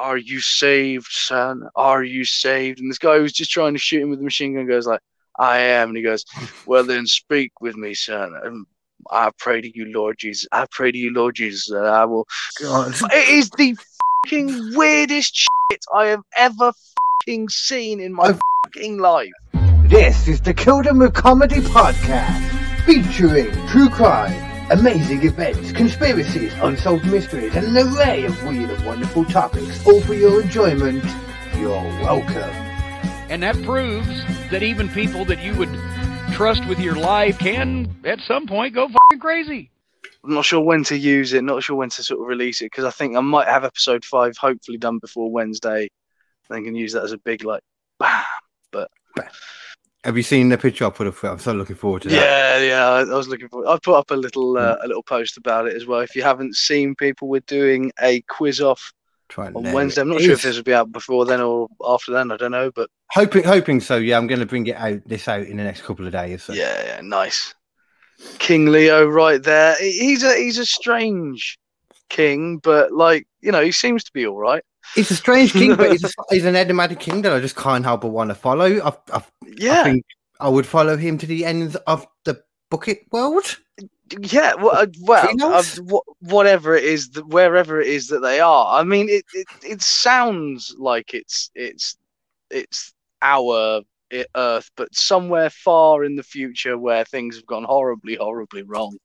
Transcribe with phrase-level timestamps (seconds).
[0.00, 1.68] "Are you saved, son?
[1.76, 4.54] Are you saved?" And this guy who's just trying to shoot him with the machine
[4.54, 5.00] gun goes like,
[5.38, 6.24] "I am," and he goes,
[6.66, 8.66] "Well then, speak with me, son." And
[9.10, 10.46] I pray to you, Lord Jesus.
[10.52, 12.26] I pray to you, Lord Jesus, that I will.
[12.60, 12.94] God.
[13.12, 13.76] It is the
[14.24, 16.72] fucking weirdest shit I have ever
[17.22, 19.32] fucking seen in my I've- fucking life.
[19.88, 22.40] This is the Kill Them with Comedy podcast,
[22.84, 24.32] featuring true crime,
[24.70, 30.14] amazing events, conspiracies, unsolved mysteries, and an array of weird and wonderful topics, all for
[30.14, 31.04] your enjoyment.
[31.56, 32.50] You're welcome.
[33.28, 35.72] And that proves that even people that you would
[36.32, 39.70] trust with your life can, at some point, go fucking crazy.
[40.22, 42.66] I'm not sure when to use it, not sure when to sort of release it
[42.66, 45.88] because I think I might have episode five hopefully done before Wednesday.
[46.48, 47.62] Then can use that as a big like,
[47.98, 48.24] bam.
[50.04, 51.22] Have you seen the picture I put up?
[51.24, 52.14] I'm so looking forward to that.
[52.14, 52.86] Yeah, yeah.
[53.12, 53.68] I, was looking forward.
[53.68, 56.00] I put up a little uh, a little post about it as well.
[56.00, 58.92] If you haven't seen, people we're doing a quiz off
[59.36, 60.00] on Wednesday.
[60.00, 62.30] I'm not sure if this will be out before then or after then.
[62.30, 63.96] I don't know, but Hoping, hoping so.
[63.96, 66.44] Yeah, I'm going to bring it out this out in the next couple of days.
[66.44, 66.52] So.
[66.52, 67.54] yeah, yeah, nice.
[68.38, 69.74] King Leo, right there.
[69.80, 71.58] He's a he's a strange
[72.08, 74.62] king, but like you know, he seems to be all right.
[74.94, 77.84] He's a strange king, but he's, a, he's an enigmatic king that I just can't
[77.84, 78.78] help but want to follow.
[78.80, 79.22] I, I,
[79.68, 80.04] I Yeah, think
[80.40, 83.58] I would follow him to the ends of the bucket world.
[84.22, 88.40] Yeah, well, uh, well, uh, wh- whatever it is, that, wherever it is that they
[88.40, 88.80] are.
[88.80, 91.96] I mean, it, it it sounds like it's it's
[92.50, 92.92] it's
[93.22, 98.62] our i- Earth, but somewhere far in the future where things have gone horribly, horribly
[98.62, 98.96] wrong.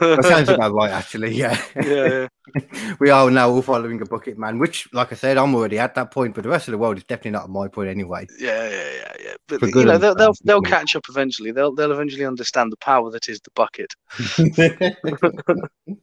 [0.00, 1.34] That sounds about right, actually.
[1.34, 1.60] Yeah.
[1.76, 2.28] yeah,
[3.00, 5.94] we are now all following a bucket man, which, like I said, I'm already at
[5.94, 8.26] that point, but the rest of the world is definitely not at my point anyway.
[8.38, 9.34] yeah, yeah, yeah, yeah.
[9.48, 11.52] But For you know, they'll they'll, they'll catch up eventually.
[11.52, 13.94] They'll they'll eventually understand the power that is the bucket.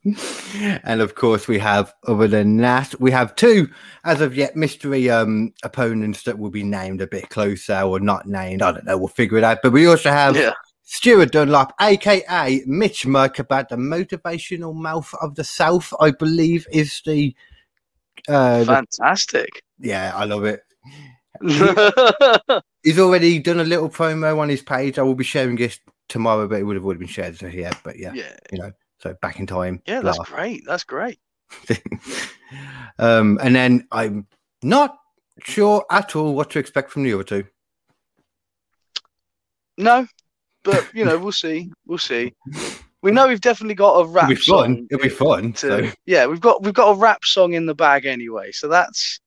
[0.83, 3.69] and of course, we have, other than that, we have two,
[4.05, 8.28] as of yet, mystery um, opponents that will be named a bit closer or not
[8.28, 8.62] named.
[8.62, 8.98] I don't know.
[8.98, 9.59] We'll figure it out.
[9.64, 10.53] But we also have Yeah,
[10.84, 17.35] Stuart Dunlop, aka Mitch Merkabad, the motivational mouth of the South, I believe, is the.
[18.28, 19.63] Uh, the- fantastic.
[19.80, 20.62] yeah, I love it.
[22.84, 25.00] He's already done a little promo on his page.
[25.00, 27.38] I will be sharing this tomorrow, but it would have already been shared.
[27.38, 29.81] So yeah, but yeah, yeah, you know, so back in time.
[29.86, 30.63] yeah, that's great.
[30.66, 31.19] That's great.
[33.00, 34.28] um, and then I'm
[34.62, 34.97] not
[35.44, 37.46] sure at all what to expect from the other two.
[39.78, 40.07] No,
[40.63, 41.72] but you know, we'll see.
[41.85, 42.34] We'll see.
[43.01, 44.88] We know we've definitely got a rap It'll be song.
[44.89, 45.53] It'll be fun.
[45.53, 48.51] to- So, yeah, we've got we've got a rap song in the bag anyway.
[48.51, 49.19] So that's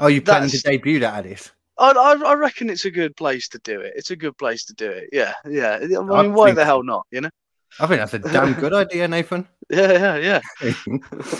[0.00, 1.52] oh, you planning to debut that at?
[1.78, 3.92] I, I I reckon it's a good place to do it.
[3.96, 5.10] It's a good place to do it.
[5.12, 5.74] Yeah, yeah.
[5.82, 7.06] I mean, I why think the hell not?
[7.10, 7.30] You know?
[7.78, 9.46] I think that's a damn good idea, Nathan.
[9.70, 10.72] Yeah, yeah, yeah.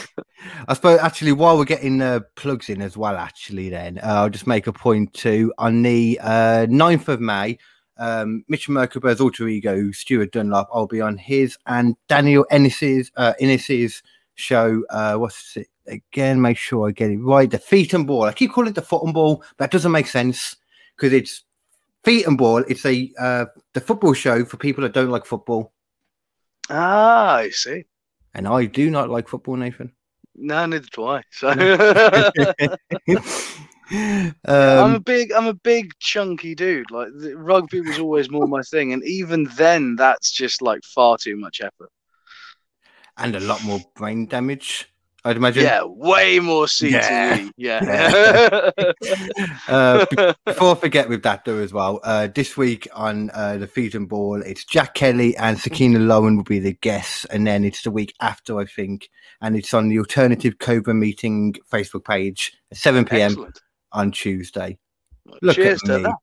[0.68, 4.28] I suppose actually, while we're getting uh, plugs in as well, actually, then uh, I'll
[4.30, 5.52] just make a point too.
[5.58, 7.58] On the uh, 9th of May,
[7.98, 13.34] um, Mitch Merkaber's alter ego, Stuart Dunlop, I'll be on his and Daniel Ennis's uh,
[13.40, 14.02] Ennis's
[14.34, 14.82] show.
[14.90, 16.40] Uh, what's it again?
[16.40, 17.50] Make sure I get it right.
[17.50, 18.24] The Feet and Ball.
[18.24, 19.42] I keep calling it the Foot and Ball.
[19.56, 20.56] That doesn't make sense
[20.96, 21.44] because it's
[22.04, 22.58] Feet and Ball.
[22.68, 25.72] It's a uh, the football show for people that don't like football,
[26.70, 27.84] Ah, I see.
[28.34, 29.92] and I do not like football, Nathan.
[30.36, 31.22] No, neither do I.
[31.32, 31.48] So
[33.90, 36.90] um, I'm a big, I'm a big chunky dude.
[36.90, 41.16] Like the, rugby was always more my thing, and even then, that's just like far
[41.18, 41.90] too much effort.
[43.16, 44.90] and a lot more brain damage,
[45.24, 45.64] I'd imagine.
[45.64, 47.50] Yeah, way more CTE.
[47.56, 48.70] Yeah.
[49.68, 50.06] Uh,
[50.46, 53.94] before I forget with that though as well, uh, this week on uh, the Feet
[53.94, 57.82] and Ball, it's Jack Kelly and Sakina Lowen will be the guests, and then it's
[57.82, 59.10] the week after I think,
[59.42, 63.32] and it's on the Alternative Cobra Meeting Facebook page at 7 p.m.
[63.32, 63.60] Excellent.
[63.92, 64.78] On Tuesday.
[65.26, 66.02] Well, Look at me.
[66.02, 66.14] that.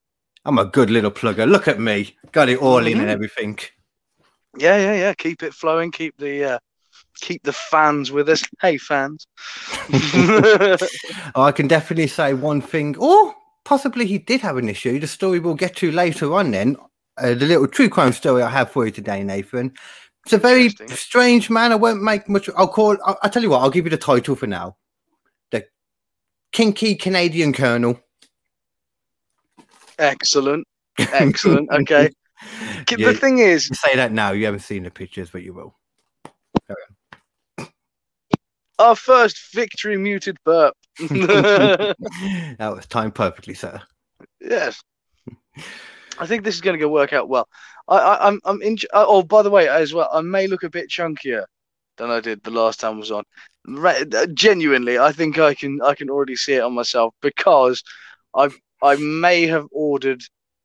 [0.45, 1.49] I'm a good little plugger.
[1.49, 3.13] Look at me, got it all in and Mhm.
[3.13, 3.59] everything.
[4.57, 5.13] Yeah, yeah, yeah.
[5.15, 5.91] Keep it flowing.
[5.91, 6.59] Keep the uh,
[7.19, 8.43] keep the fans with us.
[8.61, 9.25] Hey, fans.
[11.35, 13.33] I can definitely say one thing, or
[13.65, 14.99] possibly he did have an issue.
[14.99, 16.51] The story we'll get to later on.
[16.51, 16.77] Then
[17.17, 19.73] uh, the little true crime story I have for you today, Nathan.
[20.25, 21.71] It's a very strange man.
[21.71, 22.49] I won't make much.
[22.55, 22.97] I'll call.
[23.05, 23.61] I'll, I'll tell you what.
[23.61, 24.77] I'll give you the title for now.
[26.55, 27.99] Kinky Canadian Colonel.
[29.99, 30.65] Excellent.
[30.97, 31.69] Excellent.
[31.69, 32.09] Okay.
[32.97, 34.31] Yeah, The thing is, say that now.
[34.31, 35.75] You haven't seen the pictures, but you will.
[38.79, 40.73] our first victory muted burp.
[40.99, 41.95] that
[42.59, 43.81] was timed perfectly, sir.
[44.39, 44.81] yes.
[46.19, 47.49] I think this is going to go work out well.
[47.89, 48.77] I, I, I'm, I'm in.
[48.93, 51.43] Oh, by the way, as well, I may look a bit chunkier
[51.97, 53.25] than I did the last time I was on.
[53.67, 57.83] Right, uh, genuinely, I think I can I can already see it on myself because
[58.35, 60.21] I've I may have ordered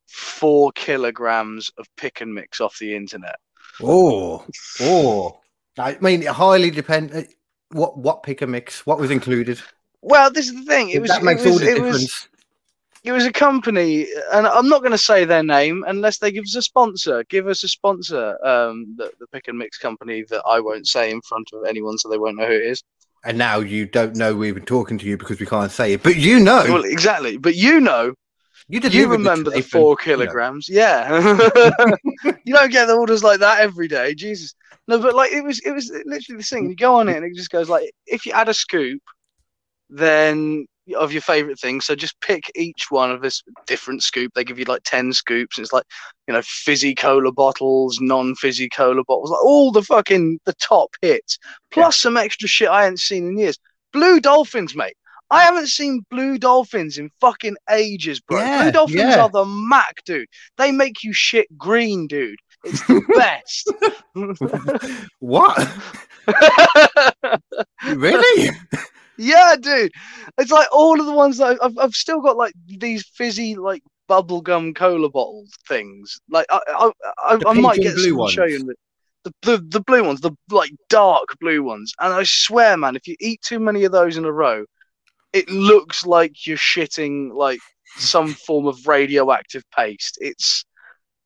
[0.07, 3.37] four kilograms of pick and mix off the internet.
[3.83, 4.45] Oh,
[4.81, 5.41] oh.
[5.79, 7.13] I mean, it highly depend.
[7.15, 7.23] uh,
[7.71, 8.85] What what pick and mix?
[8.85, 9.61] What was included?
[10.03, 10.91] Well, this is the thing.
[10.91, 12.03] It was that makes it was, all the it difference.
[12.03, 12.29] was
[13.03, 16.45] it was a company, and I'm not going to say their name unless they give
[16.45, 17.25] us a sponsor.
[17.25, 21.11] Give us a sponsor, um, the, the pick and mix company that I won't say
[21.11, 22.83] in front of anyone, so they won't know who it is.
[23.25, 26.03] And now you don't know we've been talking to you because we can't say it,
[26.03, 28.15] but you know, Well, exactly, but you know,
[28.69, 29.97] you you delivered it to remember the four you know.
[29.97, 31.17] kilograms, yeah.
[32.45, 34.55] you don't get the orders like that every day, Jesus.
[34.89, 36.69] No, but like it was, it was literally the thing.
[36.69, 39.03] You go on it, and it just goes like, if you add a scoop,
[39.89, 41.87] then of your favorite things.
[41.87, 44.33] So just pick each one of this different scoop.
[44.35, 45.59] They give you like ten scoops.
[45.59, 45.85] And it's like
[46.27, 51.39] you know fizzy cola bottles, non-fizzy cola bottles, like all the fucking the top hits,
[51.71, 53.59] plus some extra shit I hadn't seen in years.
[53.93, 54.95] Blue dolphins, mate.
[55.31, 58.41] I haven't seen blue dolphins in fucking ages, bro.
[58.41, 59.23] Yeah, blue dolphins yeah.
[59.23, 60.27] are the mac, dude.
[60.59, 62.39] They make you shit green, dude.
[62.65, 63.73] It's the best.
[65.21, 65.57] what?
[67.97, 68.51] really?
[69.21, 69.93] Yeah, dude.
[70.39, 73.83] It's like all of the ones that I've, I've still got like these fizzy like
[74.09, 76.19] bubblegum cola bottle things.
[76.31, 78.53] Like I I, I, I might get blue some show ones?
[78.53, 78.75] you
[79.25, 81.93] the, the the blue ones, the like dark blue ones.
[82.01, 84.65] And I swear, man, if you eat too many of those in a row,
[85.35, 87.61] it looks like you're shitting like
[87.97, 90.17] some form of radioactive paste.
[90.21, 90.65] It's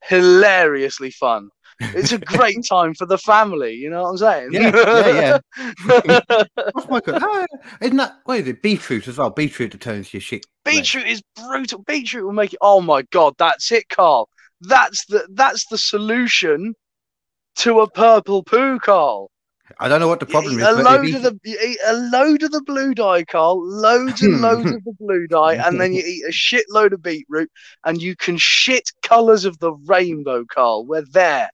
[0.02, 1.49] hilariously fun.
[1.81, 3.75] It's a great time for the family.
[3.75, 4.49] You know what I'm saying?
[4.53, 6.19] Yeah, yeah,
[6.75, 7.47] Oh my god!
[7.81, 8.62] Isn't that what is it?
[8.62, 9.31] Beetroot as well.
[9.31, 10.47] Beetroot turns your shit.
[10.65, 11.82] Beetroot is brutal.
[11.82, 12.59] Beetroot will make it.
[12.61, 14.29] Oh my god, that's it, Carl.
[14.61, 16.75] That's the that's the solution
[17.56, 19.31] to a purple poo, Carl.
[19.81, 20.69] I don't know what the problem eat is.
[20.69, 23.67] a load if of you- the eat a load of the blue dye, Carl.
[23.67, 27.50] Loads and loads of the blue dye, and then you eat a shitload of beetroot,
[27.85, 30.85] and you can shit colours of the rainbow, Carl.
[30.87, 31.49] We're there.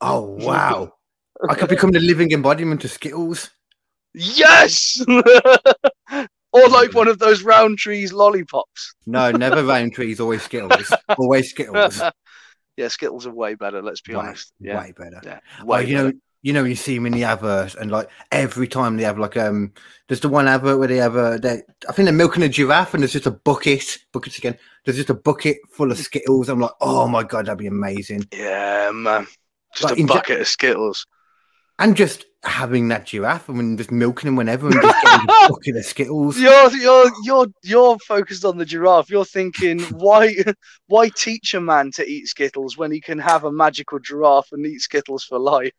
[0.00, 0.92] Oh wow!
[1.48, 3.50] I could become the living embodiment of Skittles.
[4.14, 5.04] Yes.
[5.08, 8.94] or like one of those Rowntree's lollipops.
[9.06, 10.18] No, never Rowntree's.
[10.20, 10.92] Always Skittles.
[11.18, 12.00] Always Skittles.
[12.76, 13.82] Yeah, Skittles are way better.
[13.82, 14.52] Let's be Way- honest.
[14.60, 15.20] Yeah, Way better.
[15.24, 15.40] yeah.
[15.60, 16.12] Oh, Way you know,
[16.42, 19.36] you know, you see them in the advert, and like every time they have like
[19.36, 19.72] um,
[20.06, 22.94] there's the one advert where they have a, they, I think they're milking a giraffe,
[22.94, 24.56] and there's just a bucket, buckets again.
[24.84, 26.48] There's just a bucket full of Skittles.
[26.48, 28.28] I'm like, oh my god, that'd be amazing.
[28.32, 29.26] Yeah, man.
[29.74, 31.06] Just Like, a in ja- bucket of Skittles.
[31.80, 35.76] And just having that giraffe and just milking him whenever, and just getting a bucket
[35.76, 36.36] of Skittles.
[36.38, 39.10] You're you're you're you're focused on the giraffe.
[39.10, 40.34] You're thinking why
[40.88, 44.66] why teach a man to eat Skittles when he can have a magical giraffe and
[44.66, 45.72] eat Skittles for life?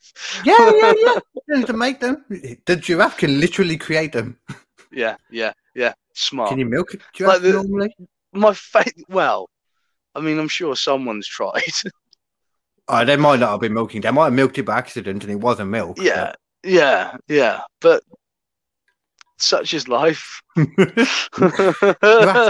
[0.46, 1.20] Yeah, yeah, yeah.
[1.50, 2.24] And to make them,
[2.66, 4.38] the giraffe can literally create them.
[4.92, 5.94] Yeah, yeah, yeah.
[6.14, 6.50] Smart.
[6.50, 7.94] Can you milk a giraffe Like the- normally?
[8.32, 8.94] My fate.
[9.10, 9.50] Well,
[10.16, 11.64] I mean, I'm sure someone's tried.
[12.92, 14.02] Oh, they might not have been milking.
[14.02, 15.98] They might have milked it by accident, and it wasn't milk.
[15.98, 16.34] but- yeah,
[16.64, 17.62] yeah, yeah.
[17.82, 18.04] But
[19.38, 20.42] such is life.
[20.58, 21.30] Giraffes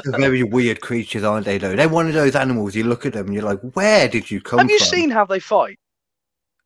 [0.07, 1.57] are very weird creatures, aren't they?
[1.57, 2.75] Though they're one of those animals.
[2.75, 5.09] You look at them, and you're like, "Where did you come Have you from?" seen
[5.09, 5.77] how they fight?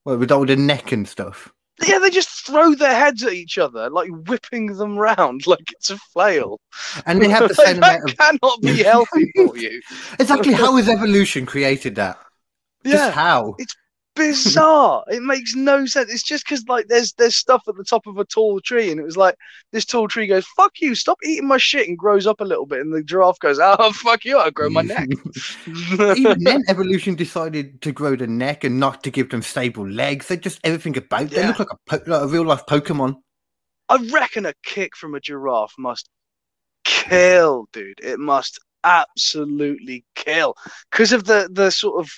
[0.05, 1.51] Well, with all the neck and stuff.
[1.85, 5.89] Yeah, they just throw their heads at each other, like whipping them round like it's
[5.89, 6.59] a flail.
[7.05, 9.81] And they have the same amount of cannot be healthy for you.
[10.19, 12.19] exactly how has evolution created that?
[12.85, 13.55] Just Yeah, how?
[13.57, 13.75] It's
[14.15, 15.03] bizarre.
[15.07, 16.11] It makes no sense.
[16.13, 18.99] It's just because like there's there's stuff at the top of a tall tree, and
[18.99, 19.35] it was like
[19.71, 22.65] this tall tree goes, "Fuck you, stop eating my shit," and grows up a little
[22.67, 25.07] bit, and the giraffe goes, "Oh fuck you, I grow my neck."
[26.15, 30.27] Even then, evolution decided to grow the neck and not to give them stable legs.
[30.27, 31.29] They just everything about.
[31.29, 31.47] They Yeah.
[31.49, 33.15] look like a po- like a real life Pokemon.
[33.89, 36.09] I reckon a kick from a giraffe must
[36.83, 37.99] kill, dude.
[38.01, 40.55] It must absolutely kill
[40.91, 42.11] because of the the sort of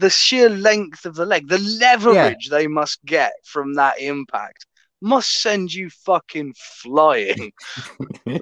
[0.00, 4.66] the sheer length of the leg, the leverage they must get from that impact
[5.02, 7.52] must send you fucking flying.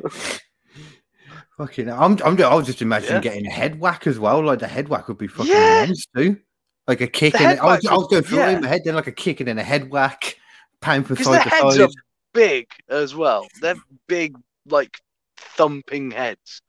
[1.59, 3.21] Fucking, I'm, I'm, I was just imagining Yeah.
[3.21, 4.41] getting a head whack as well.
[4.45, 5.83] Like the head whack would be fucking Yeah.
[5.85, 6.39] immense too.
[6.87, 8.51] Like a kick, The and head I was, whack I was going through yeah.
[8.51, 10.37] in my head, then like a kick and then a head whack,
[10.81, 11.81] pound for Because side their to heads side.
[11.83, 11.89] are
[12.33, 13.47] big as well.
[13.61, 13.75] They're
[14.07, 14.37] big,
[14.67, 14.99] like
[15.37, 16.63] thumping heads.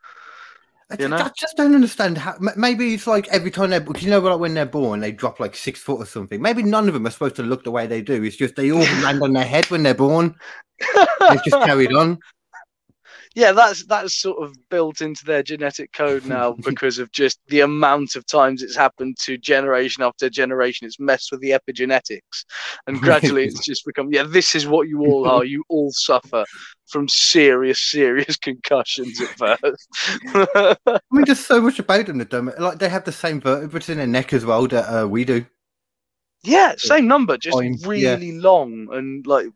[0.91, 1.17] I, you know?
[1.17, 2.35] I just don't understand how.
[2.55, 5.55] Maybe it's like every time they're, you know, like when they're born, they drop like
[5.55, 6.41] six foot or something.
[6.41, 8.23] Maybe none of them are supposed to look the way they do.
[8.23, 10.35] It's just they all land on their head when they're born.
[10.79, 12.17] They've just carried on.
[13.35, 17.59] Yeah, that's that's sort of built into their genetic code now because of just the
[17.59, 20.87] amount of times it's happened to generation after generation.
[20.87, 22.45] It's messed with the epigenetics,
[22.87, 24.23] and gradually it's just become yeah.
[24.23, 25.45] This is what you all are.
[25.45, 26.43] You all suffer
[26.87, 29.87] from serious, serious concussions at birth.
[30.85, 33.81] I mean, there's so much about them that don't like they have the same vertebrae
[33.89, 35.45] in their neck as well that uh, we do.
[36.43, 38.15] yeah, same number, just Fine, yeah.
[38.15, 39.47] really long and like.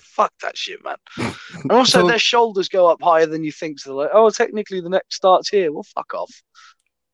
[0.00, 0.96] Fuck that shit, man.
[1.62, 3.78] And also, So- their shoulders go up higher than you think.
[3.80, 5.72] So they're like, oh, technically the neck starts here.
[5.72, 6.42] Well, fuck off.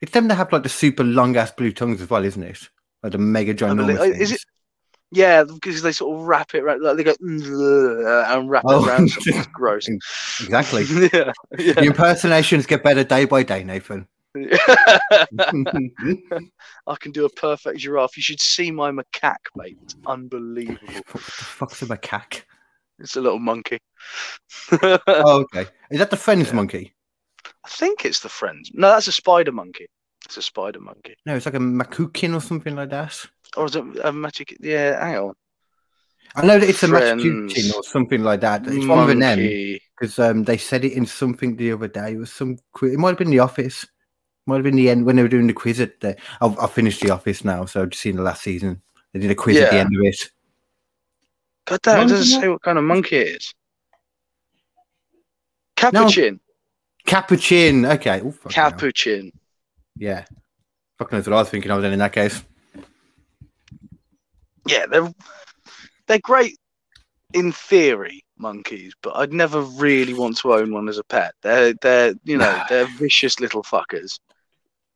[0.01, 2.69] It's them that have like the super long ass blue tongues as well, isn't it?
[3.03, 4.17] Like the mega ginormous.
[4.21, 4.45] is it-
[5.11, 8.85] Yeah, because they sort of wrap it around, like they go and wrap Oh.
[8.85, 9.89] it around something It's gross.
[9.89, 10.85] Exactly.
[11.13, 14.07] yeah, The impersonations get better day by day, Nathan.
[16.87, 18.17] I can do a perfect giraffe.
[18.17, 19.79] You should see my macaque, mate.
[19.83, 20.79] It's unbelievable.
[20.87, 22.43] what the fuck's a macaque?
[22.99, 23.79] It's a little monkey.
[24.73, 25.67] Oh, okay.
[25.91, 26.55] Is that the friend's Yeah.
[26.55, 26.95] monkey?
[27.65, 28.71] I think it's the friends.
[28.75, 29.87] No, that's a spider monkey.
[30.25, 31.17] It's a spider monkey.
[31.27, 33.25] No, it's like a makukin or something like that.
[33.57, 34.57] Or is it a magic?
[34.61, 35.35] Yeah, hang on.
[36.35, 38.67] I know that it's a makukin or something like that.
[38.67, 42.13] It's one of them because um, they said it in something the other day.
[42.13, 42.93] It was some quiz.
[42.93, 43.87] It might have been the office.
[44.47, 46.17] Might have been the end when they were doing the quiz at the.
[46.41, 48.83] I've, I've finished the office now, so I've just seen the last season.
[49.13, 50.31] They did a quiz at the end of it.
[51.69, 53.55] God damn, it doesn't say what kind of monkey it is.
[55.77, 56.41] Capuchin.
[57.07, 57.85] Capuchin.
[57.87, 58.21] Okay.
[58.21, 58.71] Oh, fucking hell.
[58.71, 59.33] Capuchin.
[59.97, 60.25] Yeah.
[60.99, 62.43] Fucking knows what I was thinking of then in that case.
[64.67, 65.13] Yeah, they're
[66.07, 66.57] they're great
[67.33, 71.33] in theory, monkeys, but I'd never really want to own one as a pet.
[71.43, 74.19] They're they're you know they're vicious little fuckers,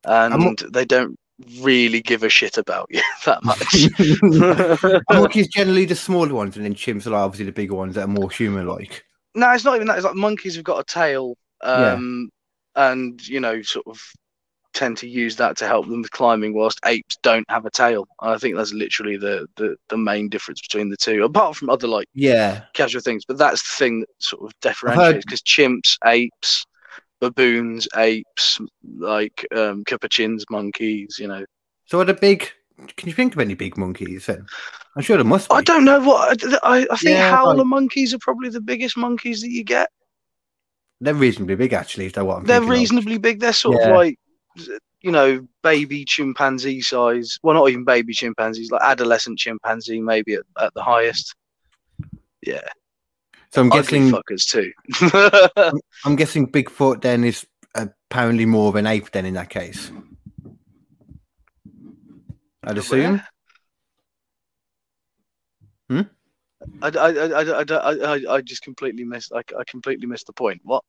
[0.04, 0.40] and I'm-
[0.72, 1.16] they don't
[1.60, 5.02] really give a shit about you that much.
[5.10, 8.08] Monkeys generally the smaller ones, and then chimps are obviously the bigger ones that are
[8.08, 9.04] more human-like.
[9.34, 9.96] no, it's not even that.
[9.96, 11.92] It's like monkeys have got a tail, Yeah.
[11.94, 12.30] um,
[12.76, 14.00] and you know, sort of
[14.74, 18.06] tend to use that to help them with climbing, whilst apes don't have a tail.
[18.22, 21.68] And I think that's literally the, the the main difference between the two, apart from
[21.68, 22.62] other like Yeah.
[22.72, 23.24] casual things.
[23.26, 26.64] But that's the thing that sort of differentiates because chimps, apes,
[27.22, 28.58] baboons, apes,
[28.98, 31.16] like um, capuchins, monkeys.
[31.18, 31.44] You know,
[31.86, 32.50] So are the big?
[32.96, 34.26] Can you think of any big monkeys?
[34.26, 34.44] Then
[34.96, 35.54] I'm sure there must be.
[35.54, 37.16] I don't know what I, I, think.
[37.16, 39.88] Yeah, howler like- monkeys are probably the biggest monkeys that you get.
[41.00, 42.06] They're reasonably big, actually.
[42.06, 42.78] Is that what I'm they're thinking of.
[42.78, 43.40] reasonably big.
[43.40, 43.88] They're sort Yeah.
[43.88, 44.18] of like,
[45.00, 47.38] you know, baby chimpanzee size.
[47.42, 51.34] Well, not even baby chimpanzees, like adolescent chimpanzee, maybe at, at the highest.
[52.46, 52.66] Yeah,
[53.52, 54.10] So I'm guessing.
[54.10, 54.72] fuckers too.
[56.04, 59.90] I'm guessing Bigfoot then is apparently more of an ape then in that case.
[62.64, 63.22] I'd assume.
[65.90, 66.02] Hmm?
[66.80, 69.32] I, I, I, I, I, I, just completely missed.
[69.34, 70.60] I, I completely missed the point.
[70.64, 70.84] What?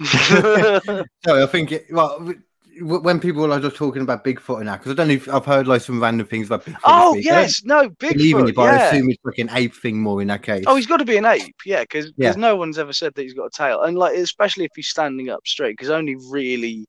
[0.00, 2.32] So I think it, well,
[2.80, 5.44] when people are just talking about Bigfoot and that, because I don't know if I've
[5.44, 6.80] heard like some random things about Bigfoot.
[6.84, 7.16] oh.
[7.16, 8.48] Yes, no, Bigfoot.
[8.48, 10.64] it, but I assume it's like an ape thing more in that case.
[10.66, 12.32] Oh, he's got to be an ape, yeah, because Yeah.
[12.32, 15.28] no one's ever said that he's got a tail, and like especially if he's standing
[15.28, 16.86] up straight, because only really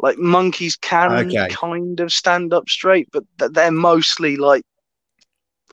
[0.00, 1.48] like monkeys can Okay.
[1.50, 4.62] kind of stand up straight, but they're mostly like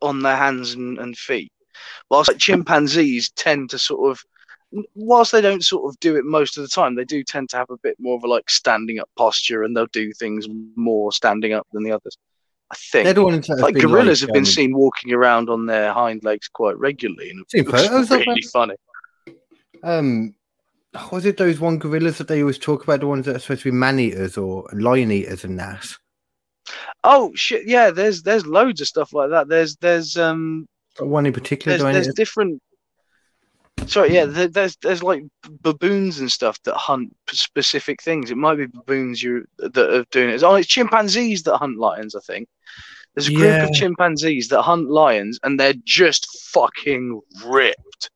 [0.02, 1.52] on their hands and, and feet,
[2.10, 4.20] whilst like chimpanzees tend to sort of,
[4.94, 7.58] whilst they don't sort of do it most of the time, they do tend to
[7.58, 11.12] have a bit more of a like standing up posture, and they'll do things more
[11.12, 12.17] standing up than the others.
[12.72, 13.05] I think.
[13.05, 15.65] They're the ones that have like gorillas like, have been um, seen walking around on
[15.65, 18.75] their hind legs quite regularly, and Seen it looks really funny.
[19.84, 20.36] Um,
[21.12, 23.01] was it those one gorillas that they always talk about?
[23.01, 25.88] The ones that are supposed to be man eaters or lion eaters and that.
[27.03, 27.67] Oh shit!
[27.67, 29.48] Yeah, there's there's loads of stuff like that.
[29.48, 30.67] There's there's um
[31.00, 31.77] One in particular.
[31.77, 32.62] there's there's different.
[33.88, 35.24] Sorry, yeah, there's there's like
[35.62, 38.32] baboons and stuff that hunt specific things.
[38.32, 40.44] It might be baboons you that are doing it.
[40.44, 42.15] Oh, it's chimpanzees that hunt lions.
[42.15, 42.48] I think
[43.13, 43.65] there's a group Yeah.
[43.65, 48.10] of chimpanzees that hunt lions, and they're just fucking ripped.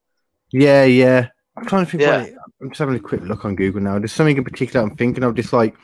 [0.51, 1.27] Yeah, yeah.
[1.55, 2.01] I'm trying to think.
[2.01, 2.21] Yeah.
[2.23, 3.99] It, I'm just having a quick look on Google now.
[3.99, 5.35] There's something in particular I'm thinking of.
[5.35, 5.75] Just like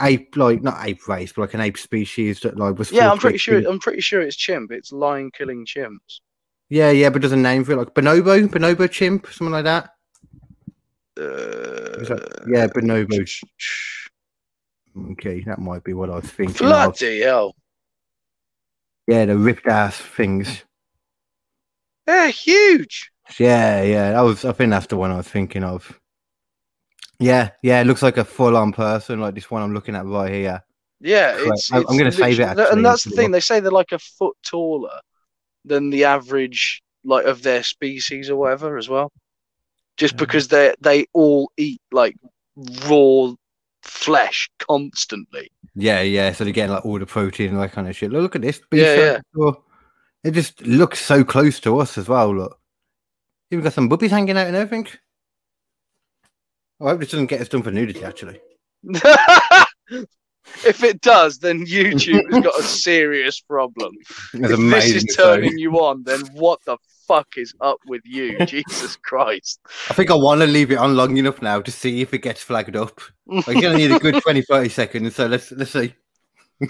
[0.00, 2.90] ape, like not ape race, but like an ape species that like was.
[2.90, 3.58] Yeah, I'm pretty sure.
[3.58, 4.72] I'm pretty sure it's chimp.
[4.72, 6.20] It's lion killing chimps.
[6.74, 9.90] Yeah, yeah, but there's a name for it, like bonobo, bonobo chimp, something like that.
[11.16, 13.44] Uh, that- yeah, bonobo.
[15.12, 16.54] Okay, that might be what I was thinking.
[16.66, 16.72] of.
[16.98, 17.54] Bloody hell!
[19.06, 20.64] Yeah, the ripped ass things.
[22.08, 23.08] They're huge.
[23.38, 24.44] Yeah, yeah, that was.
[24.44, 26.00] I think that's the one I was thinking of.
[27.20, 30.32] Yeah, yeah, it looks like a full-on person, like this one I'm looking at right
[30.32, 30.60] here.
[31.00, 31.72] Yeah, Right, it's.
[31.72, 33.30] I- I'm gonna save it, actually, and that's the thing.
[33.30, 34.98] They say they're like a foot taller
[35.64, 39.10] than the average, like of their species or whatever, as well.
[39.96, 40.18] just Yeah.
[40.18, 42.16] because they they all eat like
[42.88, 43.32] raw
[43.82, 45.50] flesh constantly.
[45.76, 46.32] Yeah, yeah.
[46.32, 48.10] So they're getting like all the protein and that kind of shit.
[48.10, 48.60] Look, look at this.
[48.72, 49.20] Yeah, yeah.
[49.36, 49.50] yeah.
[50.24, 52.34] It just looks so close to us as well.
[52.34, 52.58] Look,
[53.50, 54.86] even got some bubbies hanging out and everything.
[56.80, 58.02] I hope this doesn't get us done for nudity.
[58.04, 58.40] Actually,
[60.64, 63.92] if it does, then YouTube has got a serious problem.
[64.32, 68.38] If this is turning you on, then what the fuck is up with you?
[68.46, 69.60] Jesus Christ.
[69.90, 72.18] I think I want to leave it on long enough now to see if it
[72.18, 73.00] gets flagged up.
[73.26, 75.14] Like, you're gonna need a good 20, 30 seconds.
[75.14, 75.94] So let's let's see.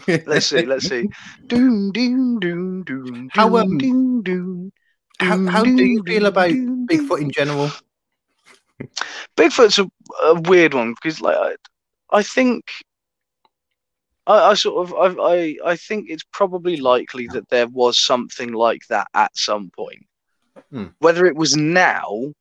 [0.09, 1.09] Let's see, let's see.
[1.47, 4.73] Doom, doom, doom, doom, How, um, doom, doom,
[5.21, 7.71] How, how do you feel about Bigfoot in general?
[9.37, 9.87] Bigfoot's a,
[10.23, 11.55] a weird one because, like, I,
[12.11, 12.65] I think,
[14.27, 18.53] I, I sort of, I, I, I think it's probably likely that there was something
[18.53, 20.07] like that at some point.
[20.71, 20.87] Hmm.
[20.99, 22.33] Whether it was now,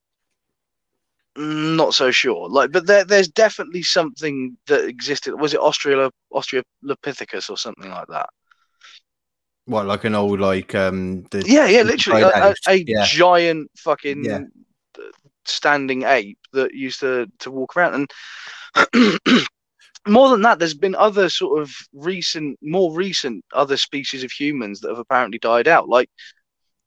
[1.35, 2.47] not so sure.
[2.47, 5.35] Like, but there, there's definitely something that existed.
[5.35, 8.29] Was it Australia, Australopithecus or something like that?
[9.65, 13.05] What, like an old like um the Yeah, yeah, literally a, a, yeah.
[13.05, 14.41] giant fucking Yeah.
[15.45, 18.09] standing ape that used to to walk around
[18.93, 19.19] and
[20.07, 24.79] more than that there's been other sort of recent more recent other species of humans
[24.81, 26.09] that have apparently died out like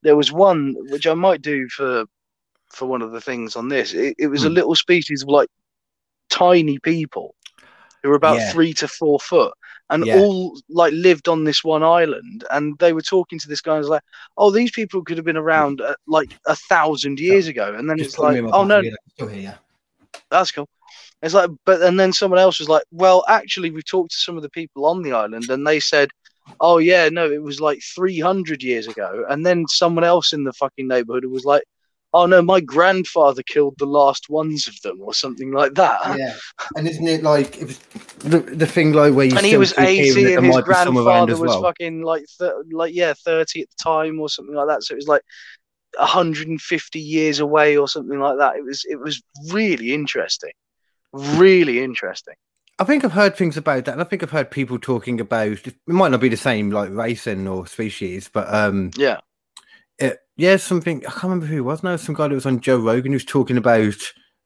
[0.02, 2.04] there was one which i might do for
[2.70, 4.54] for one of the things on this it, it was a Hmm.
[4.54, 5.48] little species of like
[6.30, 7.34] tiny people
[8.02, 8.50] who were about Yeah.
[8.50, 9.52] three to four foot
[9.90, 10.18] and Yeah.
[10.18, 13.80] all like lived on this one island and they were talking to this guy and
[13.80, 14.02] was like
[14.36, 17.98] oh these people could have been around uh, like a thousand years ago and then
[17.98, 18.96] Just it's like oh no here.
[20.30, 20.68] that's cool
[21.22, 24.36] it's like but and then someone else was like well actually we talked to some
[24.36, 26.10] of the people on the island and they said
[26.60, 29.24] oh yeah no it was like 300 years ago.
[29.28, 31.64] And then someone else in the fucking neighborhood was like
[32.12, 36.18] oh no my grandfather killed the last ones of them or something like that.
[36.18, 36.34] Yeah,
[36.76, 37.78] and isn't it like it was
[38.18, 40.96] the, the thing like where you and he was 80 and his might be some
[40.96, 41.62] around grandfather was well.
[41.62, 44.84] fucking like th- like yeah 30 at the time or something like that.
[44.84, 45.22] So it was like
[45.98, 48.56] 150 years away or something like that.
[48.56, 50.52] It was it was really interesting
[51.16, 52.34] really interesting
[52.78, 55.66] I think I've heard things about that, and I think I've heard people talking about
[55.66, 59.20] it might not be the same like racing or species, but um, yeah
[59.98, 61.96] it, yeah, something I can't remember who it was now.
[61.96, 63.94] Some guy that was on Joe Rogan who was talking about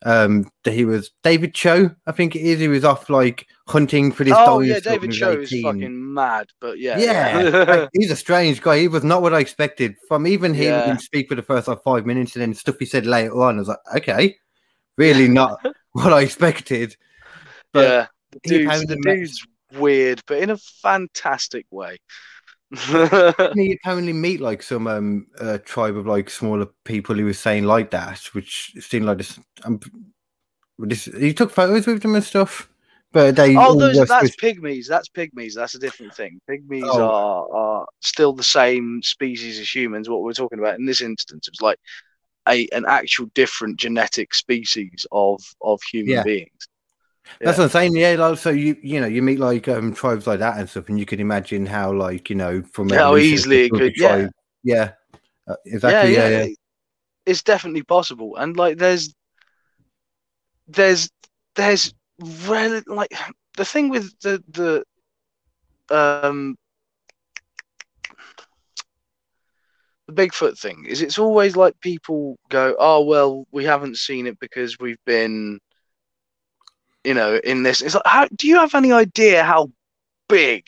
[0.07, 2.61] um that he was David Cho, I think it is.
[2.61, 4.35] He was off like hunting for this.
[4.37, 8.62] oh yeah david cho was is fucking mad but yeah Yeah, like, he's a strange
[8.62, 8.79] guy.
[8.79, 10.92] He was not what I expected from even hearing Yeah.
[10.92, 13.57] him speak for the first like five minutes, and then stuff he said later on.
[13.57, 14.37] I was like, okay,
[14.97, 15.59] really not
[15.92, 16.96] what I expected.
[17.72, 21.96] But yeah the dude's, the dude's weird but in a fantastic way
[23.55, 27.64] he apparently meet like some um uh, tribe of like smaller people who was saying
[27.64, 29.40] like that, which seemed like this.
[29.64, 29.81] Um,
[30.79, 32.68] this he took photos with them and stuff,
[33.11, 34.87] but they Oh, all those that's supposed- pygmies.
[34.87, 35.55] That's pygmies.
[35.55, 36.40] That's a different thing.
[36.48, 37.03] Pygmies Oh.
[37.03, 40.09] are, are still the same species as humans.
[40.09, 41.79] What we're talking about in this instance, it was like
[42.51, 46.23] a an actual different genetic species of of human Yeah.
[46.25, 46.69] beings.
[47.41, 47.65] That's Yeah.
[47.65, 47.97] what I'm saying.
[47.97, 50.89] Yeah, like so you you know you meet like um tribes like that and stuff,
[50.89, 54.29] and you can imagine how like you know from How easily it could- yeah.
[54.65, 54.93] yeah,
[55.49, 56.15] uh, exactly.
[56.15, 56.47] Yeah, yeah,
[57.27, 59.15] It's definitely possible, and like there's
[60.67, 61.09] there's
[61.55, 61.93] there's
[62.47, 63.13] rel- like
[63.57, 64.85] the thing with the the
[65.91, 66.57] um
[70.11, 74.38] the Bigfoot thing is it's always like people go, oh well, we haven't seen it
[74.40, 75.59] because we've been,
[77.05, 77.81] you know, in this.
[77.81, 79.70] It's like, how do you have any idea how
[80.29, 80.64] big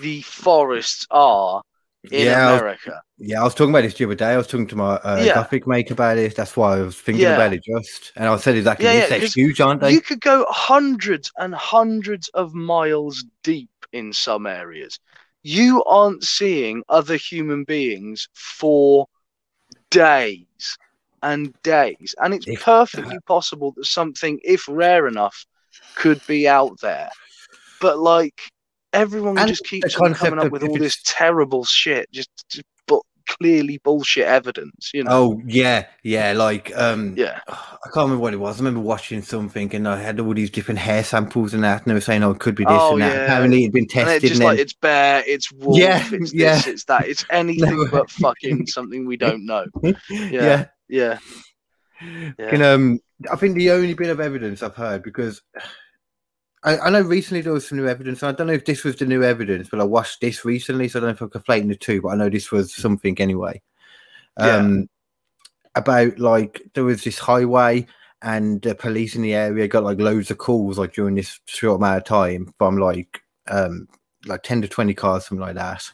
[0.00, 1.62] the forests are
[2.04, 3.02] in Yeah, I was- America?
[3.18, 3.40] yeah.
[3.40, 4.26] I was talking about this the other day.
[4.32, 5.32] I was talking to my uh, Yeah.
[5.34, 6.36] graphic maker about it.
[6.36, 7.34] That's why I was thinking Yeah.
[7.34, 9.10] about it just, and I said exactly Yeah, this.
[9.10, 9.92] yeah, They're huge, aren't they?
[9.92, 14.98] You could go hundreds and hundreds of miles deep in some areas.
[15.42, 19.06] You aren't seeing other human beings for
[19.90, 20.78] days
[21.22, 22.14] and days.
[22.18, 25.46] And it's If- perfectly possible that something, if rare enough,
[25.94, 27.10] could be out there.
[27.80, 28.40] But like
[28.92, 32.64] everyone just keeps on coming up with all this terrible shit, just, just
[33.38, 35.10] clearly bullshit evidence, you know.
[35.12, 36.32] Oh yeah, yeah.
[36.32, 37.40] Like um, Yeah.
[37.48, 38.56] I can't remember what it was.
[38.56, 41.90] I remember watching something and I had all these different hair samples and that, and
[41.90, 43.24] they were saying, "Oh, it could be this Oh, and that." yeah.
[43.24, 44.16] Apparently, it'd been And tested.
[44.16, 46.54] it's just and like then- it's bear, it's wolf, Yeah, it's yeah.
[46.56, 49.64] this, it's that, it's anything but fucking something we don't know.
[50.10, 50.66] yeah.
[50.88, 51.18] Yeah,
[52.00, 52.98] Can, um,
[53.30, 55.42] I think the only bit of evidence I've heard because
[56.62, 58.22] I, I know recently there was some new evidence.
[58.22, 60.98] I don't know if this was the new evidence, but I watched this recently, so
[60.98, 62.02] I don't know if I'm conflating the two.
[62.02, 63.62] But I know this was something anyway.
[64.38, 64.56] Yeah.
[64.56, 64.88] Um,
[65.74, 67.86] about like there was this highway
[68.22, 71.76] and the police in the area got like loads of calls like during this short
[71.76, 73.86] amount of time from like um
[74.26, 75.84] like 10 to 20 cars something like that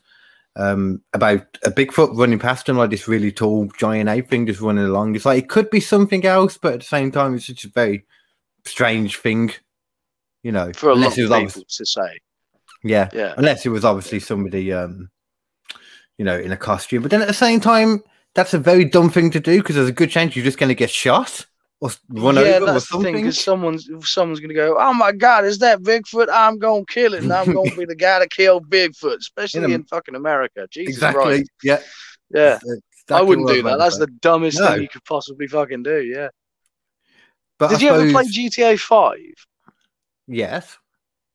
[0.57, 4.61] um about a bigfoot running past them like this really tall giant ape thing just
[4.61, 7.47] running along it's like it could be something else but at the same time it's
[7.47, 8.05] just a very
[8.65, 9.53] strange thing
[10.47, 12.11] you know For a lot unless of people to say.
[12.95, 13.33] yeah Yeah.
[13.39, 15.09] unless it was obviously somebody um
[16.19, 18.03] you know in a costume but then at the same time
[18.35, 20.69] that's a very dumb thing to do because there's a good chance you're just going
[20.69, 21.47] to get shot
[21.81, 23.03] or run yeah, over or that's the thing.
[23.05, 26.29] something Because someone's someone's gonna go, "Oh my God, is that Bigfoot?
[26.33, 29.73] I'm gonna kill it, and I'm gonna be the guy to kill Bigfoot." Especially In
[29.73, 30.67] in fucking America.
[30.71, 31.51] Jesus exactly Christ.
[31.63, 31.81] yeah
[32.35, 32.59] Yeah.
[33.09, 33.77] That's I wouldn't do that.
[33.79, 34.69] That's the dumbest No.
[34.69, 35.99] thing you could possibly fucking do.
[36.03, 36.29] Yeah.
[37.59, 39.21] But Did I you ever play GTA Five?
[40.27, 40.77] Yes.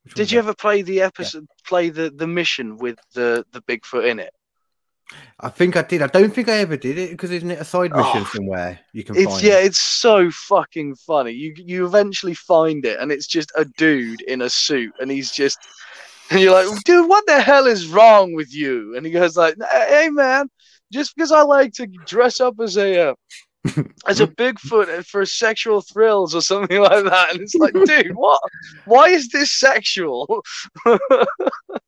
[0.04, 0.48] Which Did you that?
[0.50, 4.34] ever play the episode, play the the mission with the the Bigfoot in it?
[5.40, 6.02] I think I did.
[6.02, 8.80] I don't think I ever did it because isn't it a side mission Oh, somewhere
[8.94, 9.44] you can It's find?
[9.44, 11.32] yeah, it's so fucking funny.
[11.32, 15.32] You you eventually find it, and it's just a dude in a suit, and he's
[15.32, 15.60] just,
[16.30, 18.96] and you're like, dude, what the hell is wrong with you?
[18.96, 20.50] And he goes like, hey man,
[20.94, 23.14] just because I like to dress up as a uh,
[24.08, 28.42] as a Bigfoot for sexual thrills or something like that, and it's like, dude, what?
[28.86, 30.44] Why is this sexual?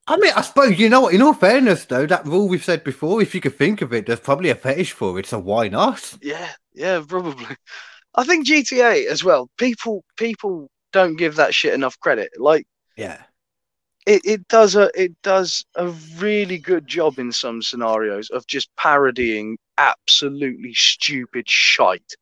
[0.07, 1.13] I mean, I suppose you know what.
[1.13, 4.05] In all fairness, though, that rule we've said before, if you could think of it,
[4.05, 5.25] there's probably a fetish for it.
[5.25, 6.17] So why not?
[6.21, 7.55] Yeah, yeah, probably.
[8.15, 9.49] I think GTA as well.
[9.57, 12.29] People people don't give that shit enough credit.
[12.37, 13.23] Like Yeah.
[14.05, 18.69] it, it does a it does a really good job in some scenarios of just
[18.75, 22.13] parodying absolutely stupid shite.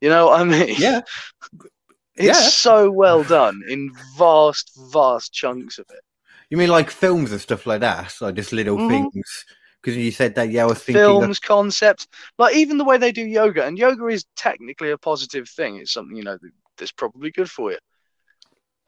[0.00, 0.74] You know what I mean?
[0.78, 1.02] Yeah.
[2.16, 2.32] It's yeah.
[2.32, 6.00] so well done in vast, vast chunks of it.
[6.50, 8.14] You mean like films and stuff like that?
[8.20, 9.10] Like just little Mhm.
[9.10, 9.44] things?
[9.80, 11.02] Because you said that, yeah, I was thinking.
[11.02, 12.06] Films, concepts,
[12.36, 15.76] like even the way they do yoga, and yoga is technically a positive thing.
[15.76, 16.36] It's something you know
[16.76, 17.78] that's probably good for you.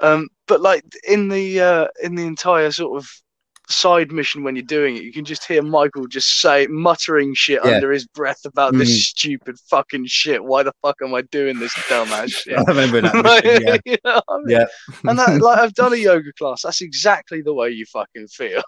[0.01, 3.09] Um, but like in the uh, in the entire sort of
[3.72, 7.61] side mission when you're doing it, you can just hear Michael just say muttering shit
[7.64, 7.72] Yeah.
[7.76, 9.00] under his breath about this Mhm.
[9.02, 10.44] stupid fucking shit.
[10.44, 12.58] Why the fuck am I doing this dumbass shit?
[12.58, 13.14] I remember that.
[13.24, 13.76] Like, mission, yeah.
[13.85, 14.48] you know I mean?
[14.50, 14.64] Yeah.
[15.04, 16.62] And that, like I've done a yoga class.
[16.62, 18.62] That's exactly the way you fucking feel.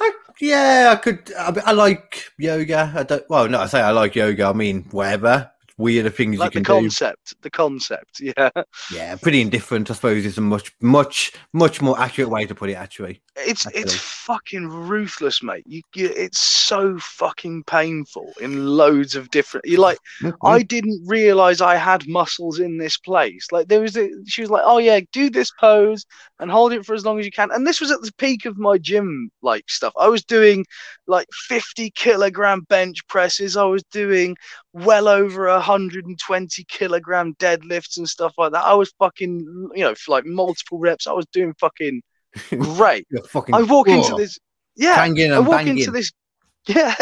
[0.00, 1.32] I, yeah, I could.
[1.36, 2.92] I, I like yoga.
[2.94, 3.24] I don't.
[3.28, 4.44] Well, no, I say I like yoga.
[4.44, 5.50] I mean, whatever.
[5.76, 6.82] Weirder things like you the can do.
[6.82, 8.20] concept, the concept.
[8.20, 8.50] Yeah,
[8.92, 9.90] Yeah, pretty indifferent.
[9.90, 12.74] I suppose is a much, much, much more accurate way to put it.
[12.74, 15.64] Actually, it's it's fucking ruthless, mate.
[15.66, 19.66] You, you it's so fucking painful in loads of different.
[19.66, 19.98] you're like
[20.44, 23.46] I didn't realize I had muscles in this place.
[23.50, 26.06] Like there was, a, she was like, "Oh yeah, do this pose
[26.38, 28.44] and hold it for as long as you can." And this was at the peak
[28.44, 29.92] of my gym like stuff.
[29.98, 30.64] I was doing
[31.06, 33.56] like 50 kilogram bench presses.
[33.56, 34.36] I was doing
[34.72, 38.64] well over 120 kilogram deadlifts and stuff like that.
[38.64, 41.06] I was fucking, you know, for like multiple reps.
[41.06, 42.02] I was doing fucking
[42.50, 43.06] great.
[43.28, 43.54] Fucking.
[43.54, 44.38] I walk into this,
[44.76, 44.96] yeah.
[44.96, 45.78] banging I walk banging.
[45.78, 46.12] into this,
[46.66, 46.94] yeah.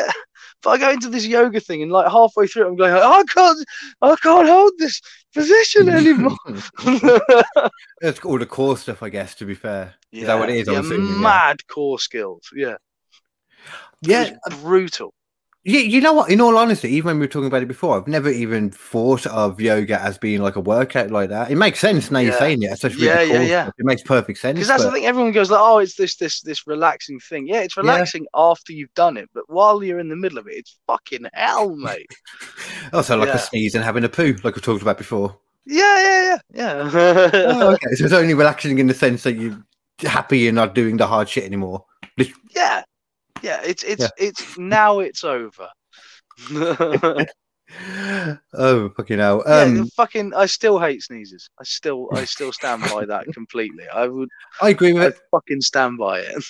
[0.62, 3.64] But I go into this yoga thing, and like halfway through, I'm going, I can't,
[4.00, 5.00] I can't hold this
[5.34, 6.36] position anymore.
[8.00, 9.34] It's all the core stuff, I guess.
[9.36, 10.68] To be fair, Is that what it is?
[10.68, 11.20] Yeah, assuming, yeah.
[11.20, 12.48] mad core skills.
[12.54, 12.76] Yeah,
[14.02, 15.12] yeah, uh, brutal.
[15.64, 16.28] Yeah, you know what?
[16.28, 19.26] In all honesty, even when we were talking about it before, I've never even thought
[19.26, 21.52] of yoga as being like a workout like that.
[21.52, 22.38] It makes sense now you're Yeah.
[22.40, 22.72] saying it.
[22.72, 23.62] Especially Yeah, with the yeah, yeah.
[23.66, 23.74] stuff.
[23.78, 24.56] It makes perfect sense.
[24.56, 25.06] Because that's the but- thing.
[25.06, 28.92] Everyone goes like, "Oh, it's this, this, this relaxing thing." Yeah, it's relaxing after you've
[28.94, 32.10] done it, but while you're in the middle of it, it's fucking hell, mate.
[32.92, 33.36] Also, like Yeah.
[33.36, 35.38] a sneeze and having a poo, like we talked about before.
[35.64, 37.30] yeah, yeah, yeah, yeah.
[37.54, 39.56] Oh, okay, so it's only relaxing in the sense that you're
[40.00, 41.84] happy you're not doing the hard shit anymore.
[42.56, 42.82] yeah,
[43.42, 43.60] yeah.
[43.64, 44.08] It's it's Yeah.
[44.18, 45.68] it's now it's over.
[48.54, 49.42] oh, fucking hell.
[49.46, 50.34] yeah, Um, fucking.
[50.34, 51.48] I still hate sneezes.
[51.58, 53.84] I still, I still stand by that completely.
[53.88, 54.28] I would,
[54.60, 55.18] I agree with I it.
[55.30, 56.44] fucking stand by it.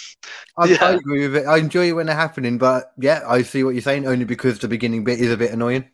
[0.57, 0.79] I, yeah.
[0.85, 1.47] I agree with it.
[1.47, 4.07] I enjoy it when they're happening, but yeah, I see what you're saying.
[4.07, 5.89] Only because the beginning bit is a bit annoying.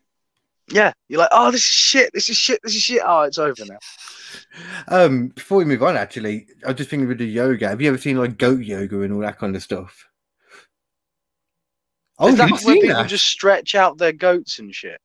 [0.71, 2.11] Yeah, you're like, oh, this is shit.
[2.13, 2.61] This is shit.
[2.63, 3.03] This is shit.
[3.05, 3.79] Oh, it's over now.
[4.89, 7.69] Um, before we move on, actually, I was just thinking with the yoga.
[7.69, 10.07] Have you ever seen like goat yoga and all that kind of stuff?
[12.19, 13.09] Oh, is you've that where people that?
[13.09, 15.01] just stretch out their goats and shit?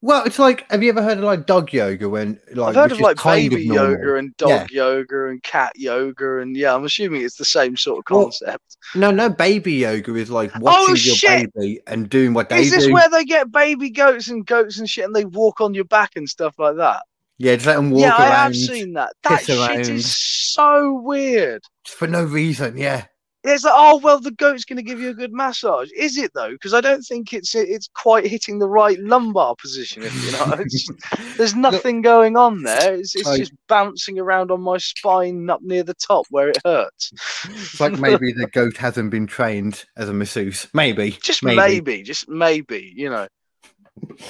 [0.00, 2.92] Well, it's like, have you ever heard of like dog yoga when like I've heard
[2.92, 7.22] of like baby of yoga and dog yoga and cat yoga and yeah, I'm assuming
[7.22, 8.76] it's the same sort of Well, concept.
[8.94, 11.52] No, no, baby yoga is like oh, watching your Oh, shit!
[11.54, 12.62] baby and doing what they do.
[12.62, 12.92] Is this do.
[12.92, 16.12] where they get baby goats and goats and shit and they walk on your back
[16.14, 17.02] and stuff like that?
[17.38, 19.14] Yeah, just let them walk yeah, I have seen that.
[19.24, 19.80] That shit around.
[19.80, 21.62] is so weird.
[21.86, 22.76] for no reason.
[22.76, 23.06] Yeah,
[23.50, 25.90] it's like, oh well, the goat's going to give you a good massage.
[25.96, 26.50] Is it though?
[26.50, 30.02] Because I don't think it's it's quite hitting the right lumbar position.
[30.02, 30.90] If you know, just,
[31.36, 32.94] there's nothing going on there.
[32.94, 37.12] It's, it's just bouncing around on my spine up near the top where it hurts.
[37.44, 40.68] It's like maybe the goat hasn't been trained as a masseuse.
[40.72, 41.12] Maybe.
[41.22, 43.28] Just maybe, just maybe, you know.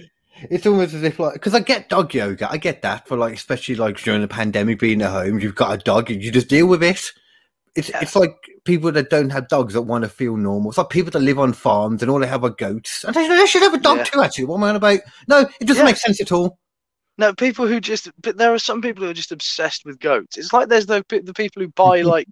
[0.50, 3.34] It's almost as if like because I get dog yoga, I get that for like
[3.34, 6.50] especially like during the pandemic being at home, you've got a dog and you just
[6.50, 7.12] deal with it.
[7.76, 8.00] It's Yeah.
[8.02, 10.72] it's like people that don't have dogs that want to feel normal.
[10.72, 13.04] It's like people that live on farms and all they have are goats.
[13.04, 14.04] And they, they should have a dog Yeah.
[14.06, 14.22] too.
[14.22, 15.00] Actually, what am I on about?
[15.28, 15.86] No, it doesn't Yeah.
[15.86, 16.58] make sense at all.
[17.18, 20.38] No, people who just, but there are some people who are just obsessed with goats.
[20.38, 22.28] It's like there's the, the people who buy like,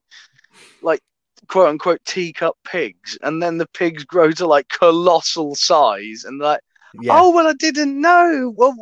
[0.82, 1.02] like
[1.48, 6.62] quote unquote teacup pigs, and then the pigs grow to like colossal size, and like,
[7.02, 8.54] Yeah, oh well, I didn't know.
[8.56, 8.76] Well,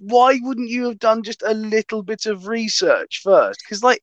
[0.00, 3.62] why wouldn't you have done just a little bit of research first?
[3.64, 4.02] Because like,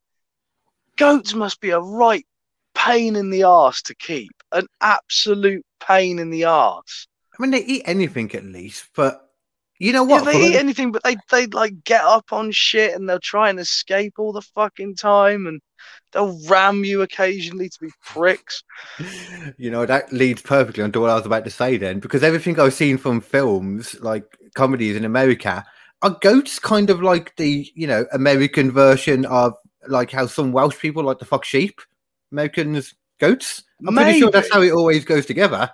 [0.98, 2.26] goats must be a right
[2.74, 7.08] pain in the ass to keep, an absolute pain in the ass.
[7.38, 9.30] I mean they eat anything at least, but
[9.80, 10.22] you know Yeah, what?
[10.22, 13.60] they eat anything, but they they like get up on shit and they'll try and
[13.60, 15.62] escape all the fucking time, and
[16.12, 18.64] they'll ram you occasionally to be pricks.
[19.58, 22.60] you know that leads perfectly onto what I was about to say then, because everything
[22.60, 25.66] I've seen from films like comedies in America
[26.02, 29.54] are goats kind of like the you know American version of
[29.88, 31.82] like how some Welsh people like to fuck sheep.
[32.32, 33.63] Americans goats.
[33.88, 35.70] I'm pretty sure that's how it always goes together.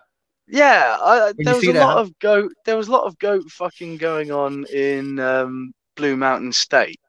[0.48, 2.54] Yeah, I, there was a that lot of goat.
[2.66, 7.00] There was a lot of goat fucking going on in um, Blue Mountain State.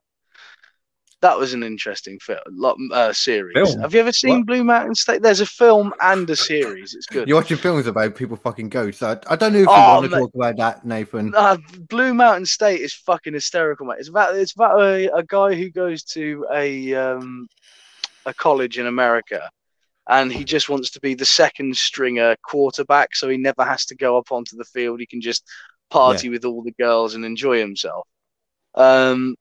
[1.21, 3.55] That was an interesting film, lot, uh, series.
[3.55, 3.81] Film?
[3.81, 4.47] Have you ever seen What?
[4.47, 5.21] Blue Mountain State?
[5.21, 6.95] There's a film and a series.
[6.95, 7.27] It's good.
[7.27, 9.03] You're watching films about people fucking goats.
[9.03, 11.33] I, I don't know if you Oh, want to talk about that, Nathan.
[11.37, 11.57] Uh,
[11.89, 13.97] Blue Mountain State is fucking hysterical, mate.
[13.99, 17.49] It's about it's about a, a guy who goes to a um,
[18.29, 19.51] a college in America,
[20.09, 23.97] and he just wants to be the second stringer quarterback, so he never has to
[23.97, 25.01] go up onto the field.
[25.01, 25.45] He can just
[25.91, 28.07] party with all the girls and enjoy himself.
[28.75, 29.35] Um,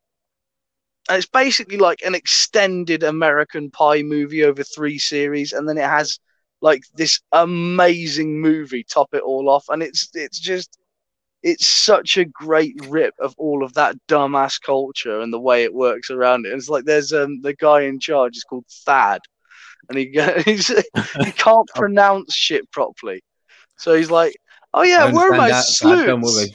[1.10, 5.86] and it's basically like an extended American Pie movie over three series, and then it
[5.86, 6.19] has
[6.62, 10.78] like this amazing movie top it all off, and it's it's just
[11.48, 15.74] it's such a great rip of all of that dumbass culture and the way it
[15.74, 16.52] works around it.
[16.52, 19.22] It's like there's um the guy in charge is called Thad,
[19.88, 20.12] and he
[20.46, 23.24] he's, he can't pronounce shit properly,
[23.78, 24.36] so he's like,
[24.74, 26.54] "Oh yeah, where are my sleuths?"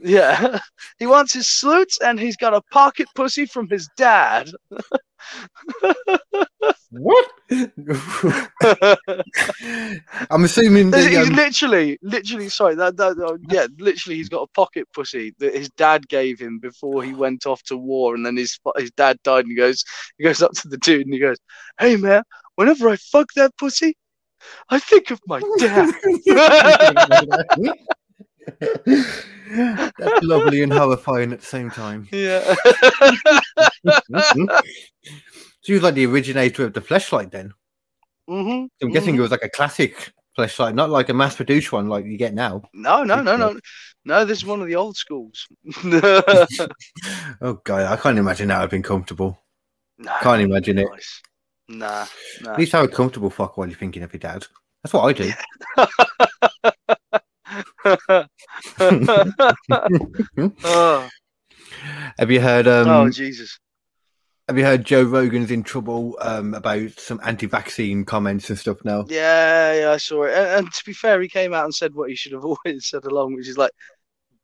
[0.00, 0.58] Yeah,
[0.98, 4.50] he wants his sleuths, and he's got a pocket pussy from his dad.
[6.90, 7.28] What?
[10.30, 14.42] I'm assuming the, he's um, literally, literally, sorry, that, that, uh, yeah, literally, he's got
[14.42, 18.24] a pocket pussy that his dad gave him before he went off to war, and
[18.24, 19.84] then his his dad died, and he goes,
[20.18, 21.38] he goes up to the dude, and he goes,
[21.78, 22.22] "Hey man,
[22.54, 23.96] whenever I fuck that pussy,
[24.70, 25.92] I think of my dad."
[29.50, 32.08] That's lovely and horrifying at the same time.
[32.12, 32.54] yeah,
[34.22, 34.46] so
[35.62, 37.52] he was like the originator of the fleshlight then.
[38.28, 41.88] hmm I'm guessing it was like a classic fleshlight, not like a mass produced one
[41.88, 42.62] like you get now.
[42.72, 43.58] No, no, no, no,
[44.04, 44.24] no.
[44.24, 45.46] This is one of the old schools.
[47.40, 49.38] Oh god, I can't imagine that would have been comfortable.
[50.22, 50.88] Can't imagine it.
[50.90, 51.22] nice.
[51.68, 52.06] Nah,
[52.42, 52.52] nah.
[52.52, 54.46] At least have a comfortable fuck while you're thinking of your dad.
[54.82, 55.32] That's what I do.
[57.84, 58.24] Oh,
[62.18, 63.58] have you heard um oh, Jesus.
[64.48, 69.04] have you heard Joe Rogan's in trouble um about some anti-vaccine comments and stuff now?
[69.08, 70.34] Yeah, yeah, I saw it.
[70.34, 72.86] And, and to be fair, he came out and said what he should have always
[72.86, 73.72] said along, which is like,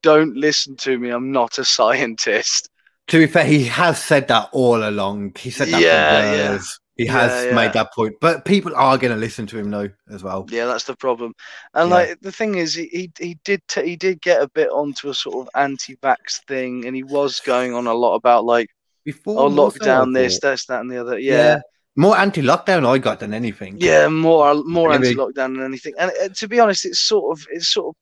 [0.03, 1.11] "Don't listen to me.
[1.11, 2.69] I'm not a scientist."
[3.09, 5.35] To be fair, he has said that all along.
[5.37, 6.53] He said that Yeah, for yeah.
[6.53, 6.80] years.
[7.01, 7.55] He has yeah.
[7.55, 8.15] made that point.
[8.21, 10.47] But people are going to listen to him now as well.
[10.51, 11.33] Yeah, that's the problem.
[11.75, 11.95] And Yeah.
[11.97, 15.15] like the thing is, he he, did t- he did get a bit onto a
[15.15, 18.69] sort of anti-vax thing, and he was going on a lot about like,
[19.05, 21.61] Before "Oh, lockdown, this, this, that, and the other." Yeah,
[21.97, 23.77] More anti-lockdown I got than anything.
[23.81, 25.09] yeah, more more Maybe.
[25.09, 25.95] anti-lockdown than anything.
[25.99, 27.95] And uh, to be honest, it's sort of it's sort of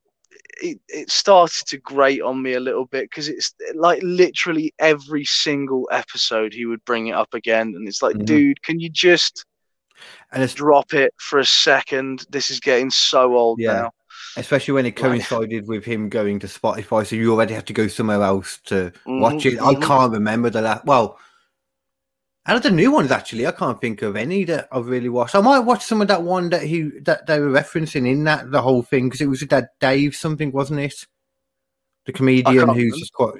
[0.61, 5.25] it, it started to grate on me a little bit because it's like literally every
[5.25, 8.25] single episode he would bring it up again, and it's like, Mhm.
[8.25, 9.45] dude, can you just
[10.31, 12.25] And it's drop it for a second?
[12.29, 13.65] This is getting so old Yeah.
[13.65, 13.91] now.
[14.35, 17.87] especially when it coincided with him going to Spotify, so you already have to go
[17.87, 19.59] somewhere else to watch Mhm, it.
[19.61, 19.75] I mhm.
[19.75, 20.85] can't remember the last.
[20.85, 21.19] Well,
[22.49, 25.35] out of the new ones, actually, I can't think of any that I've really watched.
[25.35, 28.49] I might watch some of that one that he that they were referencing in that
[28.49, 31.05] the whole thing because it was that Dave something, wasn't it?
[32.05, 33.35] The comedian who's just quite.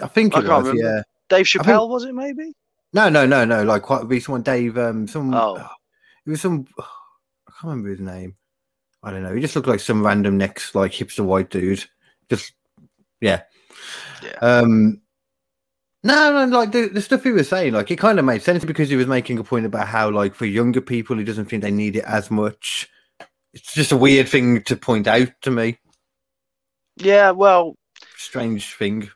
[0.00, 0.82] I think I it was, remember.
[0.82, 1.02] yeah.
[1.28, 2.52] Dave think- Chappelle was it maybe?
[2.92, 3.64] No, no, no, no.
[3.64, 4.42] Like quite a recent one.
[4.42, 5.34] Dave, um, some.
[5.34, 5.56] Oh.
[6.24, 6.66] It was some.
[6.78, 6.82] I
[7.60, 8.36] can't remember his name.
[9.02, 9.34] I don't know.
[9.34, 11.84] He just looked like some random next like hipster white dude.
[12.30, 12.52] Just
[13.20, 13.42] yeah.
[14.22, 14.38] Yeah.
[14.40, 15.00] Um
[16.04, 18.64] no, no, like the, the stuff he was saying, like it kind of made sense
[18.64, 21.62] because he was making a point about how, like, for younger people, he doesn't think
[21.62, 22.88] they need it as much.
[23.54, 25.78] It's just a weird thing to point out to me.
[26.96, 27.76] Yeah, well,
[28.16, 29.10] Strange thing.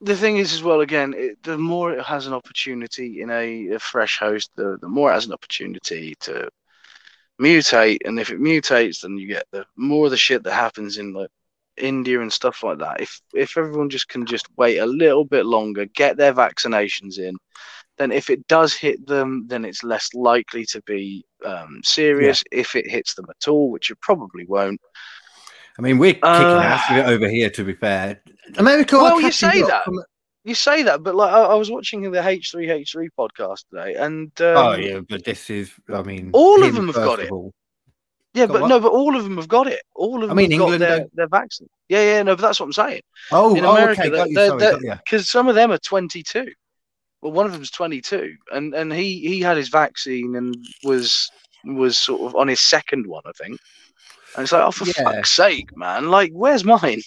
[0.00, 3.68] the thing is as well again it, the more it has an opportunity in a,
[3.74, 6.48] a fresh host the, the more it has an opportunity to
[7.40, 10.98] mutate and if it mutates then you get the more of the shit that happens
[10.98, 11.30] in like
[11.76, 15.44] india and stuff like that if if everyone just can just wait a little bit
[15.46, 17.34] longer get their vaccinations in
[17.98, 22.74] then if it does hit them then it's less likely to be um, serious if
[22.74, 24.80] it hits them at all which it probably won't
[25.76, 28.20] I mean, we're kicking Uh, ass with it over here, to be fair.
[28.58, 29.82] America, Well, you say that.
[29.84, 29.98] from-
[30.44, 34.56] you say that but like i, I was watching the h3h3 podcast today and um,
[34.56, 37.30] oh, yeah, but this is, I mean, All of them have got it.
[37.32, 37.52] all.
[38.34, 38.68] Yeah, Got but what?
[38.68, 39.80] no, but all of them have got it.
[39.94, 41.68] All of I them mean, have got their, don't- their vaccine.
[41.88, 43.00] Yeah, yeah, no, but that's what I'm saying.
[43.30, 44.94] Oh, In oh America, okay, got you, they're- sorry, they're- got you.
[45.04, 46.50] Because some of them are 22.
[47.22, 51.30] Well, one of them's 22, and and he he had his vaccine and was
[51.64, 53.58] was sort of on his second one, I think.
[54.36, 55.04] And it's like, oh, for Yeah.
[55.04, 56.10] fuck's sake, man!
[56.10, 57.00] Like, where's mine?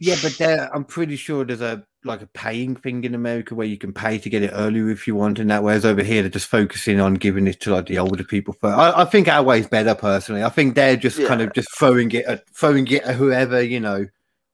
[0.00, 3.66] Yeah, but there, I'm pretty sure there's a like a paying thing in America where
[3.66, 5.62] you can pay to get it earlier if you want, and that.
[5.62, 8.54] Whereas over here, they're just focusing on giving it to like the older people.
[8.54, 8.78] First.
[8.78, 10.42] I, I think our way's better personally.
[10.42, 13.80] I think they're just kind of just throwing it at throwing it at whoever you
[13.80, 14.06] know,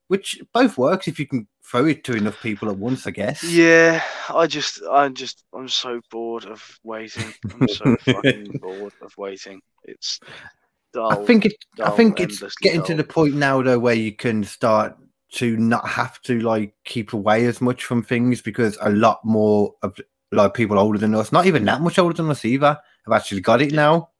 [0.09, 3.07] which both works if you can throw it to enough people at once.
[3.07, 3.45] I guess.
[3.45, 7.33] Yeah, I just, I'm just, I'm so bored of waiting.
[7.61, 9.61] I'm so fucking bored of waiting.
[9.85, 10.19] It's
[10.93, 11.13] dull.
[11.13, 11.55] I think it.
[11.83, 14.97] I think it's getting to the point now though where you can start
[15.33, 19.75] to not have to like keep away as much from things because a lot more
[19.83, 19.99] of
[20.33, 23.41] like people older than us, not even that much older than us either, have actually
[23.41, 24.11] got it now.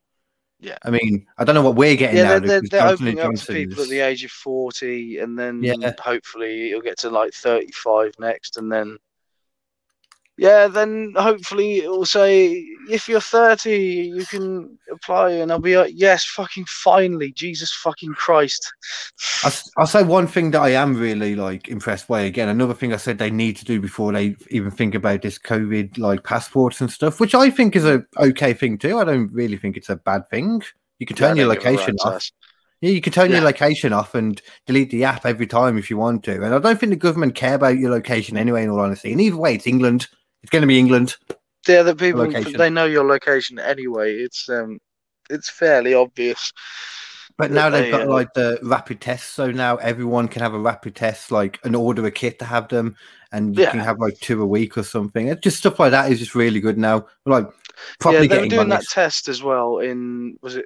[0.59, 0.77] Yeah.
[0.83, 2.39] I mean, I don't know what we're getting yeah, now.
[2.39, 5.93] they're, they're, they're opening up to people at the age of 40, and then Yeah.
[5.99, 8.97] hopefully you'll get to like 35 next, and then
[10.37, 15.77] yeah, then hopefully it will say if you're 30, you can apply, and I'll be
[15.77, 18.71] like, yes, fucking finally, Jesus fucking Christ.
[19.43, 22.21] I'll, I'll say one thing that I am really like impressed by.
[22.21, 25.39] Again, another thing I said they need to do before they even think about this
[25.39, 28.99] COVID like passports and stuff, which I think is a okay thing too.
[28.99, 30.61] I don't really think it's a bad thing.
[30.99, 32.31] You can turn Yeah, your don't give a location off.
[32.81, 35.97] Yeah, you can turn your location off and delete the app every time if you
[35.97, 36.43] want to.
[36.43, 39.11] And I don't think the government care about your location anyway, in all honesty.
[39.11, 40.07] And either way, it's England.
[40.47, 41.17] It's going to be England.
[41.67, 42.53] Yeah, the people Location.
[42.53, 44.15] they know your location anyway.
[44.15, 44.79] It's um,
[45.29, 46.53] it's fairly obvious.
[47.37, 50.53] But now they've they, got uh, like the rapid tests, so now everyone can have
[50.53, 52.95] a rapid test, like and order a kit to have them,
[53.33, 53.71] and you Yeah.
[53.71, 55.27] can have like two a week or something.
[55.27, 57.07] It's just stuff like that is just really good now.
[57.25, 57.47] Like
[58.05, 60.65] yeah, they were doing that test as well in was it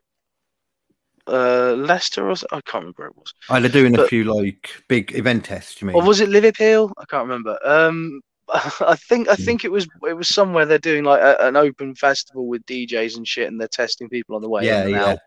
[1.25, 3.33] uh Leicester or I can't remember it was.
[3.49, 5.81] Oh, they're doing a few like big event tests.
[5.81, 5.95] You mean?
[5.95, 6.93] Or was it Liverpool?
[6.99, 7.57] I can't remember.
[7.65, 8.21] Um,
[8.81, 9.43] I think I Hmm.
[9.43, 13.17] think it was it was somewhere they're doing like a, an open festival with DJs
[13.17, 14.65] and shit, and they're testing people on the way.
[14.65, 15.05] yeah, yeah.
[15.05, 15.19] out.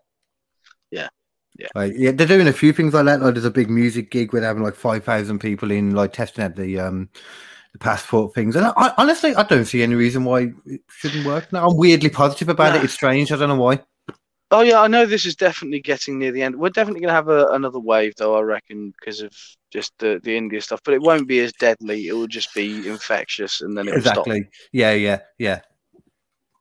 [0.90, 1.08] Yeah,
[1.58, 1.68] yeah.
[1.74, 3.20] Like, yeah, they're doing a few things like that.
[3.20, 6.12] Like there's a big music gig where they're having like five thousand people in, like
[6.12, 7.08] testing out the um
[7.72, 8.56] the passport things.
[8.56, 11.52] And I, I honestly, I don't see any reason why it shouldn't work.
[11.52, 12.80] Now I'm weirdly positive about Nah.
[12.80, 12.84] it.
[12.84, 13.32] It's strange.
[13.32, 13.80] I don't know why.
[14.54, 16.54] Oh yeah, I know this is definitely getting near the end.
[16.54, 18.36] We're definitely gonna have a, another wave, though.
[18.36, 19.32] I reckon because of
[19.72, 22.06] just the the India stuff, but it won't be as deadly.
[22.06, 24.28] It will just be infectious, and then it will stop.
[24.28, 24.48] Exactly.
[24.70, 25.60] Yeah, yeah, yeah.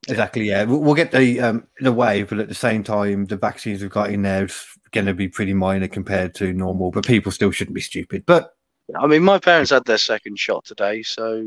[0.08, 0.49] Exactly.
[0.49, 3.84] Yeah, we'll, we'll get the um the wave, but at the same time, the vaccines
[3.84, 6.89] we've got in there is going to be pretty minor compared to normal.
[6.89, 8.25] But people still shouldn't be stupid.
[8.25, 8.56] But
[8.97, 11.45] I mean, my parents had their second shot today, so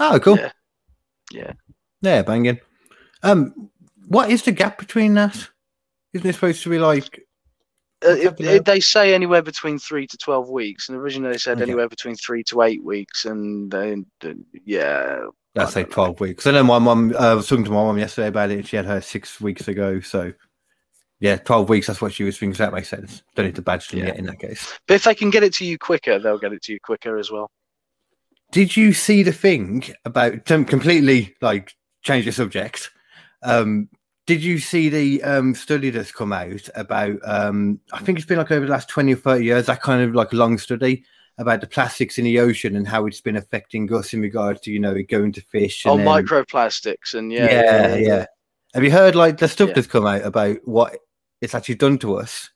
[0.00, 0.38] oh, cool.
[0.38, 0.52] Yeah.
[1.30, 1.52] yeah.
[2.02, 2.58] Yeah, banging.
[3.22, 3.70] Um,
[4.08, 5.50] what is the gap between that?
[6.14, 7.20] Isn't it supposed to be like?
[8.04, 11.58] Uh, it, it- they say anywhere between three to twelve weeks, and originally they said
[11.58, 11.64] Okay.
[11.64, 13.72] anywhere between three to eight weeks, and
[14.64, 15.94] yeah, Let's I say don't know.
[15.94, 16.46] twelve weeks.
[16.46, 17.14] I know my mum.
[17.18, 18.58] Uh, I was talking to my mum yesterday about it.
[18.58, 20.00] and She had her six weeks ago.
[20.00, 20.32] So
[21.20, 21.86] yeah, twelve weeks.
[21.88, 22.54] That's what she was thinking.
[22.54, 23.22] So that makes sense.
[23.34, 24.06] Don't need to badge them Yeah.
[24.06, 24.72] yet in that case.
[24.86, 27.16] But if they can get it to you quicker, they'll get it to you quicker
[27.18, 27.50] as well.
[28.52, 31.72] Did you see the thing about completely like
[32.02, 32.90] change the subject?
[33.42, 33.88] Um,
[34.26, 37.16] did you see the um, study that's come out about?
[37.24, 39.66] Um, I think it's been like over the last twenty or thirty years.
[39.66, 41.04] That kind of like long study
[41.36, 44.70] about the plastics in the ocean and how it's been affecting us in regards to
[44.70, 45.84] you know going to fish.
[45.84, 48.26] Oh, and then- microplastics, and yeah, yeah, yeah,
[48.72, 49.74] Have you heard like the stuff Yeah.
[49.74, 50.96] that's come out about what
[51.40, 52.50] it's actually done to us?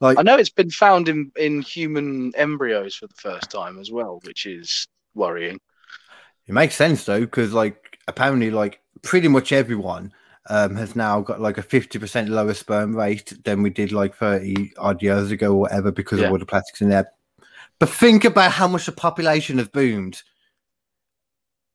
[0.00, 3.90] Like, I know it's been found in in human embryos for the first time as
[3.90, 5.58] well, which is worrying.
[6.46, 10.12] It makes sense though, because like apparently, like pretty much everyone
[10.50, 14.72] um, has now got like a 50% lower sperm rate than we did like 30
[14.78, 16.26] odd years ago or whatever because Yeah.
[16.26, 17.10] of all the plastics in there.
[17.78, 20.22] But think about how much the population has boomed.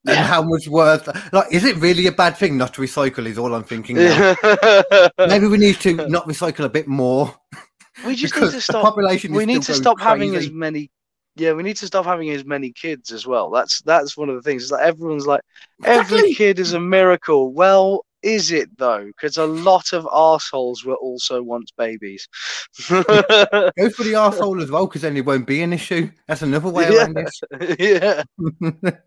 [0.06, 3.38] And how much worth like is it really a bad thing not to recycle is
[3.38, 4.36] all I'm thinking now.
[5.18, 7.34] Maybe we need to not recycle a bit more.
[8.06, 8.84] we just need to stop.
[8.84, 10.92] population We need to stop going having as many.
[11.36, 13.50] Yeah, we need to stop having as many kids as well.
[13.50, 14.64] That's that's one of the things.
[14.64, 15.42] It's like everyone's like
[15.84, 16.24] every Exactly.
[16.24, 17.52] kid is a miracle.
[17.54, 19.06] Well, is it though?
[19.06, 22.28] Because a lot of assholes were also once babies.
[23.78, 26.10] Go for the asshole as well, because then it won't be an issue.
[26.28, 26.90] That's another way Yeah.
[26.90, 27.42] around this.
[27.80, 28.24] yeah,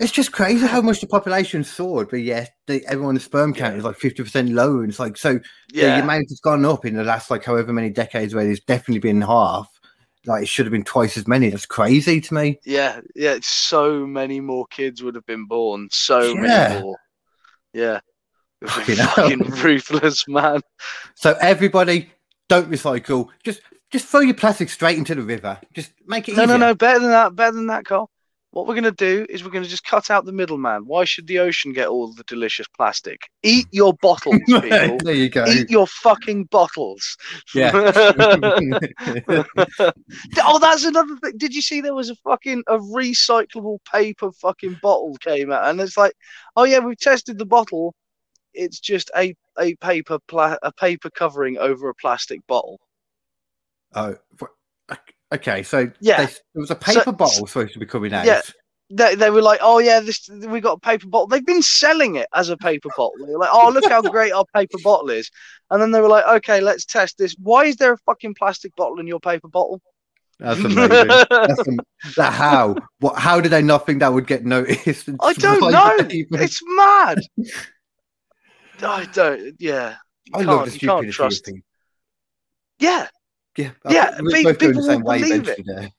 [0.00, 3.84] it's just crazy how much the population soared, but yet the, everyone's sperm count is
[3.84, 4.82] like fifty percent lower.
[4.82, 5.40] And it's like so
[5.80, 8.60] the yeah, amount has gone up in the last like however many decades where there's
[8.60, 9.68] definitely been half.
[10.26, 11.48] Like it should have been twice as many.
[11.50, 12.58] That's crazy to me.
[12.66, 13.38] yeah, yeah.
[13.42, 15.88] So many more kids would have been born.
[15.92, 16.40] So Yeah.
[16.40, 16.98] many more.
[17.72, 18.00] Yeah.
[18.66, 18.96] Fucking.
[18.96, 20.60] Fucking ruthless man.
[21.14, 22.10] So everybody,
[22.48, 23.28] don't recycle.
[23.44, 23.60] Just
[23.90, 25.58] just throw your plastic straight into the river.
[25.72, 26.58] Just make it No, no, easier.
[26.58, 26.74] no.
[26.74, 27.34] Better than that.
[27.36, 28.10] Better than that, Carl.
[28.50, 30.86] What we're gonna do is we're gonna just cut out the middleman.
[30.86, 33.20] Why should the ocean get all the delicious plastic?
[33.42, 33.72] Eat mm.
[33.72, 34.98] your bottles, people.
[35.04, 35.44] there you go.
[35.46, 37.16] Eat your fucking bottles.
[37.54, 37.70] Yeah.
[40.38, 41.32] oh, that's another thing.
[41.36, 45.78] Did you see there was a fucking a recyclable paper fucking bottle came out, and
[45.80, 46.14] it's like,
[46.56, 47.94] oh yeah, we've tested the bottle.
[48.54, 52.80] It's just a a paper pla- a paper covering over a plastic bottle.
[53.94, 54.16] Oh,
[55.34, 55.62] okay.
[55.62, 56.26] So Yeah.
[56.26, 58.26] they- there was a paper So- bottle supposed to be coming out.
[58.26, 58.42] Yeah.
[58.90, 61.26] They, they were like, oh yeah, this we got a paper bottle.
[61.26, 63.12] They've been selling it as a paper bottle.
[63.26, 65.30] They were like, oh look how great our paper bottle is.
[65.70, 67.36] And then they were like, okay, let's test this.
[67.38, 69.82] Why is there a fucking plastic bottle in your paper bottle?
[70.38, 71.08] That's amazing.
[71.08, 71.62] That's
[72.16, 72.76] that how?
[73.00, 73.18] What?
[73.18, 75.08] How did they not think that would get noticed?
[75.20, 75.96] I don't know.
[76.10, 77.18] even- It's mad.
[78.80, 79.54] I don't.
[79.58, 79.96] Yeah.
[80.32, 81.62] I love the stupidity.
[82.78, 83.08] Yeah.
[83.56, 85.92] Yeah, Yeah, we're pe- both people same will believe it.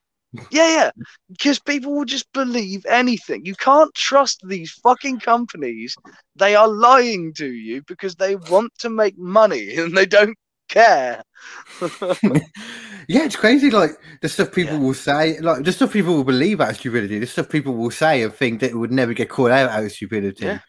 [0.52, 0.92] Yeah, yeah.
[1.30, 3.46] Because people will just believe anything.
[3.46, 5.96] You can't trust these fucking companies.
[6.36, 10.38] They are lying to you because they want to make money and they don't
[10.70, 11.24] care.
[13.08, 13.72] Yeah, it's crazy.
[13.72, 14.82] Like the stuff people Yeah.
[14.82, 17.90] will say, like the stuff people will believe out of stupidity, the stuff people will
[17.90, 20.46] say and think that it would never get caught out out of stupidity.
[20.46, 20.60] Yeah.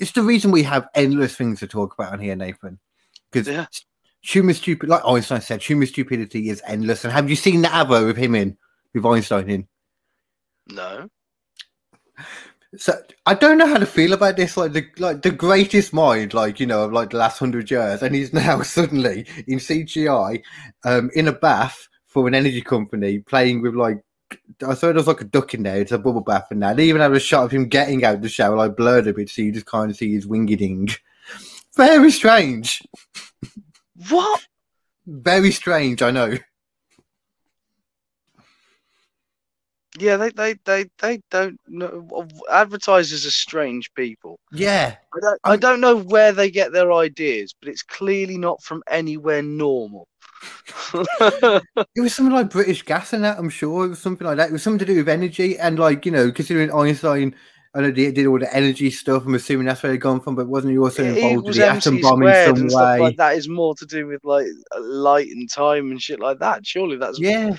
[0.00, 2.78] It's the reason we have endless things to talk about on here, Nathan.
[3.30, 3.66] Because Yeah.
[4.24, 7.04] Human stupid, like Einstein said, human stupidity is endless.
[7.04, 8.56] And have you seen the Avo with him in,
[8.94, 9.68] with Einstein in?
[10.68, 11.08] No.
[12.76, 12.94] So
[13.26, 14.56] I don't know how to feel about this.
[14.56, 18.02] Like the like the greatest mind, like you know, of like the last hundred years,
[18.02, 20.42] and he's now suddenly in CGI,
[20.84, 24.02] um, in a bath for an energy company, playing with like
[24.66, 25.80] I saw it was like a duck in there.
[25.80, 28.16] It's a bubble bath, and that they even have a shot of him getting out
[28.16, 30.56] of the shower, like blurred a bit, so you just kind of see his wingy
[30.56, 30.88] ding.
[31.76, 32.82] Very strange.
[34.08, 34.46] What?
[35.06, 36.02] Very strange.
[36.02, 36.36] I know.
[39.96, 42.26] Yeah, they they they, they don't know.
[42.50, 44.40] Advertisers are strange people.
[44.50, 44.96] Yeah.
[45.14, 48.82] I don't, I don't know where they get their ideas, but it's clearly not from
[48.88, 50.08] anywhere normal.
[50.92, 53.86] It was something like British gas and that, I'm sure.
[53.86, 54.50] It was something like that.
[54.50, 55.56] It was something to do with energy.
[55.58, 57.36] And, like, you know, considering Einstein,
[57.74, 60.36] I know they did all the energy stuff, I'm assuming that's where they've gone from,
[60.36, 63.00] but wasn't he also involved with the atom bomb in some way?
[63.00, 64.46] like that is more to do with like
[64.78, 66.64] light and time and shit like that.
[66.66, 67.56] Surely that's Yeah.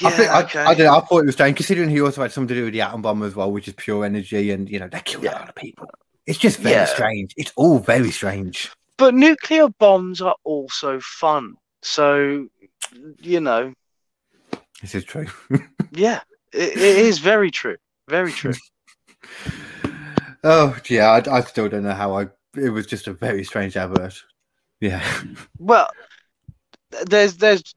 [0.00, 0.60] yeah I, think, okay.
[0.60, 0.96] I, I don't know.
[0.96, 3.02] I thought it was strange, considering he also had something to do with the atom
[3.02, 4.50] bomb as well, which is pure energy.
[4.50, 5.88] And, you know, that killed a lot of people.
[6.26, 6.84] It's just very Yeah.
[6.86, 7.34] strange.
[7.36, 8.70] It's all very strange.
[8.96, 11.54] But nuclear bombs are also fun.
[11.82, 12.48] So
[13.20, 13.74] you know,
[14.80, 15.26] This is true.
[15.92, 16.20] yeah,
[16.52, 17.76] it, it is very true.
[18.08, 18.54] Very true.
[20.44, 21.10] oh, yeah.
[21.10, 22.26] I, I still don't know how I.
[22.56, 24.14] It was just a very strange advert.
[24.80, 25.04] Yeah.
[25.58, 25.88] Well,
[27.06, 27.74] there's there's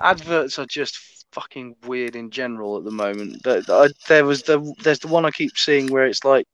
[0.00, 0.98] adverts are just
[1.32, 3.42] fucking weird in general at the moment.
[3.44, 6.46] There, I- there was the there's the one I keep seeing where it's like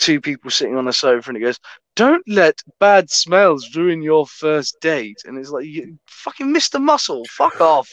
[0.00, 1.60] two people sitting on a sofa and it goes,
[1.94, 6.80] "Don't let bad smells ruin your first date," and it's like, you fucking Mr.
[6.80, 7.88] Muscle, fuck off,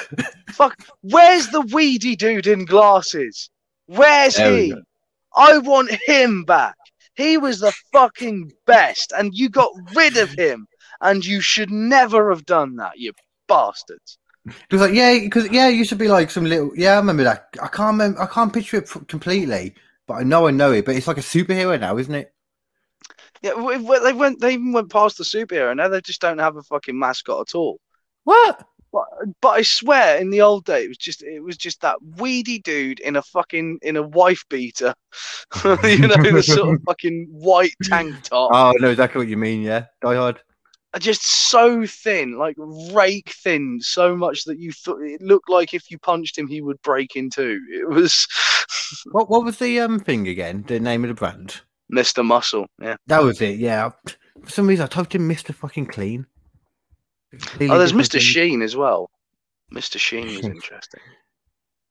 [0.50, 0.76] fuck.
[1.02, 3.50] Where's the weedy dude in glasses?
[3.86, 4.74] Where's There he?
[5.36, 6.76] I want him back.
[7.14, 10.66] He was the fucking best, and you got rid of him,
[11.00, 13.12] and you should never have done that, you
[13.46, 14.18] bastards.
[14.46, 16.72] It was like, yeah, because yeah, used to be like some little.
[16.74, 17.48] Yeah, I remember that.
[17.62, 18.22] I can't remember.
[18.22, 19.74] I can't picture it completely,
[20.10, 20.84] but I know I know it.
[20.84, 22.34] But it's like a superhero now, isn't it?
[23.42, 24.40] Yeah, w- w- they went.
[24.40, 25.74] They even went past the superhero.
[25.76, 27.78] Now they just don't have a fucking mascot at all.
[28.24, 28.66] What?
[28.92, 29.04] But,
[29.40, 32.58] but I swear, in the old day, it was just it was just that weedy
[32.58, 34.94] dude in a fucking in a wife beater,
[35.64, 39.36] you know, the sort of fucking white tank top, Oh, I know exactly what you
[39.36, 39.62] mean.
[39.62, 40.40] Yeah, Die Hard.
[40.98, 42.56] Just so thin, like
[42.92, 46.60] rake thin, so much that you thought it looked like if you punched him, he
[46.60, 47.60] would break in two.
[47.70, 48.26] It was
[49.12, 50.64] What What was the um thing again?
[50.66, 51.60] The name of the brand?
[51.92, 52.24] Mr.
[52.24, 52.66] Muscle.
[52.80, 52.96] Yeah.
[53.06, 53.58] That was it.
[53.58, 53.90] Yeah.
[54.42, 56.26] For some reason, I typed in Mister Fucking Clean.
[57.32, 58.18] Oh, there's Mr.
[58.18, 59.10] Sheen as well.
[59.72, 59.98] Mr.
[59.98, 61.00] Sheen is interesting.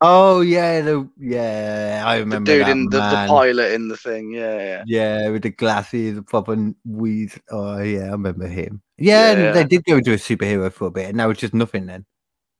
[0.01, 3.97] Oh yeah, the yeah, I The remember dude that in the, the pilot in the
[3.97, 4.31] thing.
[4.31, 4.83] Yeah, yeah.
[4.85, 7.33] Yeah, with the glasses, the proper weed.
[7.51, 8.81] Oh yeah, I remember him.
[8.99, 9.51] Yeah, Yeah.
[9.51, 11.85] they did go into a superhero for a bit, and now it's just nothing.
[11.85, 12.05] Then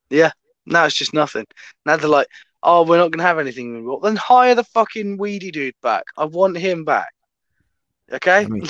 [0.10, 0.32] Yeah,
[0.66, 1.46] Now it's just nothing.
[1.86, 2.28] Now they're like,
[2.64, 3.74] oh, we're not gonna have anything.
[3.76, 6.04] anymore." Then hire the fucking weedy dude back.
[6.18, 7.10] I want him back.
[8.12, 8.40] Okay.
[8.40, 8.68] I mean,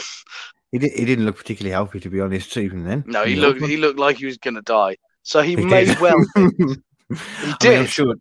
[0.72, 2.56] he did, he didn't look particularly healthy, to be honest.
[2.58, 4.96] Even then, no, he the looked he looked like he was gonna die.
[5.24, 6.00] So he, He may did.
[6.00, 6.16] well.
[6.36, 7.90] I mean, I'm did.
[7.90, 8.16] sure.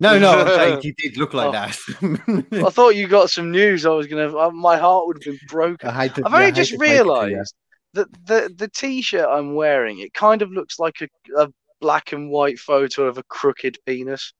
[0.00, 1.52] No, no, he did look like Oh.
[1.52, 2.50] that.
[2.66, 3.86] I thought you got some news.
[3.86, 4.36] I was gonna.
[4.36, 5.88] uh, My heart would have been broken.
[5.88, 7.04] I to, I've only hate just to break it to you.
[7.04, 7.54] realised
[7.94, 11.08] that the the t-shirt I'm wearing it kind of looks like a,
[11.44, 11.48] a
[11.80, 14.32] black and white photo of a crooked penis.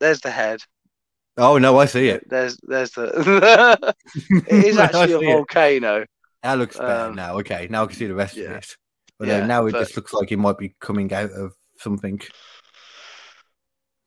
[0.00, 0.60] There's the head.
[1.38, 2.28] Oh no, I see it.
[2.28, 3.94] There's there's the.
[4.48, 5.32] it is actually a see it.
[5.34, 6.04] volcano.
[6.42, 7.38] That looks better Um, now.
[7.38, 8.44] Okay, now I can see the rest yeah.
[8.44, 8.76] of it.
[9.20, 12.20] Although Yeah, now it but- just looks like it might be coming out of something.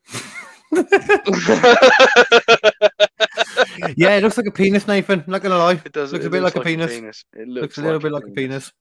[3.95, 5.23] yeah, it looks like a penis, Nathan.
[5.27, 5.81] Not gonna lie.
[5.83, 6.13] It does.
[6.13, 6.91] Looks it a bit looks like a penis.
[6.91, 8.71] It Looks, looks, a little bit like a penis.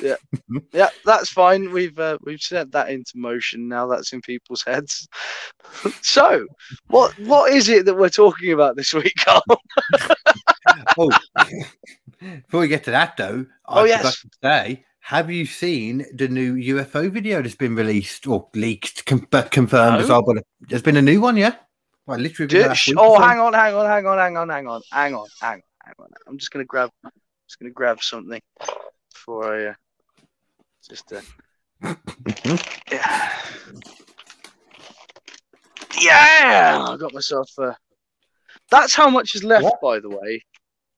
[0.00, 0.14] Yeah,
[0.72, 1.72] yeah, that's fine.
[1.72, 3.68] We've uh, we've set that into motion.
[3.68, 5.08] Now that's in people's heads.
[6.02, 6.46] so,
[6.88, 9.42] what what is it that we're talking about this week, Carl?
[10.98, 11.10] Oh,
[12.20, 14.00] before we get to that though, Oh, I yes.
[14.00, 19.04] forgot to say, have you seen the new UFO video that's been released or leaked,
[19.04, 20.22] com- but confirmed as well?
[20.22, 21.56] But there's been a new one, yeah.
[22.06, 22.62] Well, literally.
[22.62, 25.26] last Sh- oh, hang on, hang on, hang on, hang on, hang on, hang on,
[25.40, 26.08] hang on, hang on.
[26.28, 26.90] I'm just gonna grab,
[27.48, 28.40] just gonna grab something
[29.12, 29.74] before I uh,
[30.88, 31.12] just.
[31.12, 31.20] Uh,
[32.92, 33.32] yeah.
[36.00, 37.50] yeah, I got myself.
[37.58, 37.72] Uh,
[38.70, 40.44] that's how much is left, by the way,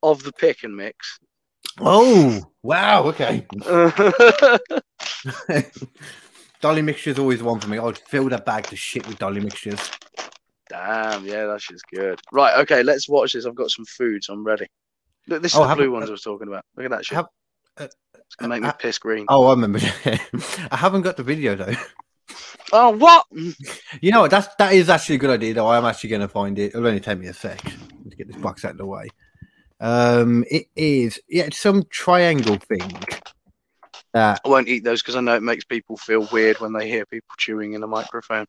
[0.03, 1.19] of the pick and mix.
[1.81, 3.03] Oh, wow.
[3.05, 3.45] Okay.
[6.61, 7.77] Dolly mixture's always one for me.
[7.77, 9.91] I'd fill that bag to shit with dolly mixtures.
[10.69, 12.19] Damn, yeah, that shit's good.
[12.31, 13.45] Right, okay, let's watch this.
[13.45, 14.65] I've got some food, so I'm ready.
[15.27, 16.63] Look, this is Oh, the have- blue ones I was talking about.
[16.75, 17.17] Look at that shit.
[17.17, 17.27] Have-
[17.77, 19.25] uh, it's gonna make me uh, piss green.
[19.27, 19.79] Oh, I remember.
[20.71, 21.73] I haven't got the video though.
[22.71, 23.25] Oh, what?
[24.01, 24.31] You know what?
[24.31, 25.53] That's that is actually a good idea.
[25.53, 26.67] Though I am actually going to find it.
[26.73, 29.07] It'll only take me a sec to get this box out of the way.
[29.79, 32.91] Um, it is yeah, it's some triangle thing.
[34.13, 36.87] That I won't eat those because I know it makes people feel weird when they
[36.87, 38.45] hear people chewing in a microphone.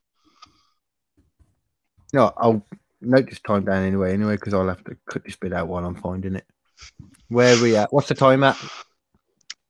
[2.12, 2.64] no, I'll
[3.01, 4.12] note this time down anyway.
[4.12, 6.45] Anyway, because I'll have to cut this bit out while I'm finding it.
[7.29, 7.93] Where are we at?
[7.93, 8.57] What's the time at?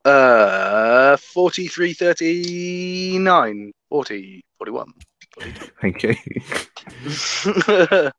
[0.05, 4.93] Uh, 43, 39, 40, 41.
[5.81, 6.15] Thank you.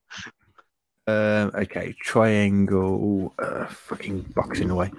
[1.08, 1.12] 42.
[1.12, 3.34] Um, okay, triangle.
[3.40, 4.92] Uh, fucking box in the way.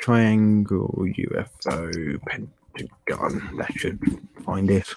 [0.00, 3.56] Triangle UFO Pentagon.
[3.58, 4.00] That should
[4.44, 4.94] find it.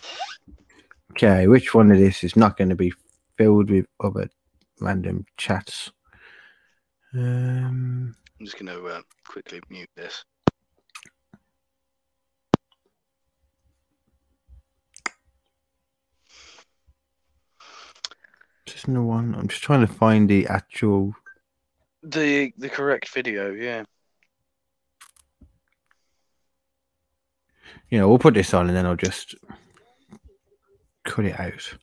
[1.11, 2.93] Okay, which one of this is not going to be
[3.37, 4.29] filled with other
[4.79, 5.91] random chats?
[7.13, 10.23] Um, I'm just going to uh, quickly mute this.
[18.87, 19.35] No one.
[19.35, 21.13] I'm just trying to find the actual.
[22.03, 23.83] The the correct video, yeah.
[27.89, 29.35] You know, we'll put this on and then I'll just
[31.03, 31.77] cut it out.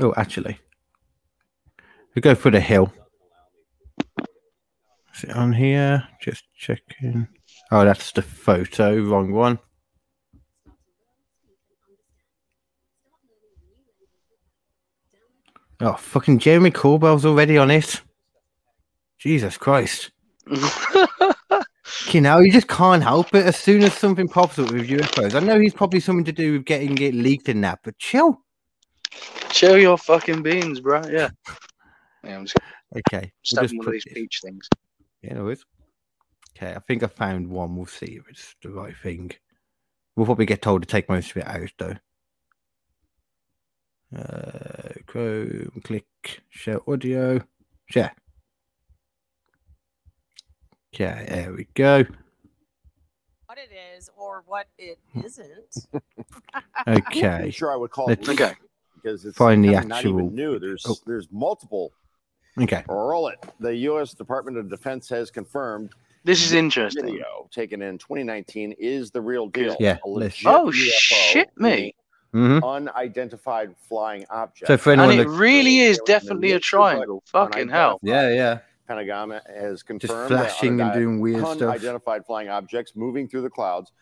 [0.00, 0.58] Oh, actually,
[2.14, 2.92] we go for the hill.
[5.14, 6.08] Is it on here?
[6.20, 7.28] Just checking.
[7.70, 9.00] Oh, that's the photo.
[9.02, 9.58] Wrong one.
[15.82, 18.00] Oh, fucking Jeremy Corbell's already on it.
[19.18, 20.10] Jesus Christ.
[22.10, 23.44] You know, you just can't help it.
[23.46, 26.54] As soon as something pops up with UFOs, I know he's probably something to do
[26.54, 28.40] with getting it leaked and that, but chill.
[29.50, 31.02] Chill your fucking beans, bro.
[31.10, 31.30] Yeah.
[32.24, 32.56] Yeah, I'm just
[32.96, 33.32] Okay.
[33.42, 34.68] just we'll one of these peach things.
[35.22, 35.64] Yeah, no worries.
[36.56, 37.74] Okay, I think I found one.
[37.76, 39.32] We'll see if it's the right thing.
[40.14, 41.96] We'll probably get told to take most of it out, though.
[44.16, 46.06] Uh, Chrome, click,
[46.50, 47.40] share audio,
[47.86, 48.12] share.
[50.94, 52.04] Okay, there we go.
[53.46, 55.86] what it is or what it isn't.
[56.86, 57.26] Okay.
[57.44, 58.54] I'm sure I would call Let's it Okay.
[58.96, 60.58] because it's find the becoming not actual- even new.
[60.58, 60.96] There's Oh.
[61.06, 61.92] there's multiple.
[62.60, 62.82] Okay.
[62.88, 63.38] Roll it.
[63.60, 64.14] The U.S.
[64.14, 65.90] Department of Defense has confirmed
[66.24, 67.04] This is interesting.
[67.04, 69.76] video taken in 2019 is the real deal.
[69.80, 71.94] Yeah, A let's- legit Oh UFO shit me.
[72.32, 74.66] Hmm Unidentified flying object.
[74.68, 77.22] So for anyone, And it that, really is There was an definitely a triangle.
[77.26, 77.98] Fucking hell.
[78.02, 78.58] yeah, yeah,
[78.88, 81.62] Pentagon has confirmed just flashing that and doing weird stuff.
[81.62, 83.92] unidentified flying objects moving through the clouds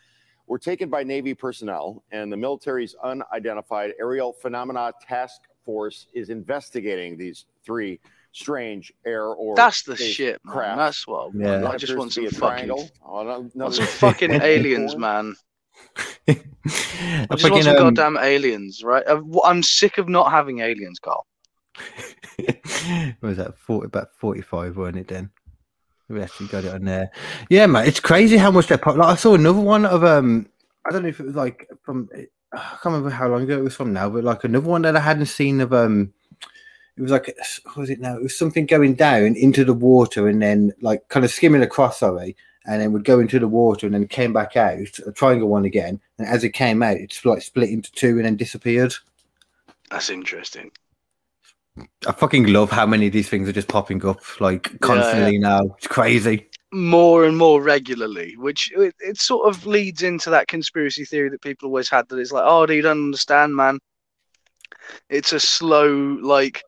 [0.46, 7.16] were taken by Navy personnel, and the military's unidentified aerial phenomena task force is investigating
[7.16, 8.00] these three
[8.32, 10.52] strange air or That's the shit, man.
[10.54, 10.78] craft.
[10.78, 11.68] That's what Yeah.
[11.68, 12.88] I just want some fucking, triangle.
[13.04, 15.34] Oh, no- want some fucking aliens, man.
[16.28, 19.02] I just want some um, goddamn aliens, right?
[19.06, 21.26] I'm I'm sick of not having aliens, Carl.
[22.36, 23.58] what was that?
[23.58, 25.30] 40, about 45, weren't it then?
[26.08, 27.10] We actually got it on there.
[27.48, 29.08] Yeah, man, it's crazy how much they're pop- like.
[29.08, 30.48] I saw another one of um,
[30.84, 32.08] I don't know if it was like from
[32.52, 34.96] I can't remember how long ago it was from now, but like another one that
[34.96, 36.12] I hadn't seen of um,
[36.96, 38.16] it was like what was it now?
[38.16, 42.00] It was something going down into the water and then like kind of skimming across,
[42.00, 42.36] sorry,
[42.66, 45.64] and then would go into the water and then came back out, a triangle one
[45.64, 48.94] again, and as it came out, it's like split into two and then disappeared.
[49.90, 50.70] That's interesting.
[52.06, 55.62] I fucking love how many of these things are just popping up like constantly now.
[55.78, 56.46] It's crazy.
[56.72, 61.42] More and more regularly, which it, it sort of leads into that conspiracy theory that
[61.42, 63.78] people always had that it's like, oh, do you don't understand, man.
[65.08, 65.92] It's a slow,
[66.22, 66.62] like,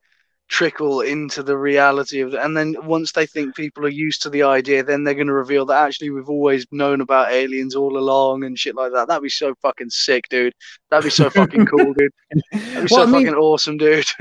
[0.53, 2.41] trickle into the reality of it.
[2.41, 5.33] And then once they think people are used to the idea, then they're going to
[5.33, 9.09] reveal that actually we've always known about aliens all along and shit like that.
[9.09, 10.53] That'd be so fucking sick, dude.
[10.91, 12.13] That'd be so fucking cool, dude.
[12.53, 14.05] That'd be Well, so I mean- fucking awesome, dude.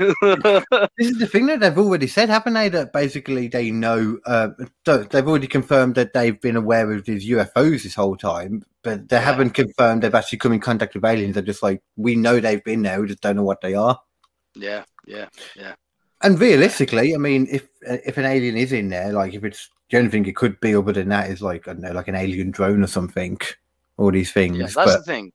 [0.98, 2.70] This is the thing that they've already said, haven't they?
[2.70, 4.48] That basically they know, uh,
[4.86, 9.16] they've already confirmed that they've been aware of these UFOs this whole time, but they
[9.16, 9.22] Yeah.
[9.22, 11.34] haven't confirmed they've actually come in contact with aliens.
[11.34, 14.00] They're just like, we know they've been there, we just don't know what they are.
[14.54, 15.74] Yeah, yeah, yeah.
[16.22, 19.98] And realistically, I mean, if if an alien is in there, like if it's the
[19.98, 22.14] only thing it could be other than that is like I don't know, like an
[22.14, 23.38] alien drone or something,
[23.96, 24.56] all these things.
[24.56, 25.32] Yeah, that's but the thing.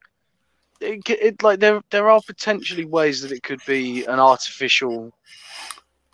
[0.79, 5.11] It, it like there there are potentially ways that it could be an artificial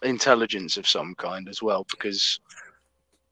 [0.01, 2.39] intelligence of some kind as well, because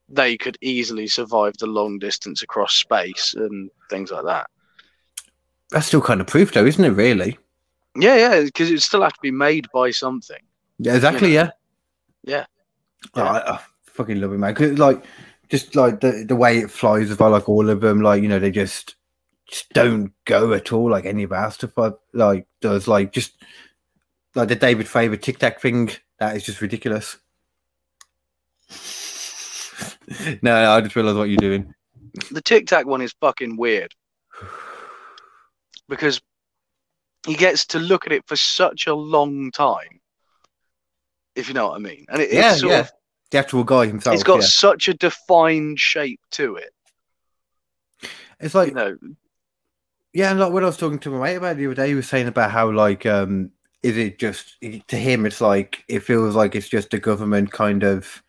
[0.09, 4.47] they could easily survive the long distance across space and things like that.
[5.71, 6.89] that's still kind of proof, though, isn't it?
[6.89, 7.37] Really?
[7.95, 10.41] Yeah, yeah, because it still have to be made by something.
[10.83, 11.33] Yeah, exactly.
[11.33, 11.33] know.
[11.35, 11.49] Yeah.
[12.23, 12.45] Yeah.
[13.15, 14.53] Oh, I, I fucking love it, man.
[14.55, 15.03] 'Cause, like,
[15.49, 18.27] just like the the way it flies, as well, like all of them, like you
[18.29, 18.95] know, they just
[19.47, 23.33] just don't go at all, like any of our stuff, like, like does, like just
[24.33, 25.91] like the David Fravor Tic Tac thing.
[26.19, 27.17] That is just ridiculous.
[30.41, 31.73] no, no, I just realized what you're doing.
[32.31, 33.93] The Tic Tac one is fucking weird
[35.89, 36.21] because
[37.25, 39.99] he gets to look at it for such a long time,
[41.35, 42.05] if you know what I mean.
[42.09, 42.79] And it, yeah, it's sort yeah.
[42.79, 42.91] of
[43.31, 44.13] The actual guy himself.
[44.13, 44.47] it's got yeah.
[44.47, 46.73] such a defined shape to it.
[48.39, 48.97] It's like You know,
[50.13, 51.95] Yeah, and like when I was talking to my mate about the other day, he
[51.95, 53.51] was saying about how like um
[53.83, 54.57] is it just
[54.87, 58.21] to him it's like it feels like it's just a government kind of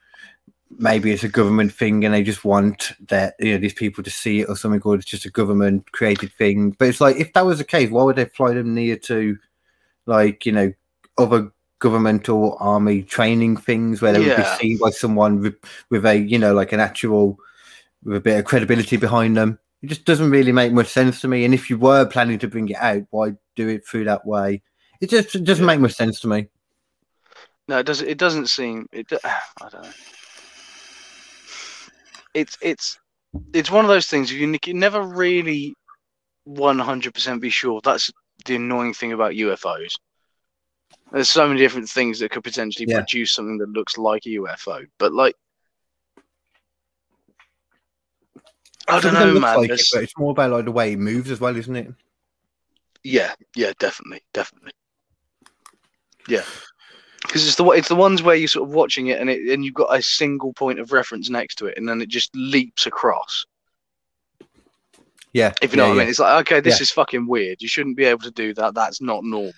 [0.78, 4.10] maybe it's a government thing and they just want that you know these people to
[4.10, 6.70] see it or something or it's just a government created thing.
[6.70, 9.38] But it's like if that was the case, why would they fly them near to
[10.06, 10.72] like, you know,
[11.18, 11.52] other
[11.82, 15.56] governmental army training things where they would be seen by someone with,
[15.90, 17.36] with a you know like an actual
[18.04, 19.58] with a bit of credibility behind them.
[19.82, 21.44] It just doesn't really make much sense to me.
[21.44, 24.62] And if you were planning to bring it out, why do it through that way?
[25.00, 26.46] It just it doesn't make much sense to me.
[27.66, 28.08] no, it doesn't.
[28.08, 28.86] It doesn't seem.
[28.92, 29.12] It.
[29.24, 29.90] I don't know.
[32.32, 32.96] It's it's
[33.52, 34.32] it's one of those things.
[34.32, 35.74] You can never really
[36.44, 37.80] one hundred percent be sure.
[37.82, 38.08] That's
[38.46, 39.94] the annoying thing about UFOs.
[41.12, 42.96] There's so many different things that could potentially Yeah.
[42.96, 45.36] produce something that looks like a UFO, but like.
[48.88, 49.58] I don't know, man.
[49.58, 51.88] like it, but it's more about like the way it moves as well, isn't it?
[53.04, 54.72] Yeah, yeah, definitely, definitely.
[56.28, 56.44] Yeah,
[57.22, 59.64] because it's the it's the ones where you're sort of watching it and it and
[59.64, 62.86] you've got a single point of reference next to it, and then it just leaps
[62.86, 63.44] across.
[65.32, 65.52] Yeah.
[65.62, 66.82] If you know yeah, what I mean, it's like okay, this Yeah.
[66.82, 67.62] is fucking weird.
[67.62, 68.74] You shouldn't be able to do that.
[68.74, 69.52] That's not normal.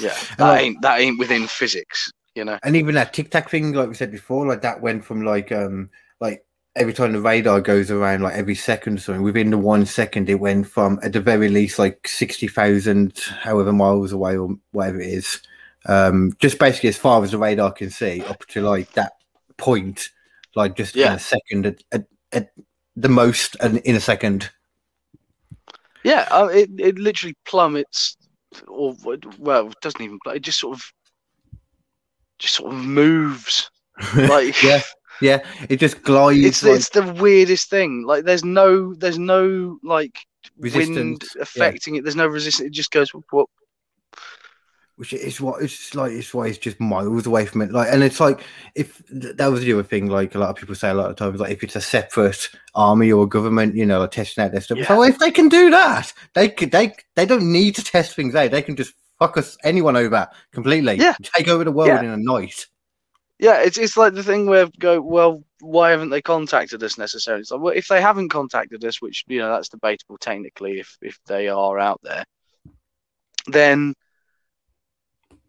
[0.00, 2.10] Yeah, And, that like- ain't that ain't within physics.
[2.34, 2.58] You know.
[2.64, 5.52] And even that tic tac thing, like we said before, like that went from like
[5.52, 5.88] um
[6.20, 9.86] like every time the radar goes around, like every second or something, within the one
[9.86, 14.56] second, it went from at the very least like sixty thousand, however miles away or
[14.72, 15.40] whatever it is,
[15.86, 19.12] um, just basically as far as the radar can see, up to like that
[19.56, 20.08] point,
[20.56, 21.14] like just in Yeah.
[21.14, 22.50] a second, a, a, at
[22.96, 24.50] the most and in a second.
[26.02, 28.16] Yeah, uh, it it literally plummets,
[28.68, 28.94] or
[29.38, 30.18] well, it doesn't even.
[30.26, 30.84] It just sort of,
[32.38, 33.70] just sort of moves.
[34.16, 34.80] Like Yeah.
[35.20, 36.44] Yeah, it just glides.
[36.44, 38.04] it's like- it's the weirdest thing.
[38.04, 40.18] Like there's no there's no like
[40.56, 41.42] wind Resistance, yeah.
[41.42, 42.02] affecting it.
[42.02, 42.66] There's no resistance.
[42.66, 43.48] It just goes whoop, whoop.
[44.96, 46.12] Which is what it's like.
[46.12, 47.72] It's why it's just miles away from it.
[47.72, 48.40] Like, and it's like
[48.74, 50.08] if that was the other thing.
[50.08, 52.48] Like a lot of people say a lot of times, like if it's a separate
[52.74, 54.78] army or government, you know, like testing out their stuff.
[54.78, 54.88] Yeah.
[54.88, 56.70] So if they can do that, they could.
[56.70, 58.50] They they don't need to test things out.
[58.50, 60.94] They can just fuck us anyone over completely.
[60.96, 61.14] Yeah.
[61.22, 62.02] take over the world Yeah.
[62.02, 62.66] in a night.
[63.40, 65.42] Yeah, it's it's like the thing where go well.
[65.60, 67.40] Why haven't they contacted us necessarily?
[67.40, 70.96] It's like, well, if they haven't contacted us, which you know that's debatable technically, if
[71.02, 72.24] if they are out there,
[73.46, 73.94] then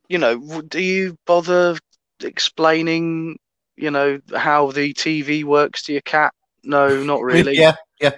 [0.09, 1.77] you know, do you bother
[2.21, 3.37] explaining,
[3.75, 6.33] you know, how the TV works to your cat?
[6.63, 7.55] No, not really.
[7.57, 8.11] yeah, yeah.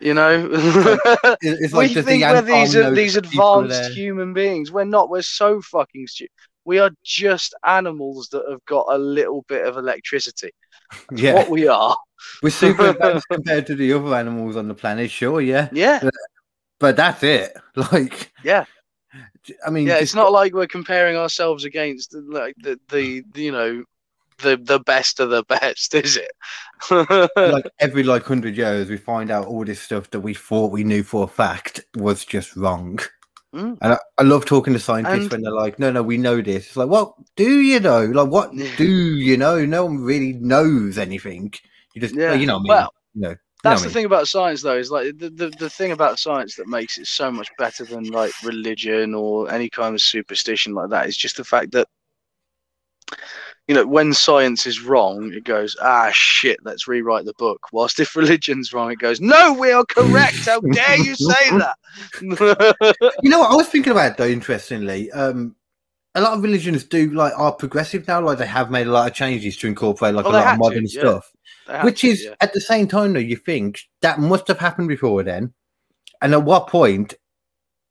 [0.00, 0.48] You know,
[1.42, 4.70] It's like we think we're these these that people are advanced human beings.
[4.70, 5.10] We're not.
[5.10, 6.30] We're so fucking stupid.
[6.64, 10.50] We are just animals that have got a little bit of electricity.
[11.10, 11.96] That's Yeah, what we are.
[12.42, 15.10] we're super advanced compared to the other animals on the planet.
[15.10, 16.08] Sure, yeah, Yeah,
[16.78, 17.56] but that's it.
[17.92, 18.64] Like, yeah,
[19.66, 19.96] I mean, yeah.
[19.98, 23.84] It's not like we're comparing ourselves against the- like the the, the you know
[24.38, 26.30] the the best of the best, is it?
[27.36, 30.84] like every like hundred years, we find out all this stuff that we thought we
[30.84, 32.98] knew for a fact was just wrong.
[33.54, 33.78] Mm.
[33.80, 36.42] And I, I love talking to scientists And- when they're like, "No, no, we know
[36.42, 38.04] this." It's like, "Well, do you know?
[38.04, 38.84] Like, what do
[39.16, 39.64] you know?
[39.64, 41.52] No one really knows anything.
[41.94, 42.34] You just, Yeah.
[42.34, 44.28] you know, what I mean, Well, you know, you know That's I the thing about
[44.28, 47.48] science, though, is like the, the, the thing about science that makes it so much
[47.58, 51.72] better than like religion or any kind of superstition like that is just the fact
[51.72, 51.88] that,
[53.66, 57.60] you know, when science is wrong, it goes, ah, shit, let's rewrite the book.
[57.72, 60.36] Whilst if religion's wrong, it goes, no, we are correct.
[60.46, 61.76] How dare you say that?
[63.22, 63.50] You know what?
[63.50, 64.26] I was thinking about though.
[64.28, 65.56] Interestingly, um,
[66.14, 68.20] a lot of religions do like are progressive now.
[68.20, 70.44] Like they have made a lot of changes to incorporate like Oh, a lot of
[70.44, 71.00] had to, modern yeah.
[71.00, 71.32] stuff.
[71.82, 72.34] Which to, is yeah.
[72.40, 75.52] at the same time though you think that must have happened before then
[76.22, 77.14] and at what point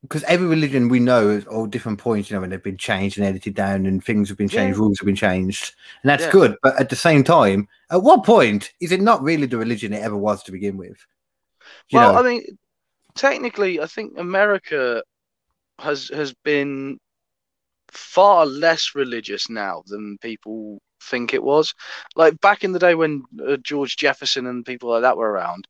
[0.02, 3.18] because every religion we know is all different points you know when they've been changed
[3.18, 4.82] and edited down and things have been changed Yeah.
[4.82, 6.32] rules have been changed and that's Yeah.
[6.32, 9.92] good but at the same time at what point is it not really the religion
[9.92, 11.04] it ever was to begin with
[11.90, 12.58] you well, know I mean,
[13.14, 15.02] technically, I think America
[15.78, 16.98] has has been
[17.90, 21.74] far less religious now than people think it was.
[22.16, 25.66] Like back in the day when uh, George Jefferson and people like that were around,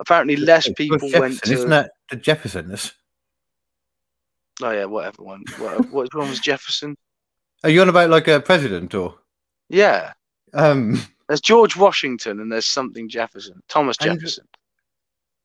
[0.00, 1.52] apparently less people Jefferson, went to.
[1.52, 2.92] isn't that the jeffersons
[4.62, 5.42] Oh yeah, whatever one.
[5.58, 6.96] What, what one was Jefferson?
[7.64, 9.14] are you on about like a president or
[9.68, 10.12] Yeah,
[10.52, 13.60] um there's George Washington and there's something Jefferson.
[13.68, 14.46] Thomas And- Jefferson.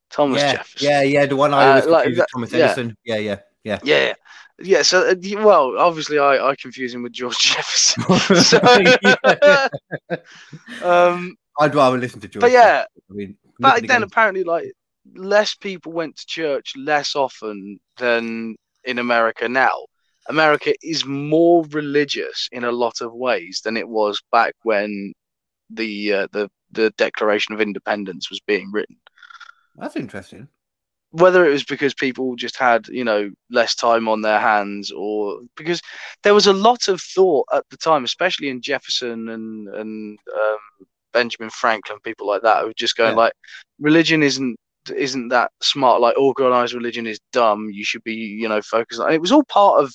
[0.09, 0.89] Thomas yeah Jefferson.
[0.89, 4.05] yeah yeah the one i Uh, was like that- thomas edison yeah yeah yeah Yeah,
[4.07, 4.13] yeah.
[4.60, 8.03] Yeah, so, uh, well, obviously, I, I confuse him with George Jefferson.
[8.38, 8.60] so,
[9.43, 9.68] Yeah.
[10.84, 14.72] um, i'd rather listen to george but yeah, I mean, back then against- apparently, like
[15.16, 19.86] less people went to church less often than in America now.
[20.30, 25.14] America is more religious in a lot of ways than it was back when
[25.70, 28.97] the uh, the the Declaration of Independence was being written.
[29.78, 30.47] that's interesting.
[31.12, 35.39] Whether it was because people just had you know less time on their hands or
[35.55, 35.82] because
[36.24, 40.58] there was a lot of thought at the time especially in jefferson and and um,
[41.14, 43.16] benjamin franklin people like that who were just going Yeah.
[43.16, 43.34] like
[43.80, 44.58] religion isn't
[44.95, 49.12] isn't that smart like organized religion is dumb you should be you know focused on
[49.12, 49.93] it was all part of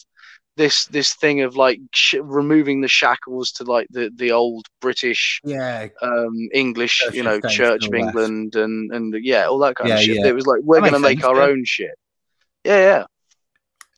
[0.56, 5.40] this this thing of like sh- removing the shackles to like the the old british
[5.44, 7.98] Yeah, um English, Church you know, Church of that.
[7.98, 10.16] England and and yeah, all that kind Yeah, of shit.
[10.16, 10.26] yeah.
[10.26, 11.48] It was like we're gonna make sense, our yeah.
[11.48, 11.98] own shit.
[12.64, 13.06] Yeah,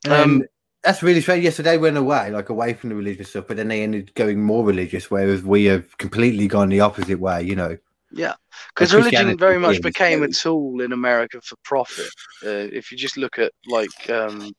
[0.07, 0.15] yeah.
[0.23, 0.45] Um,
[0.83, 1.45] that's really strange.
[1.45, 4.15] Yes, so they went away, like away from the religious stuff, but then they ended
[4.15, 7.43] going more religious, whereas we have completely gone the opposite way.
[7.43, 7.79] You know,
[8.13, 8.35] Yeah,
[8.69, 12.09] because religion very much became a tool in America for profit.
[12.45, 14.53] Uh, if you just look at like um,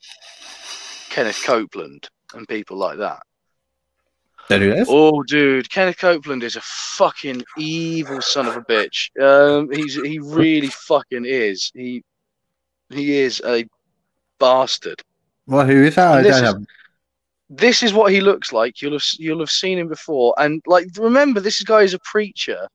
[1.09, 3.21] Kenneth Copeland and people like that.
[4.89, 9.09] Oh, dude, Kenneth Copeland is a fucking evil son of a bitch.
[9.19, 11.71] Um, he's he really fucking is.
[11.73, 12.03] He
[12.89, 13.65] he is a
[14.39, 15.01] bastard.
[15.47, 16.23] Well, who is that?
[16.23, 16.53] This is-
[17.49, 18.81] this is what he looks like.
[18.81, 22.67] You'll have you'll have seen him before, and like remember, this guy is a preacher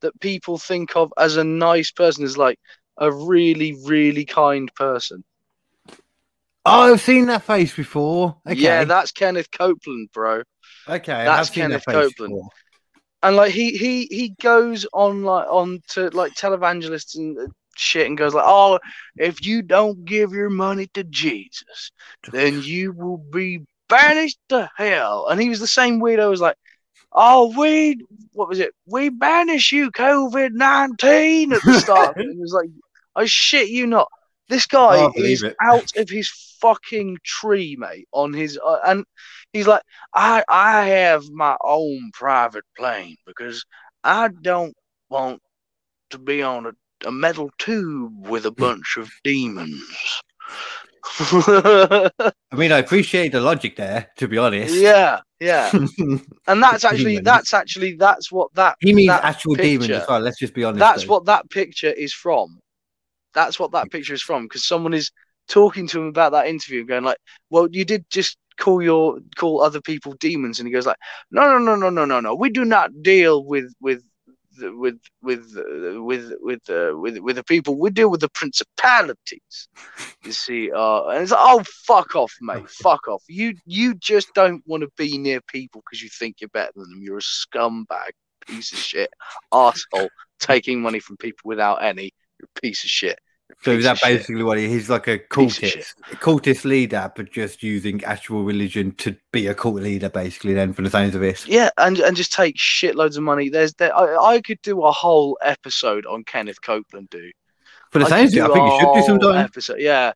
[0.00, 2.58] that people think of as a nice person, as like
[2.98, 5.22] a really really kind person.
[6.64, 8.36] Oh, I've seen that face before.
[8.46, 10.42] Okay, Yeah, that's Kenneth Copeland, bro.
[10.88, 12.34] okay, that's Kenneth that face Copeland.
[12.34, 12.48] before.
[13.24, 17.36] and like he he he goes on like on to like televangelists and
[17.76, 18.78] shit and goes like, oh,
[19.16, 21.90] if you don't give your money to Jesus,
[22.30, 25.26] then you will be banished to hell.
[25.28, 26.56] And he was the same weirdo as like,
[27.12, 27.98] oh, we
[28.34, 28.72] what was it?
[28.86, 32.16] We banish you COVID nineteen at the start.
[32.20, 32.70] and it was like,
[33.16, 34.08] I shit you not.
[34.52, 35.56] This guy is it.
[35.62, 36.28] out of his
[36.60, 38.06] fucking tree, mate.
[38.12, 39.06] On his uh, and
[39.54, 39.80] he's like,
[40.14, 43.64] I I have my own private plane because
[44.04, 44.74] I don't
[45.08, 45.40] want
[46.10, 46.72] to be on a,
[47.06, 49.82] a metal tube with a bunch of demons.
[51.18, 52.10] I
[52.52, 54.74] mean, I appreciate the logic there, to be honest.
[54.74, 55.72] yeah, yeah.
[56.46, 57.24] And that's actually Demons.
[57.24, 60.20] that's actually that's what that he means that actual demons picture- as well.
[60.20, 60.80] Let's just be honest.
[60.80, 61.12] that's though.
[61.12, 62.58] what that picture is from.
[63.34, 65.10] That's what that picture is from because someone is
[65.48, 67.18] talking to him about that interview and going like,
[67.50, 70.98] "Well, you did just call your call other people demons," and he goes like,
[71.30, 72.34] "No, no, no, no, no, no, no.
[72.34, 74.02] We do not deal with with
[74.60, 77.78] with with uh, with with uh, with with the people.
[77.78, 79.68] We deal with the principalities."
[80.24, 82.68] You see, uh, and it's like, "Oh, fuck off, mate.
[82.68, 83.22] Fuck off.
[83.28, 86.90] You you just don't want to be near people because you think you're better than
[86.90, 87.02] them.
[87.02, 88.12] You're a scumbag,
[88.46, 89.10] piece of shit,
[89.52, 90.08] asshole,
[90.38, 92.12] taking money from people without any."
[92.60, 93.18] Piece of shit.
[93.62, 94.18] So is that of shit.
[94.18, 98.92] basically what he, he's like a cultist, a cultist leader, but just using actual religion
[98.96, 100.54] to be a cult leader, basically.
[100.54, 103.50] Then, from the sounds of it, Yeah, and and just take shitloads of money.
[103.50, 107.32] There's there, I, I could do a whole episode on Kenneth Copeland, dude.
[107.90, 109.44] for the sounds of it, I think you should do sometime.
[109.44, 110.12] Episode, yeah.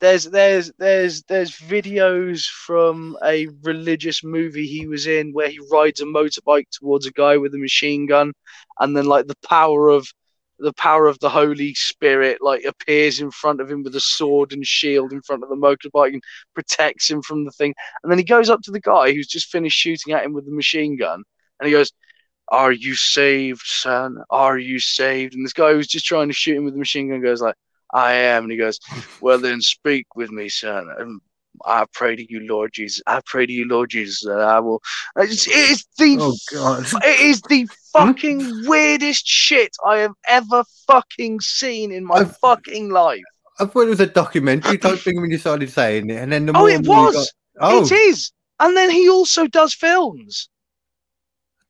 [0.00, 6.00] There's there's there's there's videos from a religious movie he was in where he rides
[6.00, 8.32] a motorbike towards a guy with a machine gun,
[8.78, 10.08] and then like the power of
[10.60, 14.52] the power of the Holy Spirit like appears in front of him with a sword
[14.52, 16.22] and shield in front of the motorbike and
[16.54, 17.74] protects him from the thing.
[18.02, 20.44] And then he goes up to the guy who's just finished shooting at him with
[20.44, 21.22] the machine gun,
[21.58, 21.92] and he goes,
[22.48, 24.18] "Are you saved, son?
[24.30, 27.08] Are you saved?" And this guy who's just trying to shoot him with the machine
[27.10, 27.56] gun goes like,
[27.92, 28.78] "I am." And he goes,
[29.20, 31.20] "Well, then speak with me, son." And
[31.64, 33.02] I pray to you, Lord Jesus.
[33.06, 34.82] I pray to you, Lord Jesus, that I will.
[35.16, 36.86] It's, it's the Oh god!
[37.04, 42.90] it is the fucking weirdest shit I have ever fucking seen in my I've- fucking
[42.90, 43.22] life.
[43.58, 46.46] I thought it was a documentary type thing when you started saying it, and then
[46.46, 47.32] the Oh, it and more you was.
[47.58, 48.32] got- oh, It is.
[48.58, 50.48] And then he also does films.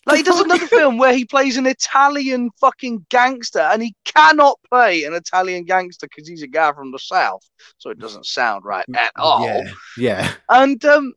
[0.07, 4.59] Like he does another film where he plays an Italian fucking gangster, and he cannot
[4.71, 7.43] play an Italian gangster because he's a guy from the south,
[7.79, 9.45] so it doesn't sound right at all.
[9.45, 10.33] yeah, yeah.
[10.49, 11.13] And um,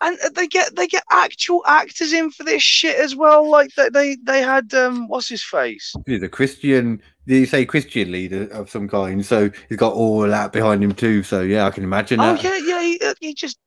[0.00, 3.48] and they get they get actual actors in for this shit as well.
[3.48, 5.92] Like they they, they had um, what's his face?
[6.06, 7.02] He's a Christian.
[7.26, 9.24] You say Christian leader of some kind?
[9.24, 11.22] So he's got all that behind him too.
[11.22, 12.42] So yeah, I can imagine Oh that.
[12.42, 12.82] yeah, yeah.
[12.82, 13.58] He, uh, he just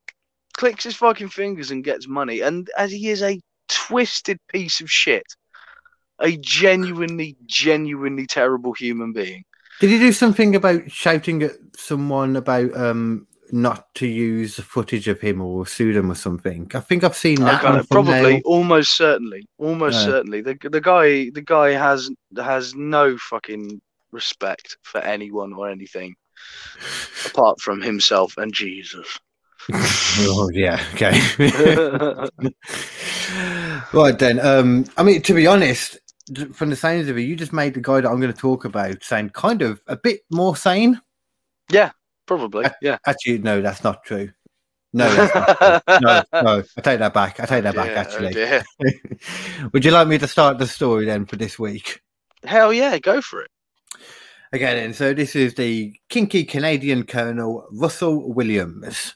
[0.54, 4.90] clicks his fucking fingers and gets money, and as he is a twisted piece of
[4.90, 5.24] shit,
[6.18, 9.44] a genuinely, genuinely terrible human being.
[9.80, 15.20] Did he do something about shouting at someone about um not to use footage of
[15.20, 16.70] him or sue them or something?
[16.74, 17.64] I think I've seen that.
[17.64, 20.04] a probably, almost certainly, almost Yeah.
[20.04, 20.40] certainly.
[20.40, 23.80] The the guy, the guy has has no fucking
[24.10, 26.14] respect for anyone or anything
[27.26, 29.18] apart from himself and Jesus.
[29.72, 31.20] oh yeah, okay.
[33.92, 34.40] right then.
[34.40, 35.98] Um, I mean, to be honest,
[36.52, 38.64] from the sounds of it, you just made the guy that I'm going to talk
[38.64, 41.00] about sound kind of a bit more sane.
[42.26, 42.98] Probably, yeah.
[43.06, 44.30] Actually, no, that's not true.
[44.92, 45.98] No, that's not true.
[46.00, 47.40] no, no, I take that back.
[47.40, 47.90] I take that back.
[47.96, 48.62] Oh actually, dear.
[49.72, 52.00] would you like me to start the story then for this week?
[52.44, 53.50] Hell yeah, go for it.
[54.54, 54.92] Okay, then.
[54.92, 59.14] So this is the kinky Canadian Colonel Russell Williams.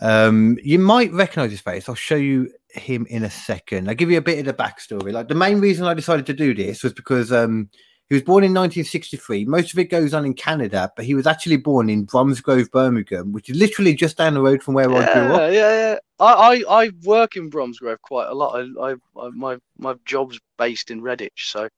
[0.00, 1.88] Um, you might recognize his face.
[1.88, 3.88] I'll show you him in a second.
[3.88, 5.12] I'll give you a bit of the backstory.
[5.12, 7.68] Like the main reason I decided to do this was because um,
[8.12, 9.46] he was born in 1963.
[9.46, 13.32] Most of it goes on in Canada, but he was actually born in Bromsgrove, Birmingham,
[13.32, 15.50] which is literally just down the road from where I grew up.
[15.50, 15.98] yeah, yeah.
[16.20, 18.60] I, I, I work in Bromsgrove quite a lot.
[18.60, 21.70] I, I, I my my job's based in Redditch, so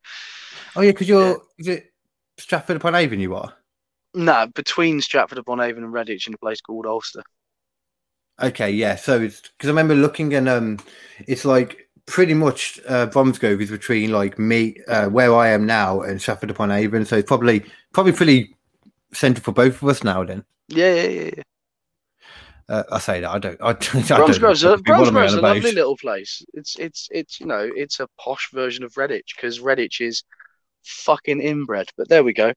[0.74, 1.92] Oh yeah, because you're is it
[2.36, 3.20] Stratford upon Avon?
[3.20, 3.52] You are.
[4.12, 7.22] no, between Stratford upon Avon and Redditch in a place called Alcester.
[8.42, 8.96] Okay, yeah.
[8.96, 10.78] So it's because I remember looking and um,
[11.28, 16.00] it's like pretty much uh, Bromsgrove is between like me, uh, where I am now,
[16.00, 17.04] and Stratford upon Avon.
[17.04, 18.56] So it's probably probably pretty
[19.12, 20.24] central for both of us now.
[20.24, 21.30] Then Yeah, yeah, yeah.
[21.36, 21.42] yeah.
[22.68, 23.60] uh, I say that I don't.
[23.60, 26.44] I, I don't Bromsgrove's a, what am I on Bromsgrove's a lovely little place.
[26.54, 30.24] It's it's it's you know it's a posh version of Redditch because Redditch is
[30.84, 31.90] fucking inbred.
[31.96, 32.52] But there we go.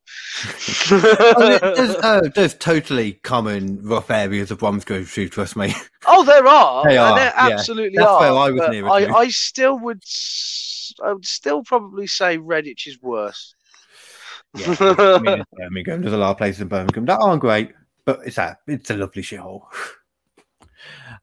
[0.91, 5.73] Oh, there's, uh, there's totally common rough areas of Bromsgrove Street, trust me.
[6.05, 6.84] Oh, there are.
[6.86, 7.49] They are, There yeah.
[7.53, 8.19] absolutely That's are.
[8.19, 9.13] where I was nearer I, to.
[9.13, 10.01] I still would.
[11.03, 13.53] I would still probably say Redditch is worse.
[14.55, 16.01] Yeah, I mean, Birmingham.
[16.01, 17.73] There's a lot of places in Birmingham that aren't great,
[18.05, 19.63] but it's a it's a lovely shithole.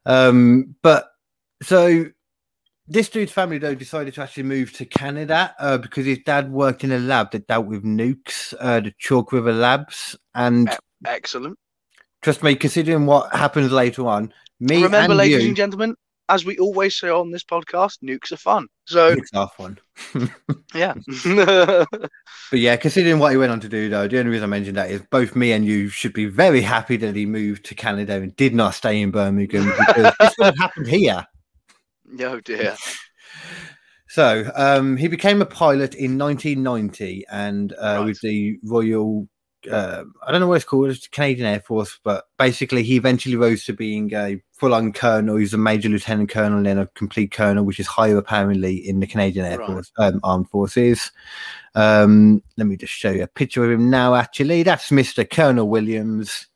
[0.05, 1.07] Um, but
[1.63, 2.05] so
[2.87, 6.83] this dude's family though decided to actually move to Canada uh, because his dad worked
[6.83, 10.69] in a lab that dealt with nukes, uh, the Chalk River Labs, and
[11.05, 11.57] Excellent.
[12.21, 15.95] trust me, considering what happens later on, me Remember, and ladies you, and gentlemen,
[16.29, 18.67] as we always say on this podcast, nukes are fun.
[18.85, 19.79] So nukes are fun.
[20.73, 20.95] yeah.
[22.51, 24.77] But yeah, considering what he went on to do, though, the only reason I mentioned
[24.77, 28.13] that is both me and you should be very happy that he moved to Canada
[28.13, 31.25] and did not stay in Birmingham because this would have happened here.
[32.21, 32.75] oh dear.
[34.07, 38.05] So um, he became a pilot in 1990 and uh, Right.
[38.05, 39.27] with the Royal,
[39.69, 43.35] uh, I don't know what it's called, it's Canadian Air Force, but basically he eventually
[43.35, 45.35] rose to being a full on colonel.
[45.35, 48.99] He's a major lieutenant colonel and then a complete colonel, which is higher apparently in
[49.01, 49.67] the Canadian Air Right.
[49.67, 51.11] Force, um, Armed Forces.
[51.73, 54.63] Um, let me just show you a picture of him now, actually.
[54.63, 55.29] That's Mr.
[55.29, 56.47] Colonel Williams.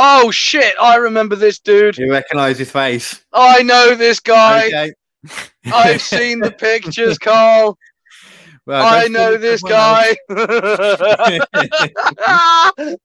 [0.00, 0.76] Oh shit!
[0.80, 1.98] I remember this dude.
[1.98, 3.24] You recognize his face.
[3.32, 4.68] I know this guy.
[4.68, 4.92] Okay.
[5.66, 7.76] I've seen the pictures, Carl.
[8.64, 10.14] Well, I know this guy.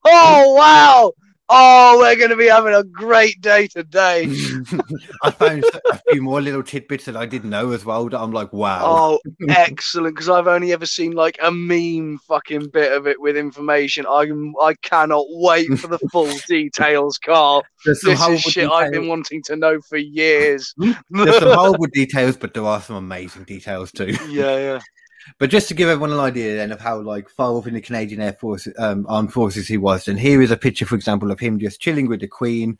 [0.06, 1.14] oh wow!
[1.56, 4.24] Oh, we're going to be having a great day today.
[5.24, 8.10] I found a few more little tidbits that I didn't know as well.
[8.10, 8.80] That I'm like, wow.
[8.84, 10.16] Oh, excellent!
[10.16, 14.08] Because I've only ever seen like a meme fucking bit of it with information.
[14.10, 14.32] I
[14.62, 17.64] I cannot wait for the full details, Carl.
[17.86, 20.74] There's This is shit I've been wanting to know for years.
[20.78, 24.18] There's some horrible details, but there are some amazing details too.
[24.30, 24.80] yeah, yeah.
[25.39, 27.82] But just to give everyone an idea then of how like far off in the
[27.82, 31.32] Canadian Air Force um, armed forces he was, and here is a picture, for example,
[31.32, 32.78] of him just chilling with the Queen.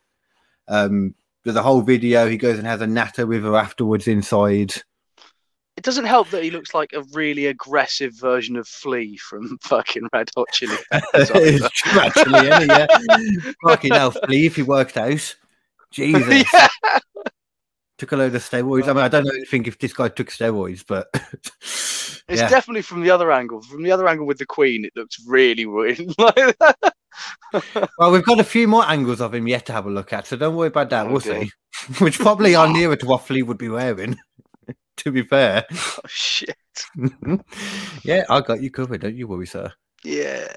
[0.68, 2.28] Um, there's a whole video.
[2.28, 4.74] He goes and has a natter with her afterwards inside.
[5.76, 10.08] It doesn't help that he looks like a really aggressive version of Flea from fucking
[10.14, 11.32] Red Hot Chili Peppers.
[11.36, 11.46] either.
[11.46, 13.52] it's true, actually, isn't yeah.
[13.68, 15.36] Fucking hell, Flea, if he worked out.
[15.92, 16.46] Jesus.
[16.54, 16.68] yeah.
[17.98, 18.88] Took a load of steroids.
[18.88, 21.08] I mean, I don't know anything if this guy took steroids, but
[22.28, 22.50] It's yeah.
[22.50, 23.62] definitely from the other angle.
[23.62, 26.00] From the other angle with the Queen, it looks really weird.
[28.00, 30.26] Well, we've got a few more angles of him yet to have a look at,
[30.26, 31.06] so don't worry about that.
[31.06, 31.44] Oh, we'll dear.
[31.44, 31.52] see.
[32.04, 34.18] Which probably are nearer to what Flea would be wearing,
[34.98, 35.64] to be fair.
[35.72, 36.58] Oh, shit.
[38.04, 39.02] yeah, I got you covered.
[39.02, 39.72] Don't you worry, sir.
[40.04, 40.48] Yeah.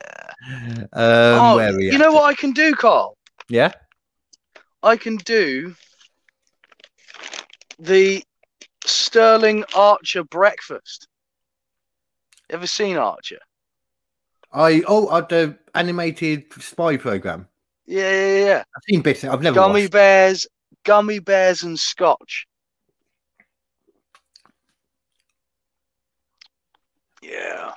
[0.48, 3.18] Um, oh, where are we you know what I can do, Carl?
[3.50, 3.72] Yeah.
[4.82, 5.74] I can do
[7.78, 8.22] the
[8.84, 11.08] Sterling Archer breakfast.
[12.50, 13.38] Ever seen Archer?
[14.52, 17.48] I oh, uh, the animated spy program.
[17.86, 18.64] Yeah, yeah, yeah.
[18.76, 19.24] I've seen bits.
[19.24, 19.92] I've never Gummy watched.
[19.92, 20.46] bears,
[20.84, 22.46] gummy bears, and scotch.
[27.22, 27.72] Yeah.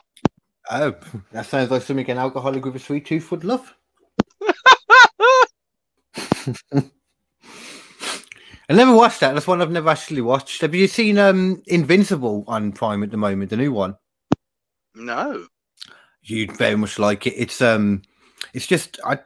[0.72, 0.94] Oh,
[1.32, 3.74] that sounds like something an alcoholic with a sweet tooth would love.
[8.70, 9.34] I never watched that.
[9.34, 10.62] That's one I've never actually watched.
[10.62, 13.96] Have you seen um Invincible on Prime at the moment, the new one?
[14.96, 15.48] No.
[16.24, 17.34] You'd very much like it.
[17.36, 18.02] It's um,
[18.54, 19.18] it's just I,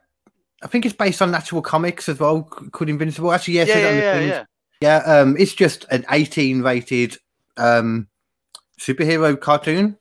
[0.61, 2.47] I think it's based on actual comics as well.
[2.57, 3.31] c- Called Invincible.
[3.33, 4.43] Actually, yes, Yeah, it yeah, yeah, yeah.
[5.05, 5.19] yeah.
[5.19, 7.17] Um, it's just an 18 rated
[7.57, 8.07] um
[8.79, 9.97] superhero cartoon.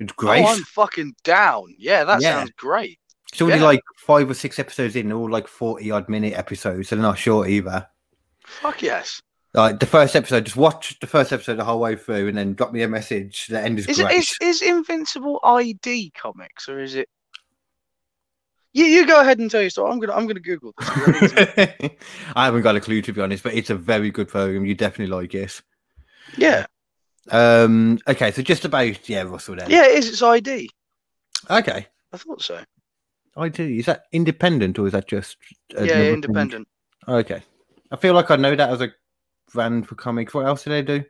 [0.00, 0.44] It's great.
[0.44, 1.74] Oh, I'm fucking down.
[1.78, 2.38] Yeah, that Yeah.
[2.40, 2.98] sounds great.
[3.32, 3.62] It's only Yeah.
[3.64, 7.02] like five or six episodes in, they're all like 40 odd minute episodes, so they're
[7.02, 7.86] not short either.
[8.60, 9.22] Fuck yes.
[9.54, 12.54] Like the first episode, just watch the first episode the whole way through and then
[12.54, 13.46] drop me a message.
[13.48, 14.16] The end is, Is great.
[14.16, 17.08] is, is Invincible ID comics or is it?
[18.74, 19.90] You you go ahead and tell your story.
[19.92, 20.88] I'm gonna I'm gonna Google this.
[20.90, 21.90] I need to-
[22.34, 24.64] I haven't got a clue to be honest, but it's a very good program.
[24.64, 25.60] You definitely like it.
[26.38, 26.64] yeah,
[27.30, 29.68] Um, okay, so just about yeah, Russell then.
[29.70, 30.08] yeah, it is.
[30.08, 30.70] It's ID.
[31.50, 31.86] Okay.
[32.12, 32.62] I thought so.
[33.36, 33.64] I do.
[33.64, 35.36] Is that independent or is that just
[35.70, 36.14] yeah, another thing?
[36.14, 36.68] independent.
[37.06, 37.42] Okay.
[37.92, 38.92] I feel like I know that as a
[39.52, 40.32] brand for comics.
[40.34, 41.04] What else do they do?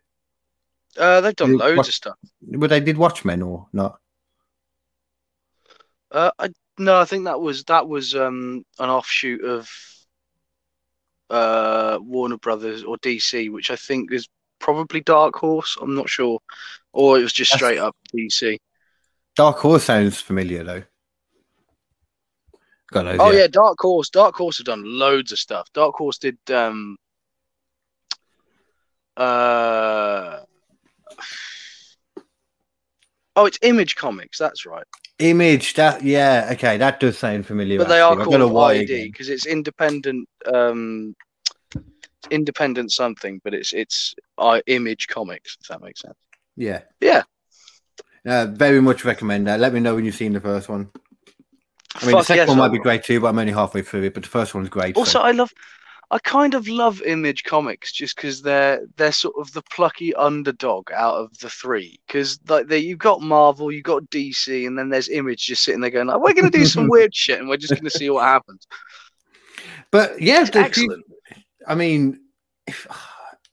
[0.99, 2.17] Uh, they've done You- loads what- of stuff.
[2.43, 3.99] Well, they did Watchmen or not?
[6.11, 9.71] Uh, I no, I think that was that was um an offshoot of
[11.31, 14.29] uh Warner Brothers or DC, which I think is
[14.59, 15.79] probably Dark Horse.
[15.81, 16.41] I'm not sure,
[16.93, 18.59] or it was just That's- straight up DC.
[19.37, 20.83] Dark Horse sounds familiar though.
[22.93, 24.11] Got those, Oh yeah, Dark Horse.
[24.11, 25.67] Dark Horse have done loads of stuff.
[25.73, 26.97] Dark Horse did um
[29.17, 30.41] uh
[33.35, 34.37] Oh, it's Image Comics.
[34.39, 34.85] That's right.
[35.19, 35.73] Image.
[35.75, 36.51] That yeah.
[36.53, 37.79] Okay, that does sound familiar.
[37.79, 38.21] But they are.
[38.21, 40.29] I called ID because it's independent.
[40.53, 41.17] Um,
[42.31, 45.57] independent something, but it's it's uh, Image Comics.
[45.63, 46.19] If that makes sense.
[46.57, 46.83] Yeah.
[47.01, 47.23] Yeah.
[48.27, 49.61] Uh, very much recommend that.
[49.61, 50.91] Let me know when you've seen the first one.
[51.97, 54.05] I mean, the second yes, one might be great too, but I'm only halfway through
[54.05, 54.15] it.
[54.15, 54.97] But the first one's great.
[54.97, 55.53] Also, so- I love,
[56.11, 60.91] I kind of love Image Comics just because they're they're sort of the plucky underdog
[60.93, 62.01] out of the three.
[62.07, 65.81] Because like they, you've got Marvel, you've got DC, and then there's Image just sitting
[65.81, 68.25] there going, like, "We're gonna do some weird shit, and we're just gonna see what
[68.25, 68.67] happens."
[69.91, 71.05] but yeah, the- excellent.
[71.67, 72.21] I mean,
[72.67, 72.87] if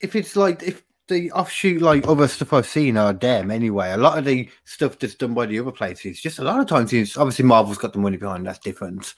[0.01, 3.91] if it's like if the offshoot like other stuff I've seen are them anyway.
[3.91, 6.67] A lot of the stuff that's done by the other places, just a lot of
[6.67, 8.45] times, it's obviously Marvel's got the money behind.
[8.47, 9.13] That's different.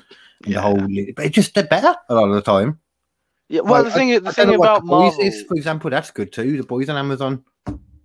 [0.46, 0.76] And the whole,
[1.16, 2.80] but it's just they're better a lot of the time.
[3.48, 3.62] Yeah.
[3.62, 6.32] Well, Like, the thing, I the don't thing about Marvel, is, for example, that's good
[6.34, 6.58] too.
[6.58, 7.44] The boys on Amazon.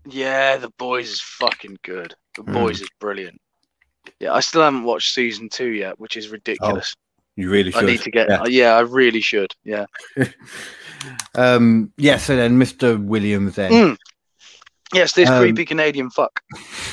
[0.07, 2.14] yeah, the boys is fucking good.
[2.37, 2.53] The Mm.
[2.53, 3.41] boys is brilliant.
[4.20, 6.95] Yeah, I still haven't watched season two yet, which is ridiculous.
[7.37, 7.82] You really should.
[7.84, 8.28] I need to get.
[8.28, 8.45] yeah.
[8.47, 8.72] Yeah.
[8.76, 9.53] I really should.
[9.64, 9.87] Yeah.
[11.34, 12.16] um, yeah.
[12.18, 13.03] So then, Mr.
[13.03, 13.57] Williams.
[13.57, 13.97] Then Mm.
[14.95, 16.41] Yes, this Um, creepy Canadian fuck.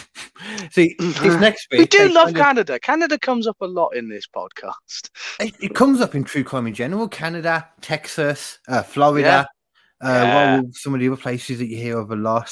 [0.71, 1.79] see, next bit.
[1.79, 2.79] We do love kind of- Canada.
[2.79, 5.09] Canada comes up a lot in this podcast.
[5.39, 7.07] It, it comes up in true crime in general.
[7.07, 9.47] Canada, Texas, uh, Florida.
[10.03, 10.61] Uh, Yeah.
[10.71, 12.51] Some of the other places that you hear of a lot?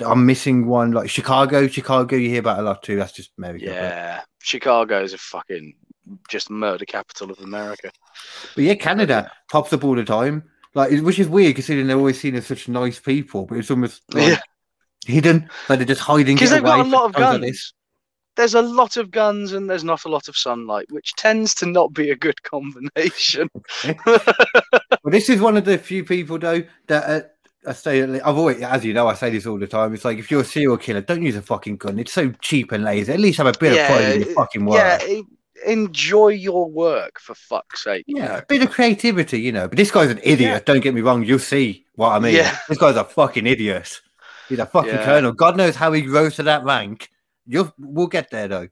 [0.00, 1.66] I'm missing one, like Chicago.
[1.66, 2.94] Chicago, you hear about a lot too.
[2.94, 3.64] That's just America.
[3.64, 5.74] Yeah, Chicago is a fucking
[6.28, 7.90] just murder capital of America.
[8.54, 10.44] But yeah, Canada pops up all the time.
[10.74, 14.02] Like, which is weird considering they're always seen as such nice people, but it's almost
[14.12, 14.40] like Yeah.
[15.06, 15.48] hidden.
[15.68, 16.36] Like they're just hiding.
[16.36, 17.72] Because they've got a lot of like guns.
[18.36, 21.66] There's a lot of guns and there's not a lot of sunlight, which tends to
[21.66, 23.48] not be a good combination.
[25.04, 27.04] Well, this is one of the few people though that
[27.64, 28.02] uh, I say.
[28.02, 29.94] I've always, as you know, I say this all the time.
[29.94, 31.98] It's like if you're a serial killer, don't use a fucking gun.
[31.98, 33.12] It's so cheap and lazy.
[33.12, 34.76] At least have a bit of pride in your fucking work.
[35.06, 35.20] yeah,
[35.66, 38.04] enjoy your work for fuck's sake.
[38.06, 38.36] you Yeah, know?
[38.38, 39.68] a bit of creativity, you know.
[39.68, 40.66] But this guy's an idiot.
[40.66, 41.24] Don't get me wrong.
[41.24, 42.34] You'll see what I mean.
[42.34, 42.56] Yeah.
[42.68, 44.00] This guy's a fucking idiot.
[44.48, 45.04] He's a fucking Yeah.
[45.04, 45.32] colonel.
[45.32, 47.10] God knows how he rose to that rank.
[47.46, 48.68] You'll, we'll get there though.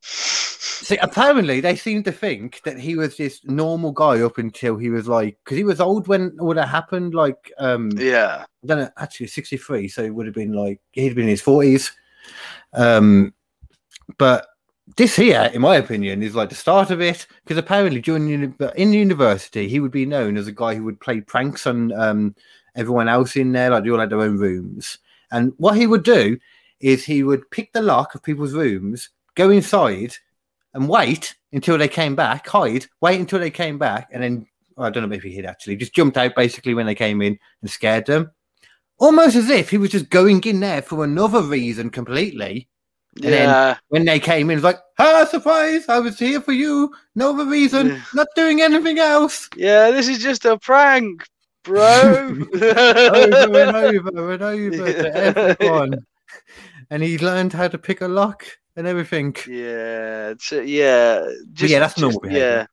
[0.00, 4.88] See, apparently they seem to think that he was this normal guy up until he
[4.90, 7.14] was like, because he was old when all that happened.
[7.14, 11.14] Like, um, yeah, I don't know, actually 63, so it would have been like he'd
[11.14, 11.90] been in his 40s.
[12.72, 13.34] Um,
[14.18, 14.46] but
[14.96, 18.54] this here, in my opinion, is like the start of it because apparently during uni-
[18.76, 22.34] in university he would be known as a guy who would play pranks on um,
[22.76, 24.98] everyone else in there, like they all had their own rooms.
[25.32, 26.38] And what he would do
[26.80, 30.14] is he would pick the lock of people's rooms, go inside,
[30.72, 34.46] and wait until they came back, hide, wait until they came back, and then
[34.78, 37.38] I don't know if he hid actually, just jumped out basically when they came in
[37.62, 38.30] and scared them.
[38.98, 42.68] Almost as if he was just going in there for another reason completely.
[43.22, 43.76] And then- yeah.
[43.88, 46.92] When they came in, it's like, ah, surprise, I was here for you.
[47.14, 48.00] No other reason, Yeah.
[48.14, 49.48] not doing anything else.
[49.56, 51.22] Yeah, this is just a prank,
[51.64, 52.36] bro.
[52.54, 56.06] over and over and over to everyone.
[56.90, 58.44] And he learned how to pick a lock
[58.76, 59.34] and everything.
[59.48, 62.42] Yeah, uh, yeah, just, yeah, that's just- normal behaviour.
[62.42, 62.66] Yeah,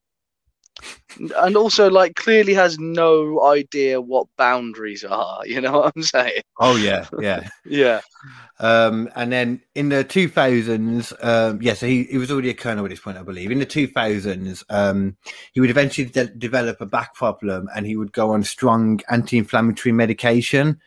[1.38, 5.42] and also like clearly has no idea what boundaries are.
[5.54, 6.42] You know what I'm saying?
[6.60, 7.48] Oh, yeah, yeah.
[7.66, 8.02] Yeah,
[8.60, 12.86] Um, and then in the 2000s, um, yeah, so he, he was already a colonel
[12.86, 13.52] at this point, I believe.
[13.52, 15.16] In the 2000s, um,
[15.52, 19.38] he would eventually de- develop a back problem and he would go on strong anti
[19.38, 20.80] inflammatory medication.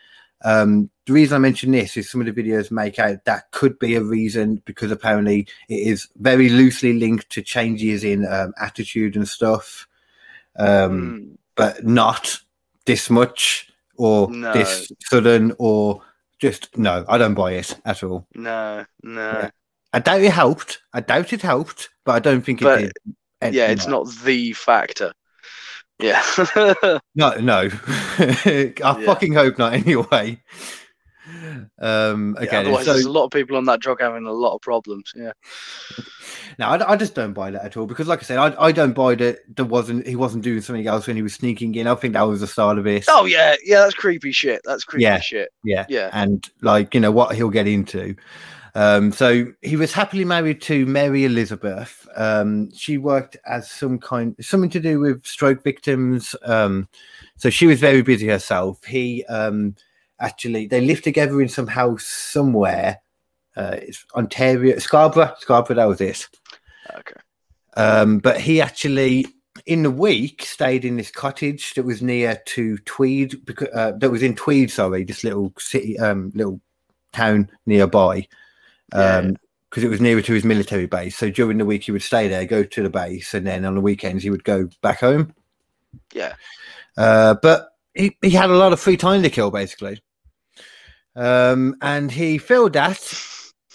[0.44, 3.78] Um, the reason I mention this is some of the videos make out that could
[3.78, 9.16] be a reason because apparently it is very loosely linked to changes in um, attitude
[9.16, 9.86] and stuff,
[10.58, 12.38] um, Mm, but not
[12.84, 14.52] this much or No.
[14.52, 16.02] this sudden or
[16.38, 18.26] just no, I don't buy it at all.
[18.34, 19.20] no, no.
[19.30, 19.50] Yeah.
[19.92, 20.82] I doubt it helped.
[20.92, 22.78] I doubt it helped, but I don't think it But,
[23.40, 23.54] did.
[23.54, 25.12] Yeah, it's not the factor.
[25.98, 26.22] Yeah,
[27.14, 27.70] No, no.
[28.18, 29.72] I fucking hope not.
[29.72, 30.42] Anyway.
[31.80, 32.36] Um.
[32.38, 32.46] Okay.
[32.52, 34.60] Yeah, otherwise, so there's a lot of people on that drug having a lot of
[34.60, 35.12] problems.
[35.16, 35.32] Yeah,
[36.58, 38.72] Now, I, I just don't buy that at all because, like I said, I, I
[38.72, 39.38] don't buy that.
[39.56, 41.86] There wasn't he wasn't doing something else when he was sneaking in.
[41.88, 43.06] I think that was the start of it.
[43.08, 43.80] Oh yeah, yeah.
[43.80, 44.60] That's creepy shit.
[44.64, 45.18] That's creepy Yeah.
[45.18, 45.48] shit.
[45.64, 45.84] Yeah.
[45.88, 46.10] Yeah.
[46.12, 48.14] and like you know what he'll get into.
[48.76, 52.06] Um, so he was happily married to Mary Elizabeth.
[52.14, 56.36] Um, she worked as some kind something to do with stroke victims.
[56.42, 56.86] Um,
[57.38, 58.84] so she was very busy herself.
[58.84, 59.76] He um,
[60.20, 63.00] actually they lived together in some house somewhere.
[63.56, 65.76] Uh, it's Ontario, Scarborough, Scarborough.
[65.76, 66.28] That was it.
[66.98, 67.20] Okay.
[67.78, 69.26] Um, but he actually,
[69.64, 73.36] in the week, stayed in this cottage that was near to Tweed,
[73.72, 74.70] uh, that was in Tweed.
[74.70, 76.60] Sorry, this little city, um, little
[77.14, 78.28] town nearby.
[78.94, 79.16] Yeah.
[79.16, 79.36] Um,
[79.68, 81.16] because it was nearer to his military base.
[81.18, 83.74] So during the week he would stay there, go to the base, and then on
[83.74, 85.34] the weekends he would go back home.
[86.14, 86.34] Yeah.
[86.96, 90.00] Uh, but he, he had a lot of free time to kill, basically.
[91.14, 93.20] Um, and he filled that.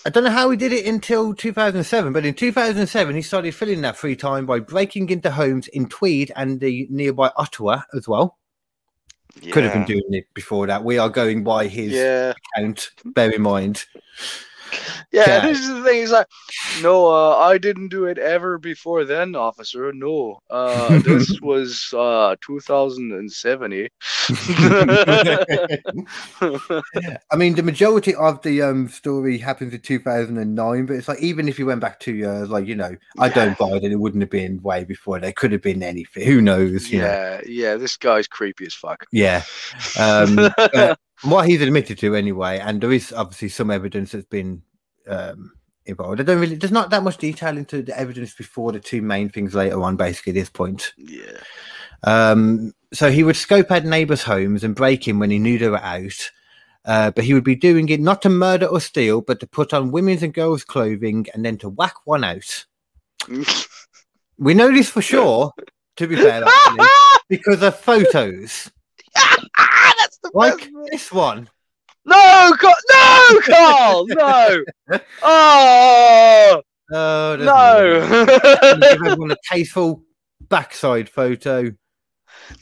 [0.06, 3.82] I don't know how he did it until 2007, but in 2007 he started filling
[3.82, 8.38] that free time by breaking into homes in Tweed and the nearby Ottawa as well.
[9.52, 10.84] Could have been doing it before that.
[10.84, 12.34] We are going by his Yeah.
[12.58, 12.92] account.
[13.06, 13.86] Bear in mind.
[15.12, 15.40] Yeah, Yeah.
[15.42, 16.04] this is the thing.
[16.04, 16.28] It's like,
[16.82, 19.92] no, uh, I didn't do it ever before then, officer.
[19.94, 23.90] No, uh, this was uh, 2070.
[27.32, 31.48] I mean, the majority of the um story happens in 2009, but it's like even
[31.48, 34.22] if you went back two years, like you know, I don't buy that it wouldn't
[34.22, 35.20] have been way before.
[35.20, 36.26] There could have been anything.
[36.26, 36.90] Who knows?
[36.90, 37.06] You know?
[37.08, 39.06] yeah, yeah, this guy's creepy as fuck.
[39.12, 39.44] Yeah.
[40.00, 40.50] Um,
[41.24, 44.64] what he's admitted to anyway, and there is obviously some evidence that's been
[45.08, 45.54] um
[45.86, 46.20] involved.
[46.20, 46.56] I don't really.
[46.56, 49.96] There's not that much detail into the evidence before the two main things later on.
[49.96, 50.94] Basically, at this point.
[50.98, 51.40] yeah.
[52.04, 55.70] Um, so he would scope out neighbours' homes and break in when he knew they
[55.70, 56.32] were out.
[56.84, 59.72] Uh, but he would be doing it not to murder or steal, but to put
[59.72, 62.66] on women's and girls' clothing and then to whack one out.
[64.38, 65.54] We know this for sure,
[65.98, 66.88] to be fair, actually,
[67.30, 68.72] because of photos
[70.24, 70.72] the like best.
[70.92, 71.50] this one.
[72.06, 74.64] No, Carl, no, Carl, no.
[75.24, 76.54] Ah!
[76.54, 76.62] Oh
[76.94, 78.26] Oh, no.
[78.82, 80.04] give everyone a tasteful
[80.50, 81.72] backside photo.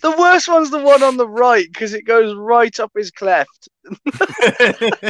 [0.02, 3.69] the worst one's the one on the right because it goes right up his cleft.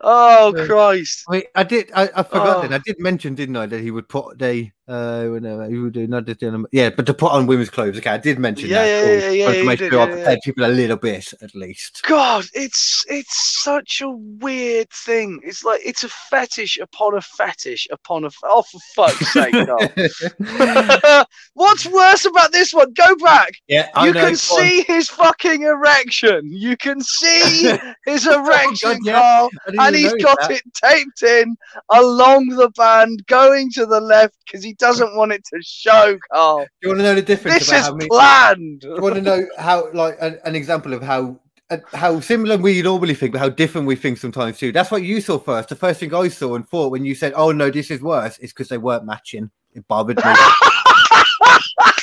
[0.00, 0.52] Oh.
[0.66, 1.24] Christ!
[1.28, 1.90] Wait, I did.
[1.94, 2.58] I, I forgot.
[2.58, 2.62] Oh.
[2.62, 5.24] Then I did mention, didn't I, that he would put the uh,
[5.68, 7.96] he would do not just the yeah, but to put on women's clothes.
[7.98, 8.88] Okay, I did mention Yeah, that.
[8.88, 10.14] yeah, yeah, yeah, you did, sure I yeah, yeah.
[10.14, 12.02] prepared people a little bit at least.
[12.06, 15.40] God, it's it's such a weird thing.
[15.42, 18.28] It's like it's a fetish upon a fetish upon a.
[18.28, 19.54] F- oh, for fuck's sake!
[21.54, 22.92] What's worse about this one?
[22.92, 23.52] Go back.
[23.68, 24.36] yeah, I you know, can go on.
[24.36, 26.48] see his fucking erection.
[26.52, 27.76] You can see
[28.06, 29.12] his erection, Oh, God.
[29.14, 29.50] Carl,
[29.80, 30.50] I and he's got that.
[30.52, 31.56] it taped in
[31.92, 36.60] along the band, going to the left because he doesn't want it to show, Carl.
[36.60, 38.08] Do you want to know the difference This about is many?
[38.08, 38.80] planned.
[38.80, 41.38] Do you want to know how, like, an, an example of how
[41.68, 44.70] uh, how similar we normally think, but how different we think sometimes too.
[44.70, 45.68] That's what you saw first.
[45.68, 48.38] The first thing I saw and thought when you said, "Oh no, this is worse,"
[48.38, 49.50] is because they weren't matching.
[49.74, 50.32] It bothered me.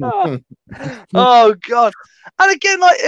[1.14, 1.92] oh God!
[2.38, 2.98] And again, like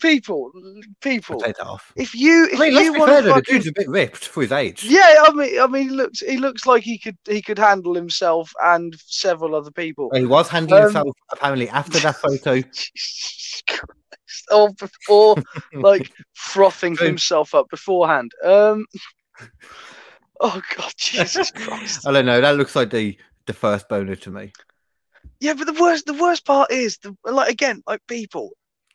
[0.00, 0.52] people,
[1.00, 1.40] people.
[1.40, 1.92] Take that off.
[1.96, 3.88] If you, if I mean, you want fair to though, the fucking dude's a bit
[3.88, 4.84] ripped for his age.
[4.84, 7.94] Yeah, I mean, I mean, he looks he looks like he could he could handle
[7.94, 10.10] himself and several other people.
[10.14, 12.60] He was handling Um, himself apparently after that photo.
[12.72, 13.62] Jesus
[14.50, 15.36] Or before,
[15.72, 18.32] like frothing himself up beforehand.
[18.44, 18.86] Um.
[20.40, 22.06] Oh God, Jesus Christ!
[22.06, 22.40] I don't know.
[22.40, 24.52] That looks like the the first boner to me.
[25.44, 28.52] Yeah, but the worst the worst part is the like again like people,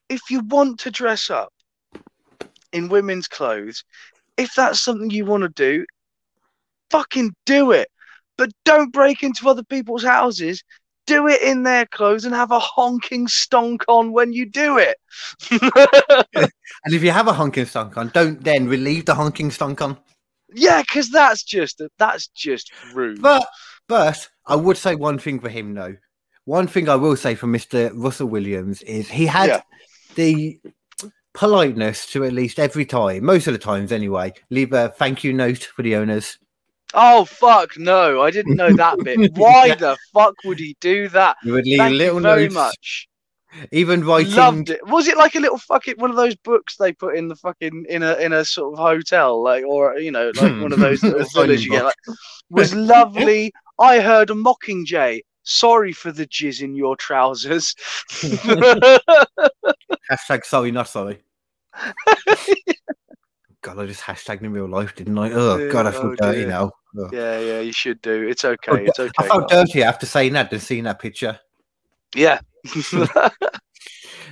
[0.09, 1.53] if you want to dress up
[2.73, 3.83] in women's clothes,
[4.35, 5.85] if that's something you want to do,
[6.89, 7.87] fucking do it.
[8.35, 10.63] But don't break into other people's houses.
[11.05, 14.97] Do it in their clothes and have a honking stonk on when you do it.
[16.85, 19.99] And if you have a honking stunk on, don't then relieve the honking stunk on.
[20.51, 23.21] yeah, because that's just that's just rude.
[23.21, 23.47] But
[23.87, 25.95] but I would say one thing for him though.
[26.49, 27.91] One thing I will say for Mr.
[27.93, 29.61] Russell Williams is he had Yeah.
[30.15, 30.59] the
[31.35, 35.31] politeness to at least every time, most of the times anyway, leave a thank you
[35.31, 36.39] note for the owners.
[36.95, 39.31] Oh fuck no, I didn't know that bit.
[39.35, 39.75] Why Yeah.
[39.75, 41.37] the fuck would he do that?
[41.43, 43.07] You would leave Thank little you very notes, much.
[43.71, 44.33] even writing.
[44.33, 44.83] Loved it.
[44.87, 47.85] Was it like a little fucking one of those books they put in the fucking
[47.89, 51.03] in a in a sort of hotel, like or you know, like one of those
[51.03, 51.83] little A signing villas you get?
[51.83, 51.95] Like,
[52.49, 53.53] was lovely.
[53.79, 55.19] I heard a mockingjay.
[55.49, 57.75] Sorry for the jizz in your trousers.
[60.11, 61.23] Hashtag sorry, not sorry.
[63.61, 65.31] God, I just hashtagged in real life, didn't I?
[65.31, 66.47] Oh Yeah, God, I feel oh dirty dear.
[66.49, 66.71] now.
[66.99, 67.09] Ugh.
[67.13, 68.27] yeah, yeah, you should do.
[68.27, 68.71] It's okay.
[68.71, 69.11] Oh, It's okay.
[69.17, 71.39] I felt dirty after saying that than seeing that picture.
[72.15, 72.39] Yeah.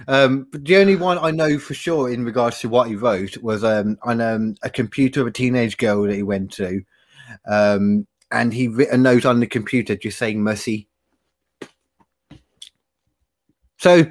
[0.07, 3.35] Um, but the only one I know for sure in regards to what he wrote
[3.37, 6.81] was um, on um, a computer of a teenage girl that he went to,
[7.45, 10.87] um, and he wrote a note on the computer just saying mercy.
[13.77, 14.05] So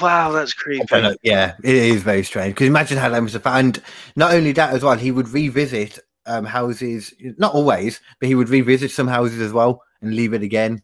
[0.00, 0.84] wow, that's creepy.
[0.90, 2.54] know, yeah, it is very strange.
[2.54, 3.46] Because imagine how that must have.
[3.46, 3.80] And
[4.16, 7.14] not only that as well, he would revisit um, houses.
[7.38, 10.80] Not always, but he would revisit some houses as well and leave it again.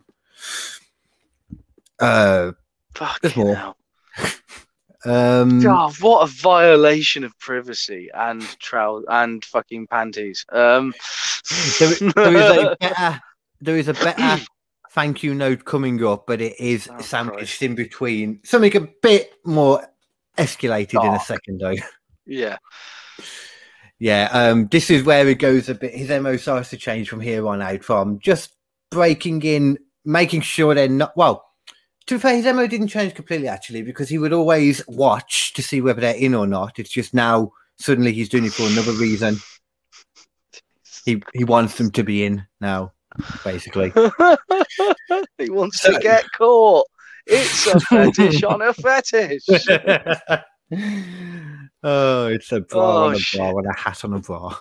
[1.99, 2.53] Uh,
[2.95, 3.55] Fucking There's more.
[3.55, 3.77] hell.
[5.07, 5.63] Um,
[6.01, 10.45] what a violation of privacy and trousers and fucking panties.
[10.51, 10.93] Um,
[11.79, 13.21] there, there is a better,
[13.63, 14.45] there is a better
[14.91, 17.63] thank you note coming up, but it is Oh, sandwiched Christ.
[17.63, 19.87] in between something a bit more
[20.39, 21.75] escalated in a second, though.
[22.27, 22.57] yeah,
[23.99, 25.95] Yeah, um, this is where it goes a bit.
[25.95, 28.55] His MO starts to change from here on out from just
[28.91, 31.17] breaking in, making sure they're not.
[31.17, 31.45] Well,
[32.07, 35.63] to be fair, his MO didn't change completely actually because he would always watch to
[35.63, 36.79] see whether they're in or not.
[36.79, 39.37] It's just now suddenly he's doing it for another reason.
[41.05, 42.93] He he wants them to be in now,
[43.45, 43.91] basically.
[45.39, 46.87] he wants So- to get caught.
[47.27, 49.43] It's a fetish on a fetish.
[51.83, 53.39] oh, it's a bra Oh, on a shit.
[53.41, 54.57] bra and a hat on a bra.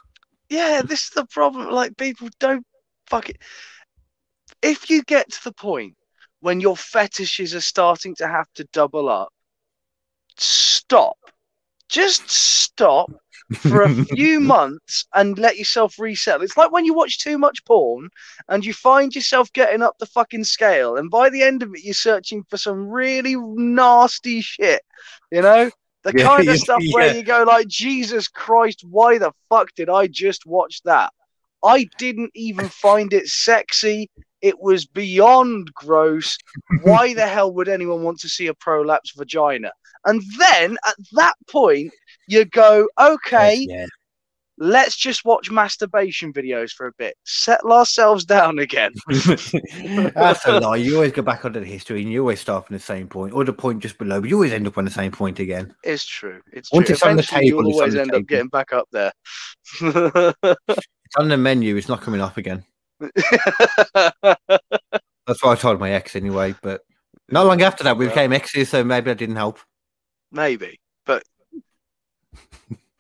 [0.50, 1.72] Yeah, this is the problem.
[1.72, 2.66] Like people don't
[3.08, 3.38] fuck it.
[4.62, 5.96] If you get to the point
[6.42, 9.30] when your fetishes are starting to have to double up,
[10.38, 11.18] stop.
[11.90, 13.12] Just stop
[13.58, 16.44] for a few months and let yourself resettle.
[16.44, 18.10] It's like when you watch too much porn
[18.48, 21.84] and you find yourself getting up the fucking scale, and by the end of it,
[21.84, 24.82] you're searching for some really nasty shit.
[25.32, 25.72] You know,
[26.04, 29.90] the Yeah, kind of stuff where you go like, Jesus Christ, why the fuck did
[29.90, 31.12] I just watch that?
[31.64, 34.10] I didn't even find it sexy.
[34.42, 36.38] It was beyond gross.
[36.84, 39.72] Why the hell would anyone want to see a prolapse vagina?
[40.06, 41.92] And then at that point,
[42.28, 43.86] you go, okay, Yeah.
[44.62, 47.16] Let's just watch masturbation videos for a bit.
[47.24, 48.92] Settle ourselves down again.
[49.08, 50.76] That's a lie.
[50.76, 53.34] You always go back onto the history and you always start from the same point
[53.34, 55.74] or the point just below, but you always end up on the same point again.
[55.84, 56.42] It's true.
[56.52, 56.94] It's Once true.
[56.94, 58.20] it's on the table, you'll always end table.
[58.22, 59.12] up getting back up there.
[59.82, 62.64] It's on the menu, it's not coming off again.
[63.16, 63.16] That's
[65.44, 66.82] what I told my ex anyway, but
[67.30, 68.14] not long after that we Well.
[68.16, 69.60] became exes, so maybe that didn't help.
[70.32, 71.24] Maybe, but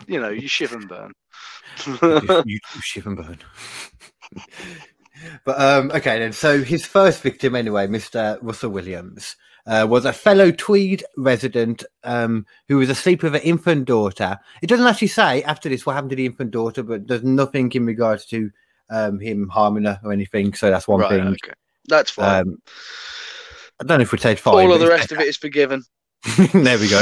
[0.07, 1.11] you know, you shiv and burn.
[2.01, 3.39] you, you, you shiv and burn.
[5.45, 6.33] but um, okay then.
[6.33, 8.37] So his first victim, anyway, Mr.
[8.41, 9.35] Russell Williams,
[9.65, 14.39] uh, was a fellow Tweed resident um, who was asleep with an infant daughter.
[14.61, 17.71] It doesn't actually say after this what happened to the infant daughter, but there's nothing
[17.73, 18.49] in regards to
[18.89, 20.53] um, him harming her or anything.
[20.53, 21.27] So that's one right, thing.
[21.27, 21.53] okay.
[21.87, 22.41] That's fine.
[22.41, 22.61] Um,
[23.79, 24.55] I don't know if we'd say fine.
[24.55, 25.83] All of the rest of it is forgiven.
[26.53, 26.99] there we go.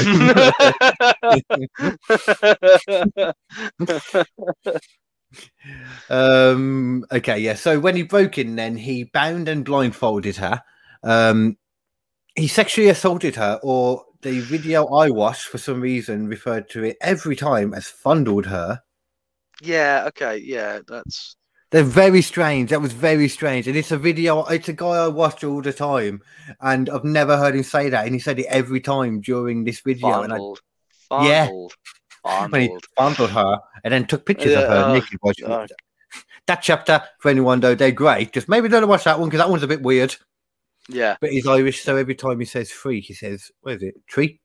[6.10, 7.56] um, okay, yeah.
[7.56, 10.62] So when he broke in, then he bound and blindfolded her.
[11.04, 11.58] Um,
[12.36, 16.98] he sexually assaulted her, or the video I watched for some reason referred to it
[17.02, 18.82] every time as fondled her.
[19.62, 21.36] yeah, okay, yeah, that's
[21.72, 22.70] They're very strange.
[22.70, 23.68] That was very strange.
[23.68, 26.22] And it's a video, it's a guy I watch all the time.
[26.62, 28.06] And I've never heard him say that.
[28.06, 30.22] And he said it every time during this video.
[30.22, 31.24] And I.
[31.26, 31.48] Yeah.
[31.48, 31.74] Fondled.
[32.52, 33.32] when he Fondled.
[33.32, 35.20] her and then took pictures of her oh, naked.
[35.46, 35.72] God.
[36.48, 38.32] That chapter, for anyone though, they're great.
[38.32, 40.16] Just maybe don't watch that one because that one's a bit weird.
[40.90, 41.18] Yeah.
[41.20, 43.96] But he's Irish, so every time he says free, he says, what is it?
[44.08, 44.26] Tree?
[44.26, 44.40] Is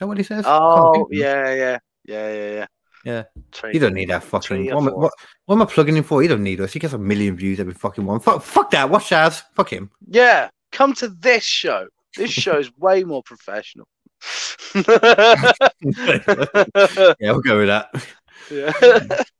[0.00, 0.44] that what he says?
[0.46, 2.66] Oh, yeah, yeah, yeah, yeah, yeah.
[3.08, 3.24] Yeah.
[3.52, 3.70] Tree.
[3.74, 4.66] You don't need that fucking.
[4.66, 5.12] What, am I- what,
[5.46, 6.20] what am I plugging him for?
[6.20, 6.72] He don't need us.
[6.74, 8.20] He gets a million views every fucking one.
[8.20, 8.90] Fuck, fuck that.
[8.90, 9.42] Watch Shaz.
[9.54, 9.90] Fuck him.
[10.06, 11.86] Yeah, come to this show.
[12.16, 13.88] This show is way more professional.
[14.74, 15.52] yeah,
[17.20, 17.88] we'll go with that.
[18.50, 19.22] yeah.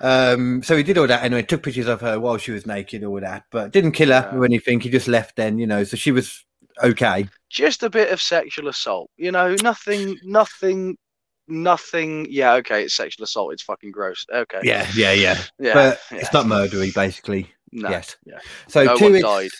[0.00, 1.42] Um, so he did all that anyway.
[1.42, 4.36] Took pictures of her while she was naked, all that, but didn't kill her Yeah.
[4.36, 4.80] or anything.
[4.80, 5.84] He just left then, you know.
[5.84, 6.44] So she was
[6.82, 7.28] okay.
[7.48, 9.08] Just a bit of sexual assault.
[9.16, 10.96] You know, nothing, nothing,
[11.48, 12.26] nothing.
[12.30, 13.52] Yeah, okay, it's sexual assault.
[13.52, 14.26] It's fucking gross.
[14.32, 14.60] Okay.
[14.62, 15.42] Yeah, yeah, yeah.
[15.58, 15.74] Yeah.
[15.74, 16.18] but yeah.
[16.18, 17.52] it's not murdery, basically.
[17.74, 17.88] No.
[17.88, 18.16] yet.
[18.26, 18.38] yeah.
[18.68, 19.50] So No two one weeks, died.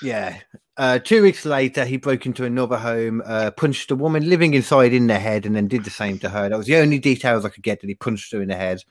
[0.00, 0.38] yeah.
[0.76, 4.92] Uh, two weeks later, he broke into another home, uh, punched a woman living inside
[4.92, 6.48] in the head, and then did the same to her.
[6.48, 8.82] That was the only details I could get that he punched her in the head.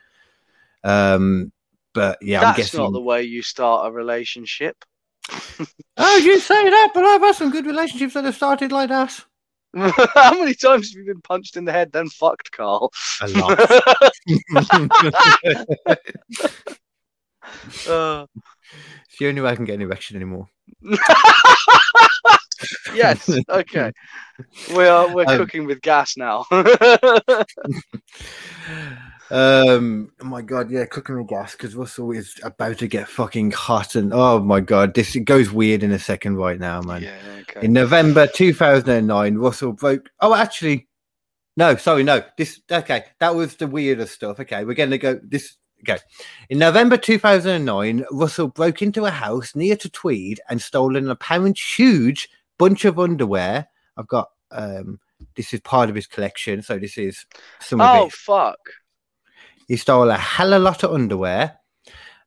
[0.84, 1.52] Um,
[1.94, 2.82] but yeah, I'm That's guessing.
[2.82, 4.84] not the way you start a relationship.
[5.98, 9.24] Oh, you say that, but I've had some good relationships that have started like that.
[10.14, 12.92] How many times have you been punched in the head, then fucked, Carl?
[13.22, 13.60] A lot.
[17.88, 18.26] Uh,
[19.06, 20.48] it's the only way I can get an erection anymore.
[22.96, 23.30] yes.
[23.48, 23.92] Okay.
[24.76, 25.14] We are.
[25.14, 26.46] We're Um, cooking with gas now.
[29.32, 33.52] Um, oh my god, yeah, cooking with gas because Russell is about to get fucking
[33.52, 37.04] hot, and oh my god, this it goes weird in a second right now, man.
[37.04, 37.18] yeah.
[37.42, 37.66] Okay.
[37.66, 40.10] In November 2009, Russell broke.
[40.20, 40.88] Oh, actually,
[41.58, 42.24] no, sorry, no.
[42.38, 43.06] This okay.
[43.20, 44.40] That was the weirdest stuff.
[44.40, 45.20] Okay, we're going to go.
[45.24, 46.00] This okay.
[46.50, 51.58] In November 2009, Russell broke into a house near to Tweed and stole an apparent
[51.60, 53.68] huge bunch of underwear.
[53.98, 55.00] I've got um
[55.36, 57.26] This is part of his collection, so this is
[57.60, 58.14] some Oh of it.
[58.14, 58.60] fuck!
[59.68, 61.58] He stole a hell of a lot of underwear,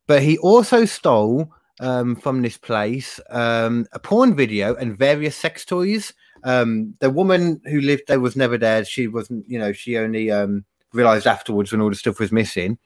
[0.07, 5.65] but he also stole um, from this place um, a porn video and various sex
[5.65, 6.13] toys.
[6.45, 8.85] Um, the woman who lived there was never there.
[8.85, 12.79] She wasn't, you know, she only um, realized afterwards when all the stuff was missing.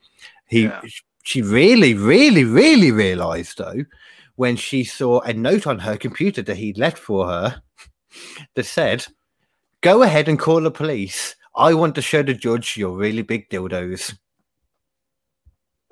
[0.46, 0.80] He, Yeah.
[1.22, 3.84] she really, really, really realized though
[4.36, 7.62] when she saw a note on her computer that he'd left for her
[8.54, 9.06] that said,
[9.80, 11.36] "Go ahead and call the police.
[11.54, 14.16] I want to show the judge your really big dildos."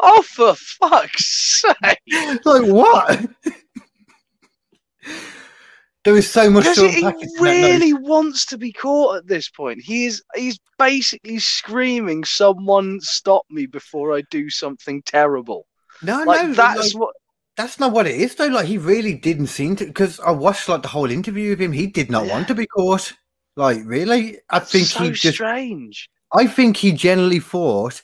[0.03, 1.99] Oh, for fuck's sake!
[2.45, 3.27] like what?
[6.05, 9.27] there is so much to he unpack in that really wants to be caught at
[9.27, 9.81] this point.
[9.83, 15.67] He is he's basically screaming, Someone stop me before I do something terrible.
[16.03, 17.15] No, Like no, that's like, what
[17.57, 18.47] that's not what it is though.
[18.47, 21.73] Like he really didn't seem to because I watched like the whole interview with him.
[21.73, 23.13] He did not want to be caught.
[23.57, 25.35] Like really, I think so he just.
[25.35, 26.09] strange.
[26.33, 28.01] I think he generally thought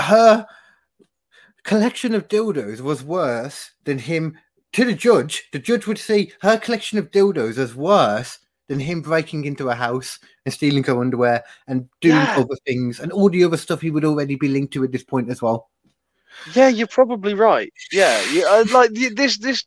[0.00, 0.46] her
[1.64, 4.38] collection of dildos was worse than him.
[4.74, 9.02] To the judge, the judge would see her collection of dildos as worse than him
[9.02, 12.36] breaking into a house and stealing her underwear and doing Yeah.
[12.38, 15.04] other things and all the other stuff he would already be linked to at this
[15.04, 15.68] point as well.
[16.54, 17.72] Yeah, you're probably right.
[17.92, 19.64] Yeah, yeah uh, like this this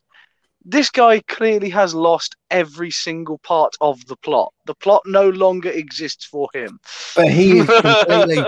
[0.66, 4.52] this guy clearly has lost every single part of the plot.
[4.66, 6.80] The plot no longer exists for him.
[7.16, 8.44] But he is completely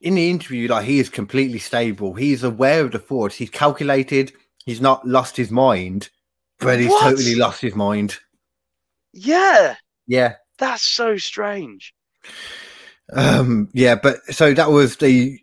[0.00, 2.14] in the interview, like he is completely stable.
[2.14, 3.36] He's aware of the thoughts.
[3.36, 4.32] He's calculated.
[4.64, 6.10] He's not lost his mind,
[6.58, 7.02] but he's What?
[7.02, 8.18] totally lost his mind.
[9.12, 9.76] Yeah,
[10.06, 10.36] Yeah.
[10.58, 11.94] that's so strange.
[13.12, 15.38] Um, yeah, but so that was the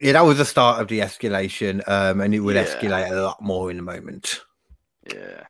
[0.00, 1.86] yeah, that was the start of the escalation.
[1.88, 2.64] Um, and it would Yeah.
[2.64, 4.40] escalate a lot more in a moment.
[5.02, 5.46] Yeah.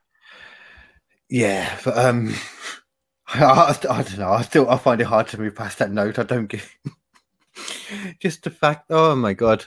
[1.29, 2.35] Yeah, but um
[3.29, 4.31] I, I don't know.
[4.31, 6.19] I still I find it hard to move past that note.
[6.19, 6.63] I don't get
[8.21, 8.87] just the fact.
[8.91, 9.65] Oh my god,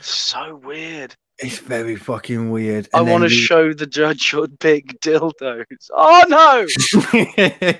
[0.00, 1.14] So weird.
[1.38, 2.88] it's very fucking weird.
[2.94, 5.64] I And then want to you- show the judge your big dildos.
[5.92, 6.66] Oh no!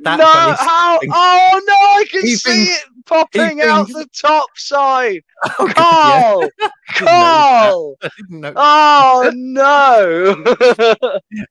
[0.00, 0.16] no!
[0.54, 0.98] How?
[1.02, 1.74] Oh no!
[1.74, 5.22] I can He see thinks- it popping out the top side.
[5.58, 6.68] Oh, God, yeah.
[6.90, 7.94] Carl!
[7.96, 7.96] Carl!
[8.28, 10.44] No, Oh no!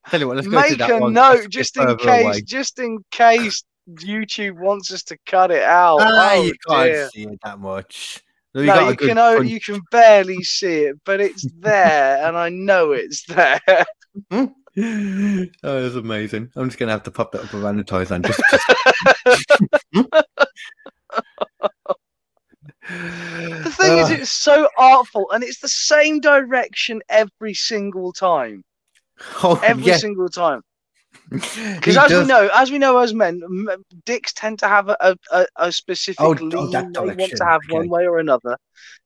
[0.08, 1.12] tell you what, let's go to Make that a one.
[1.12, 2.40] Note just in case, away.
[2.42, 3.64] just in case
[3.96, 5.98] YouTube wants us to cut it out.
[6.00, 7.08] Ah, oh you can't dear.
[7.10, 8.22] see it that much.
[8.54, 12.48] You No, you can front- you can barely see it, but it's there, and I
[12.48, 13.60] know it's there.
[14.32, 14.48] oh,
[15.62, 16.50] that's amazing.
[16.56, 18.40] I'm just gonna have to pop that up around the ties and just.
[22.88, 28.64] The thing is, it's so artful, and it's the same direction every single time.
[29.44, 29.96] oh, Every yeah.
[29.96, 30.62] single time.
[31.76, 33.40] Because as does- we know, as we know, as men,
[34.04, 37.60] dicks tend to have a, a, a, specific Oh, lean oh, they want to have
[37.68, 37.74] okay.
[37.78, 38.56] one way or another.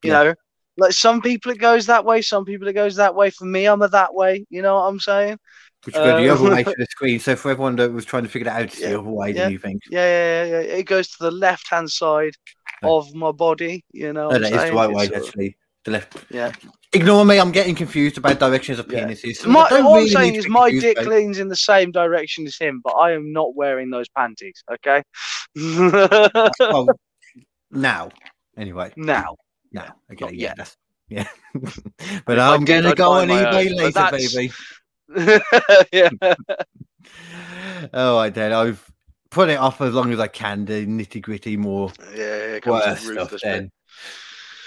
[0.02, 0.22] You Yeah.
[0.22, 0.34] know,
[0.76, 3.30] like some people it goes that way, some people it goes that way.
[3.30, 4.44] For me, I'm a that way.
[4.50, 5.38] You know what I'm saying?
[5.84, 7.20] Which go the Uh, other way to the screen.
[7.20, 9.28] So for everyone that was trying to figure that out, it's Yeah, the other way
[9.30, 9.42] yeah.
[9.44, 9.82] than you think.
[9.90, 10.60] Yeah, yeah, yeah.
[10.66, 10.74] yeah.
[10.80, 12.34] It goes to the left hand side
[12.82, 12.98] Oh.
[12.98, 13.84] of my body.
[13.92, 15.56] You know, No, what I'm that is the right It's way, of- actually.
[15.84, 16.16] The left.
[16.30, 16.52] Yeah.
[16.94, 17.38] Ignore me.
[17.40, 19.04] I'm getting confused about directions of Yeah.
[19.06, 19.36] penises.
[19.38, 22.46] So My, all really I'm saying is my dick about- leans in the same direction
[22.46, 24.62] as him, but I am not wearing those panties.
[24.70, 25.02] Okay.
[25.56, 26.86] Well,
[27.70, 28.10] now,
[28.56, 29.36] anyway, now,
[29.72, 30.54] now, okay, Not yeah,
[31.08, 31.26] yeah.
[31.54, 34.52] but If I'm did, gonna I'd go on eBay own, later, baby.
[35.92, 36.34] yeah.
[37.92, 38.52] oh, I did.
[38.52, 38.90] I've
[39.30, 40.64] put it off as long as I can.
[40.64, 43.34] The nitty gritty, more Yeah, with worse stuff.
[43.42, 43.70] bit.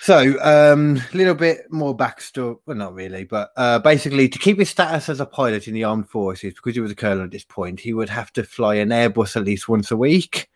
[0.07, 2.57] So, um, a little bit more backstory.
[2.65, 5.83] Well, not really, but uh, basically, to keep his status as a pilot in the
[5.83, 8.75] armed forces, because he was a colonel at this point, he would have to fly
[8.75, 10.49] an Airbus at least once a week.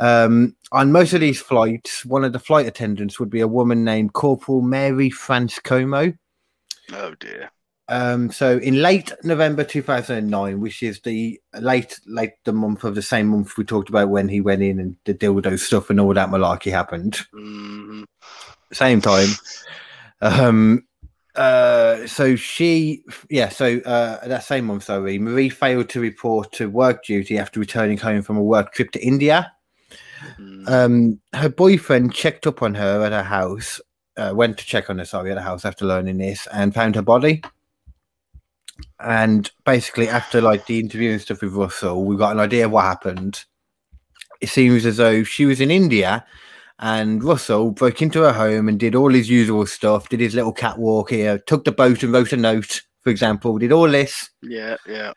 [0.00, 3.84] Um, on most of these flights, one of the flight attendants would be a woman
[3.84, 6.18] named Corporal Mary France Comeau.
[6.92, 7.52] Oh dear.
[7.88, 13.02] Um, so in late November 2009, which is the late late the month of the
[13.02, 16.12] same month we talked about when he went in and the dildo stuff and all
[16.12, 17.20] that malarkey happened.
[17.32, 18.06] Mhm.
[18.72, 19.28] Same time.
[20.20, 20.84] Um,
[21.36, 26.68] uh, so she, yeah, so uh, that same month, sorry, Marie failed to report to
[26.68, 29.52] work duty after returning home from a work trip to India.
[30.38, 30.68] Mm.
[30.68, 33.80] Um, her boyfriend checked up on her at her house,
[34.16, 36.94] uh, went to check on her, sorry, at her house after learning this and found
[36.96, 37.42] her body.
[38.98, 42.72] And basically, after like the interview and stuff with Russell, we got an idea of
[42.72, 43.44] what happened.
[44.40, 46.24] It seems as though she was in India
[46.80, 50.52] and Russell broke into her home and did all his usual stuff, did his little
[50.52, 54.30] catwalk here, took the boat and wrote a note, for example, did all this.
[54.42, 55.12] Yeah, yeah.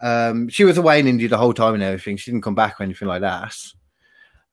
[0.00, 2.16] Um, she was away in India the whole time and everything.
[2.16, 3.56] She didn't come back or anything like that.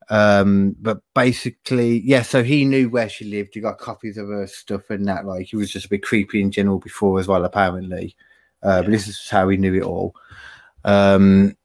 [0.08, 2.22] Um, but basically, yeah.
[2.22, 3.54] So he knew where she lived.
[3.54, 5.24] He got copies of her stuff and that.
[5.24, 8.16] Like he was just a bit creepy in general before as well, apparently.
[8.62, 10.14] Uh, But this is how he knew it all.
[10.84, 11.56] Um,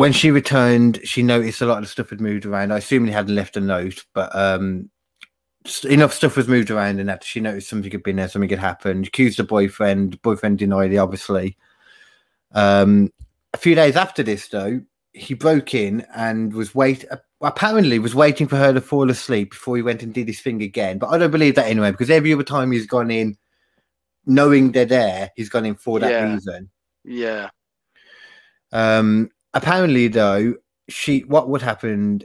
[0.00, 2.72] when she returned, she noticed a lot of the stuff had moved around.
[2.72, 4.88] I assume he hadn't left a note, but um,
[5.84, 8.58] enough stuff was moved around and that she noticed something had been there, something had
[8.58, 9.06] happened.
[9.06, 10.22] Accused the boyfriend.
[10.22, 11.58] Boyfriend denied it, obviously.
[12.52, 13.12] Um,
[13.52, 14.80] a few days after this, though,
[15.12, 17.04] he broke in and was wait.
[17.42, 20.62] Apparently, was waiting for her to fall asleep before he went and did his thing
[20.62, 20.96] again.
[20.96, 23.36] But I don't believe that anyway, because every other time he's gone in,
[24.24, 26.32] knowing they're there, he's gone in for that Yeah.
[26.32, 26.70] reason.
[27.04, 27.50] Yeah.
[28.72, 30.54] Um, apparently, though,
[30.88, 32.22] she what would happen?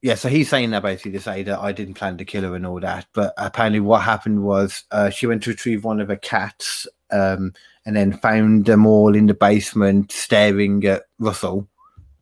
[0.00, 2.54] Yeah, so he's saying that basically to say that I didn't plan to kill her
[2.54, 3.06] and all that.
[3.12, 7.52] But apparently, what happened was uh, she went to retrieve one of her cats, um,
[7.84, 11.68] and then found them all in the basement staring at Russell,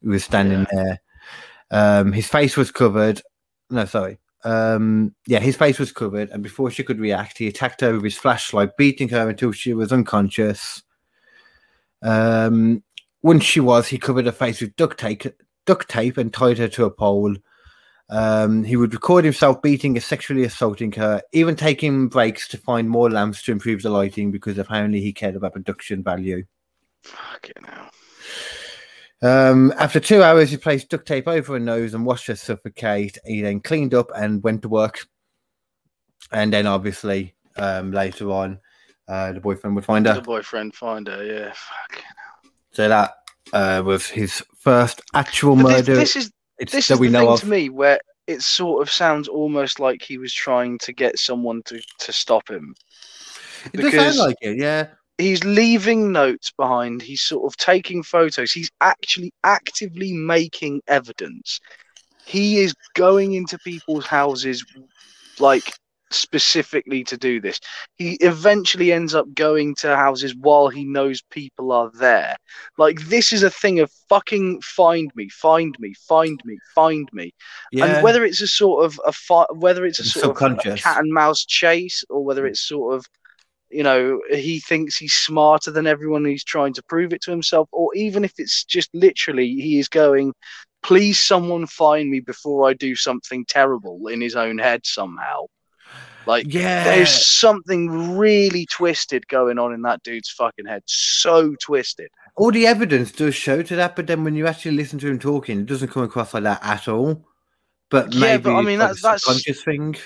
[0.03, 1.01] who was standing there.
[1.71, 3.21] Um, his face was covered.
[3.69, 4.19] No, sorry.
[4.45, 8.05] Um, yeah, his face was covered, and before she could react, he attacked her with
[8.05, 10.85] his flashlight, beating her until she was unconscious.
[12.01, 12.85] Um,
[13.27, 15.25] once she was, he covered her face with duct tape,
[15.67, 17.35] duct tape, and tied her to a pole.
[18.09, 22.89] Um, he would record himself beating and sexually assaulting her, even taking breaks to find
[22.89, 26.45] more lamps to improve the lighting because apparently he cared about production value.
[27.03, 27.91] Fucking hell.
[29.23, 33.19] Um, after two hours, he placed duct tape over her nose and watched her suffocate.
[33.25, 35.05] He then cleaned up and went to work.
[36.31, 38.61] And then, obviously, um, later on,
[39.09, 40.15] uh, the boyfriend would find her.
[40.15, 41.25] The boyfriend find her.
[41.25, 41.53] Yeah.
[41.53, 42.05] Fucking.
[42.77, 43.15] So that
[43.55, 45.95] uh, was his first actual But murder.
[45.95, 47.41] this, this is it's this is we the know thing of.
[47.41, 51.63] to me where it sort of sounds almost like he was trying to get someone
[51.69, 52.75] to to stop him.
[53.73, 54.89] It does sound like it, yeah.
[55.17, 57.01] He's leaving notes behind.
[57.01, 58.53] He's sort of taking photos.
[58.53, 61.59] He's actually actively making evidence.
[62.27, 64.63] He is going into people's houses,
[65.39, 65.73] like
[66.17, 67.61] specifically to do this.
[67.97, 72.37] He eventually ends up going to houses while he knows people are there.
[72.79, 77.33] Like this is a thing of fucking find me, find me, find me, find me.
[77.73, 77.87] Yeah.
[77.87, 80.77] And whether it's a sort of a fi- whether it's a It's sort of a
[80.77, 82.51] cat and mouse chase, or whether mm.
[82.51, 83.07] it's sort of,
[83.71, 86.25] you know, he thinks he's smarter than everyone.
[86.25, 89.89] He's trying to prove it to himself, or even if it's just literally he is
[89.89, 90.33] going,
[90.83, 95.47] please someone find me before I do something terrible in his own head somehow.
[96.27, 96.85] Like yeah.
[96.85, 100.83] there's something really twisted going on in that dude's fucking head.
[100.87, 102.09] So twisted.
[102.37, 105.19] all the evidence does show to that, but then when you actually listen to him
[105.19, 107.25] talking, it doesn't come across like that at all.
[107.91, 109.97] But Yeah, maybe but I mean, that's- that's- subconscious thing.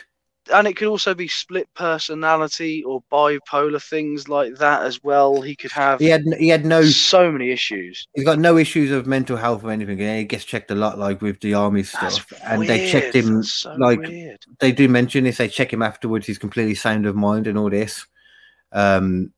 [0.53, 5.41] And it could also be split personality or bipolar things like that as well.
[5.41, 8.07] He could have He had he had no so many issues.
[8.15, 9.99] he's got no issues of mental health or anything.
[9.99, 13.25] He gets checked a lot, like with the army That's stuff, and they checked weird.
[13.27, 13.35] him.
[13.37, 14.39] That's so like weird.
[14.61, 15.37] they do mention this.
[15.39, 16.27] They check him afterwards.
[16.27, 18.07] He's completely sound of mind and all this.
[18.73, 19.33] Um,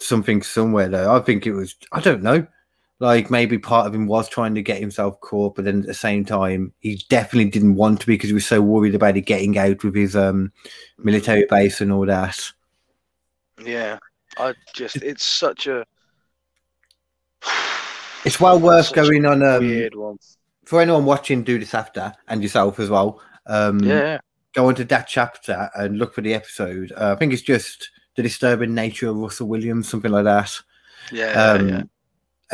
[0.00, 1.14] something somewhere though.
[1.14, 1.76] I think it was.
[1.92, 2.46] I don't know.
[3.04, 5.92] Like maybe part of him was trying to get himself caught, but then at the
[5.92, 9.22] same time, he definitely didn't want to be because he was so worried about it
[9.26, 10.50] getting out with his um
[10.96, 12.40] military base and all that.
[13.62, 13.98] Yeah,
[14.38, 15.84] I just it's such a.
[18.24, 19.42] It's well worth such going on.
[19.42, 20.16] Um, weird one.
[20.64, 23.20] for anyone watching, do this after and yourself as well.
[23.44, 24.18] Um, Yeah,
[24.54, 26.90] go onto that chapter and look for the episode.
[26.96, 30.58] Uh, I think it's just the disturbing nature of Russell Williams, something like that.
[31.12, 31.82] yeah, Um, yeah.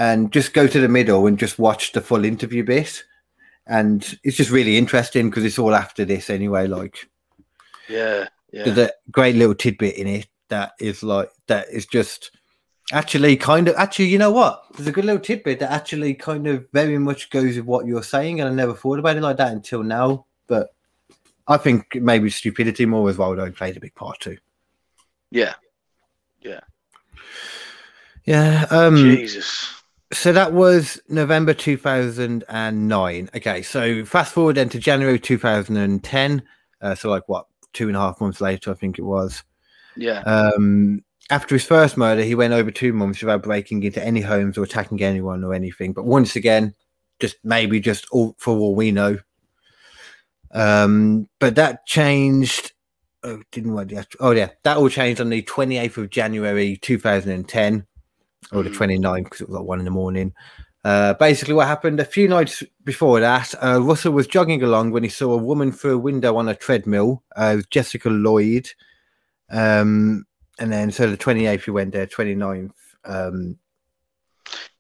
[0.01, 3.05] And just go to the middle and just watch the full interview bit.
[3.67, 6.67] And it's just really interesting because it's all after this anyway.
[6.67, 7.09] Like
[7.87, 8.65] Yeah, yeah.
[8.65, 12.31] there's a great little tidbit in it that is like that is just
[12.93, 16.47] actually kind of actually you know what there's a good little tidbit that actually kind
[16.49, 19.37] of very much goes with what you're saying and i never thought about it like
[19.37, 20.75] that until now but
[21.47, 24.37] i think maybe stupidity more as well though played a big part too
[25.31, 25.55] yeah.
[26.41, 26.61] yeah
[28.25, 28.67] Yeah.
[28.71, 29.80] um Jesus.
[30.13, 36.43] So that was november 2009 okay so fast forward then to january 2010
[36.83, 39.43] uh, so like what two and a half months later i think it was
[39.97, 44.21] Yeah, Um, after his first murder, he went over two months without breaking into any
[44.21, 45.93] homes or attacking anyone or anything.
[45.93, 46.75] But once again,
[47.21, 49.19] just maybe just all for all we know.
[50.53, 52.73] Um, but that changed.
[53.23, 56.77] Oh, didn't want the actual, Oh yeah, that all changed on the 28th of January
[56.79, 57.87] 2010,
[58.53, 58.75] or the Mhm.
[58.77, 60.33] 29th because it was like one in the morning.
[60.83, 65.03] Uh, basically, what happened a few nights before that, uh, Russell was jogging along when
[65.03, 67.23] he saw a woman through a window on a treadmill.
[67.37, 68.71] Uh, it was Jessica Lloyd.
[69.51, 70.27] Um,
[70.59, 72.73] and then so the 28th he went there, 29th.
[73.05, 73.57] Um,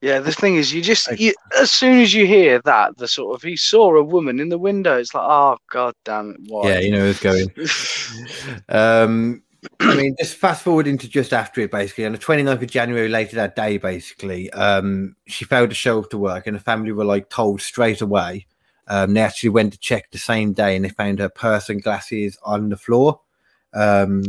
[0.01, 3.35] Yeah, the thing is, you just you, as soon as you hear that, the sort
[3.37, 4.99] of he saw a woman in the window.
[4.99, 6.41] It's like, oh god damn it!
[6.49, 6.71] Why?
[6.71, 7.51] Yeah, you know it's going.
[8.71, 9.43] um,
[9.81, 13.09] I mean, just fast forward into just after it, basically, on the 29th of January,
[13.09, 16.93] later that day, basically, um, she failed to show up to work, and the family
[16.93, 18.47] were like told straight away.
[18.89, 21.83] Um, they actually went to check the same day, and they found her purse and
[21.83, 23.21] glasses on the floor.
[23.75, 24.23] Um,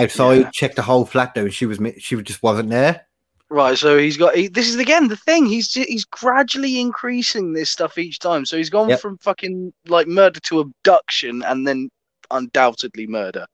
[0.00, 0.50] outside, Yeah.
[0.52, 3.06] checked the whole flat though, and she was she just wasn't there.
[3.50, 4.34] Right, so he's got.
[4.34, 5.44] He, this is again the thing.
[5.44, 8.46] He's he's gradually increasing this stuff each time.
[8.46, 9.00] So he's gone Yep.
[9.00, 11.90] from fucking like murder to abduction, and then
[12.30, 13.46] undoubtedly murder.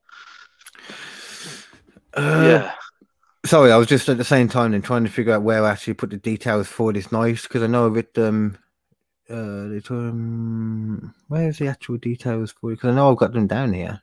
[2.15, 2.75] Uh, yeah,
[3.47, 5.71] Sorry, I was just at the same time then trying to figure out where I
[5.71, 8.17] actually put the details for this night because I know it.
[8.19, 8.59] Um,
[9.31, 12.77] uh, it, um, where's the actual details for it?
[12.77, 14.03] Because I know I've got them down here.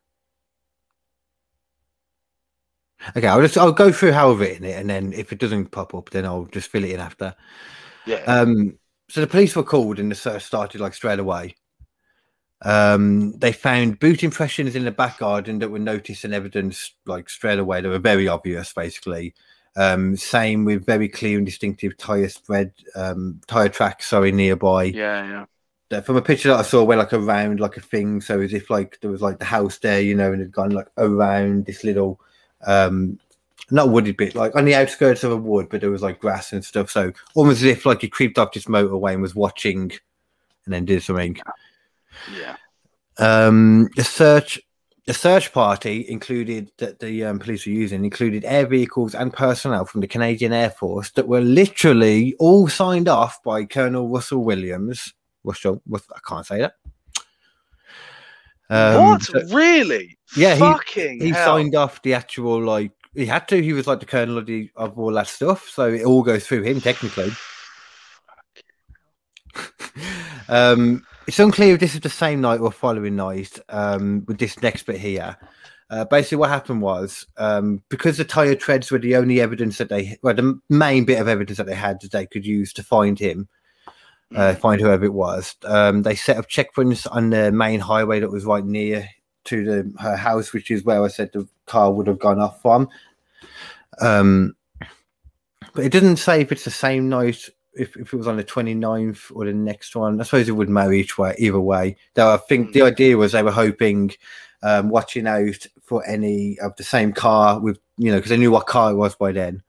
[3.16, 5.68] Okay, I'll just I'll go through how I've written it, and then if it doesn't
[5.72, 7.36] pop up, then I'll just fill it in after.
[8.06, 8.24] yeah.
[8.26, 8.80] Um,
[9.10, 11.56] so the police were called, and the search started like straight away.
[12.66, 17.30] Um, they found boot impressions in the back garden that were noticed and evidence like
[17.30, 17.80] straight away.
[17.80, 19.36] They were very obvious, basically.
[19.78, 24.08] Um, same with very clear and distinctive tire spread, um, tire tracks.
[24.08, 24.86] Sorry, nearby.
[24.86, 25.46] yeah,
[25.92, 26.02] yeah.
[26.02, 28.72] From a picture that I saw, where like around like a thing, so as if
[28.72, 31.68] like there was like the house there, you know, and it had gone like around
[31.68, 32.20] this little,
[32.66, 33.20] um,
[33.70, 36.52] not wooded bit, like on the outskirts of a wood, but there was like grass
[36.52, 36.90] and stuff.
[36.90, 39.92] So almost as if like he creeped up this motorway and was watching,
[40.66, 41.36] and then did something.
[41.36, 41.44] Yeah.
[43.18, 44.60] Um, the search,
[45.06, 49.86] the search party included that the um, police were using included air vehicles and personnel
[49.86, 55.14] from the Canadian Air Force that were literally all signed off by Colonel Russell Williams.
[55.44, 56.74] Russell, Rus- I can't say that.
[58.68, 59.30] Um, what?
[59.54, 60.18] really?
[60.36, 61.46] Yeah, he- he hell.
[61.46, 63.62] signed off the actual like he had to.
[63.62, 66.46] He was like the colonel of, the, of all that stuff, so it all goes
[66.46, 67.32] through him technically.
[70.50, 73.60] um, it's unclear if this is the same night or following night.
[73.70, 75.38] Um, with this next bit here,
[75.90, 79.90] uh, basically what happened was um, because the tire treads were the only evidence that
[79.90, 82.84] they, well, the main bit of evidence that they had that they could use to
[82.84, 83.48] find him,
[84.36, 85.56] uh, find whoever it was.
[85.66, 89.10] Um, they set up checkpoints on the main highway that was right near
[89.46, 92.62] to the her house, which is where I said the car would have gone off
[92.62, 92.90] from.
[94.02, 94.56] Um,
[95.74, 98.44] but it doesn't say if it's the same night, if, if it was on the
[98.44, 100.20] 29th or the next one.
[100.20, 101.98] I suppose it would matter each way, either way.
[102.14, 104.12] Though I think the idea was they were hoping,
[104.64, 108.52] um, watching out for any of the same car with, you know, because they knew
[108.52, 109.62] what car it was by then.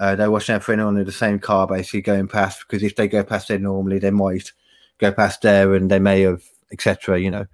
[0.00, 2.82] Uh, they were watching out for anyone in the same car basically going past because
[2.82, 4.52] if they go past there normally, they might
[4.98, 6.42] go past there and they may have,
[6.72, 7.20] etc.
[7.20, 7.46] You know.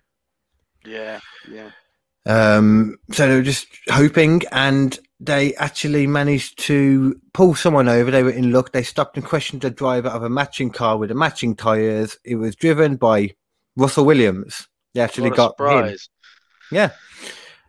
[0.87, 1.21] Yeah,
[1.51, 1.71] yeah.
[2.29, 8.11] Um, so they were just hoping, and they actually managed to pull someone over.
[8.11, 8.73] They were in luck.
[8.73, 12.17] They stopped and questioned the driver of a matching car with the matching tires.
[12.25, 13.35] It was driven by
[13.77, 14.69] Russell Williams.
[14.95, 15.97] They actually got him.
[16.71, 16.91] Yeah,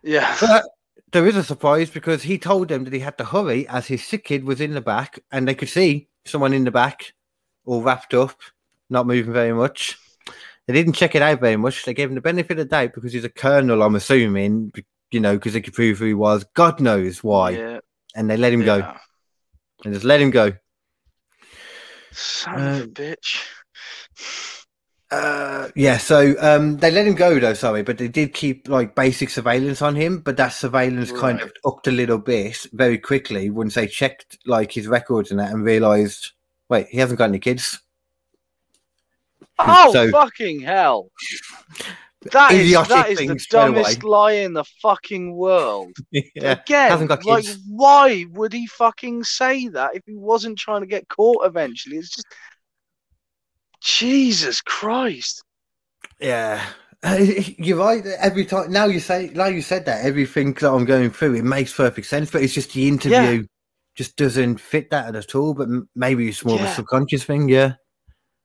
[0.03, 0.36] Yeah.
[0.41, 0.65] but
[1.11, 4.03] there is a surprise because he told them that he had to hurry as his
[4.06, 7.14] sick kid was in the back, and they could see someone in the back,
[7.65, 8.38] all wrapped up,
[8.90, 9.98] not moving very much.
[10.70, 11.84] They didn't check it out very much.
[11.84, 14.72] They gave him the benefit of the doubt because he's a colonel, I'm assuming,
[15.10, 16.46] you know, because they could prove who he was.
[16.54, 17.50] God knows why.
[17.50, 17.80] Yeah.
[18.16, 18.94] And they let him go
[19.84, 20.54] and just let him go.
[22.12, 23.44] Son of Uh, a bitch.
[25.10, 27.56] Uh, yeah, so um, they let him go though.
[27.56, 30.20] Sorry, but they did keep like basic surveillance on him.
[30.20, 34.72] But that surveillance kind of upped a little bit very quickly once they checked like
[34.72, 36.34] his records and that, and realised,
[36.70, 37.80] wait, he hasn't got any kids.
[39.68, 41.10] Oh so- fucking hell!
[42.34, 45.95] That is, that is the dumbest lie in the fucking world.
[46.11, 47.60] yeah, Again, hasn't got like, kids.
[47.69, 51.95] why would he fucking say that if he wasn't trying to get caught eventually?
[51.95, 52.27] It's just
[53.81, 55.44] Jesus Christ.
[56.19, 56.65] yeah.
[57.02, 57.18] Uh,
[57.57, 58.06] You're right.
[58.19, 61.45] Every time now you say, now you said that everything that I'm going through, it
[61.45, 62.30] makes perfect sense.
[62.30, 63.45] But it's just the interview
[63.95, 65.53] just doesn't fit that at all.
[65.53, 67.48] But maybe it's more of a subconscious thing.
[67.48, 67.76] Yeah.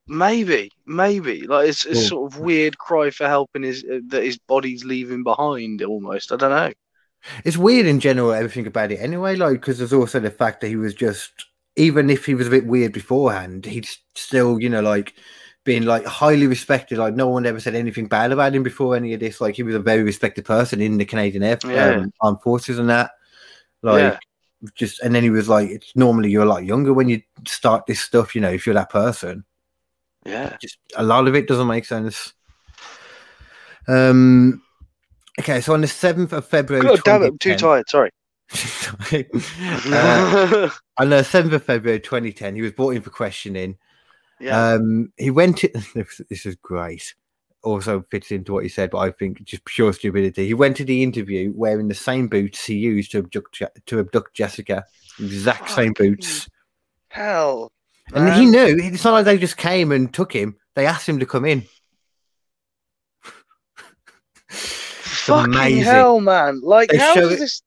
[0.07, 2.03] Maybe, maybe like it's a Cool.
[2.03, 6.31] sort of weird cry for help in his uh, that his body's leaving behind almost.
[6.31, 6.73] I don't know.
[7.45, 10.69] It's weird in general, everything about it anyway, like, because there's also the fact that
[10.69, 11.33] he was just,
[11.77, 15.15] even if he was a bit weird beforehand, he'd still, you know, like,
[15.65, 16.99] being like highly respected.
[16.99, 19.41] Like, no one ever said anything bad about him before any of this.
[19.41, 21.99] Like, he was a very respected person in the Canadian Air Yeah.
[21.99, 23.13] um, Armed Forces and that.
[23.83, 24.19] Like, Yeah.
[24.75, 27.87] just, and then he was like, it's normally you're a lot younger when you start
[27.87, 29.47] this stuff, you know, if you're that person
[30.25, 30.57] Yeah.
[30.61, 32.33] just a lot of it doesn't make sense.
[33.89, 34.63] Um.
[35.41, 37.27] Okay, so on the seventh of February, God damn it!
[37.27, 37.89] I'm too tired.
[37.89, 38.11] Sorry.
[38.53, 38.57] uh,
[40.99, 43.77] on the 7th of February 2010, he was brought in for questioning.
[44.41, 44.75] yeah.
[44.75, 45.59] Um, he went.
[45.59, 45.69] To,
[46.31, 47.15] this, is great.
[47.63, 50.47] Also fits into what he said, but I think just pure stupidity.
[50.47, 54.35] He went to the interview wearing the same boots he used to abduct to abduct
[54.35, 54.85] Jessica,
[55.19, 56.49] exact same boots.
[57.09, 57.73] Hell.
[58.13, 58.41] And man.
[58.41, 58.77] he knew.
[58.79, 60.57] It's not like they just came and took him.
[60.75, 61.65] They asked him to come in.
[64.49, 65.83] Fucking amazing.
[65.85, 66.61] hell, man!
[66.63, 67.63] Like, They how is this?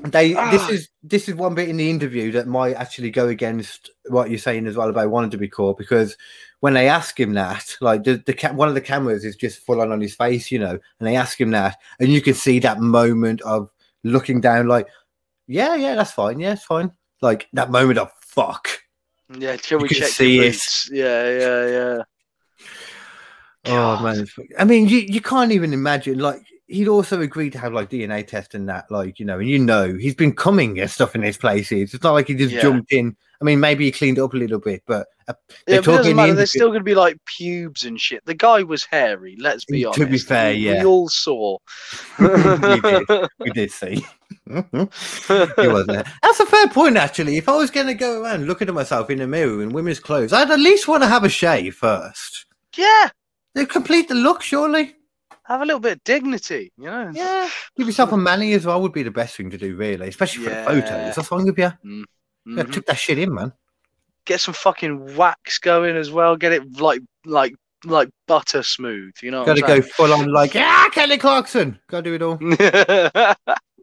[0.00, 0.68] They this Ah.
[0.70, 4.38] is this is one bit in the interview that might actually go against what you're
[4.38, 6.16] saying as well about wanting to be caught because
[6.60, 9.82] when they ask him that, like the, the one of the cameras is just full
[9.82, 12.58] on on his face, you know, and they ask him that, and you can see
[12.60, 13.70] that moment of
[14.02, 14.88] looking down, like,
[15.46, 18.68] yeah, yeah, that's fine, yeah, it's fine, like that moment of fuck.
[19.30, 20.62] Yeah, shall we check see the it.
[20.90, 22.02] Yeah, yeah, yeah.
[23.66, 24.26] Oh man,
[24.58, 26.18] I mean, you, you can't even imagine.
[26.18, 29.48] Like, he'd also agreed to have like DNA test and that, like you know, and
[29.48, 31.94] you know, he's been coming and stuff in these places.
[31.94, 32.60] It's not like he just Yeah.
[32.62, 33.16] jumped in.
[33.40, 35.96] I mean, maybe he cleaned up a little bit, but uh, Yeah, They're but it
[35.96, 36.34] doesn't matter.
[36.34, 38.24] There's still going to be like pubes and shit.
[38.26, 39.36] The guy was hairy.
[39.40, 40.00] Let's be honest.
[40.00, 40.80] To be fair, yeah.
[40.80, 41.58] we all saw.
[42.18, 43.08] we did.
[43.38, 44.04] We did see.
[44.50, 46.06] he wasn't.
[46.22, 47.36] That's a fair point, actually.
[47.38, 50.00] If I was going to go around looking at myself in the mirror in women's
[50.00, 52.46] clothes, I'd at least want to have a shave first.
[52.76, 53.08] Yeah,
[53.54, 54.96] They complete the look, surely.
[55.44, 57.10] have a little bit of dignity, you know.
[57.14, 60.08] Yeah, give yourself a manny as well would be the best thing to do, really,
[60.08, 60.64] especially for Yeah.
[60.64, 61.14] the photos.
[61.16, 61.64] That's wrong with you.
[61.64, 61.72] Yeah,
[62.46, 62.72] Mhm.
[62.72, 63.52] took that shit in, man.
[64.26, 66.36] Get some fucking wax going as well.
[66.36, 67.54] Get it like like
[67.84, 69.12] like butter smooth.
[69.22, 69.44] You know.
[69.44, 71.78] Got to go full on like, yeah, Kelly Clarkson.
[71.88, 72.38] Got to do it all.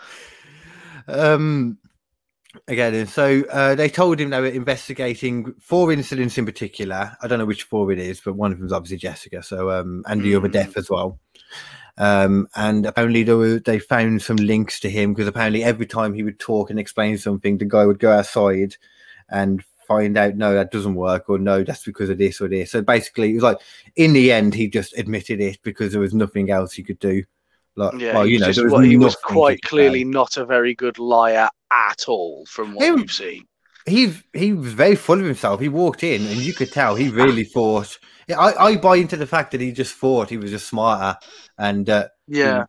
[1.06, 1.78] Um,
[2.66, 7.16] again, so uh, they told him they were investigating four incidents in particular.
[7.22, 9.42] I don't know which four it is, but one of them is obviously Jessica.
[9.42, 10.52] So, um, and the other Mm.
[10.52, 11.18] death as well.
[11.96, 16.14] Um, and apparently they, were, they found some links to him because apparently every time
[16.14, 18.76] he would talk and explain something, the guy would go outside
[19.30, 22.72] and find out no that doesn't work or no that's because of this or this
[22.72, 23.58] so basically it was like
[23.96, 27.24] in the end he just admitted it because there was nothing else he could do
[27.78, 30.74] like Yeah, well he you know just wa- he was quite clearly not a very
[30.74, 33.44] good liar at all, from what we've seen.
[33.86, 35.60] he he was very full of himself.
[35.60, 37.98] He walked in, and you could tell he really thought.
[38.30, 41.18] I, I buy into the fact that he just thought he was just smarter,
[41.56, 42.64] and uh, Yeah,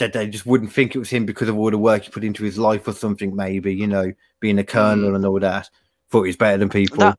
[0.00, 2.24] that they just wouldn't think it was him because of all the work he put
[2.24, 3.36] into his life or something.
[3.36, 5.68] Maybe you know, being a colonel and all that.
[6.10, 6.96] Thought he was better than people.
[6.98, 7.00] Mm.
[7.00, 7.18] That-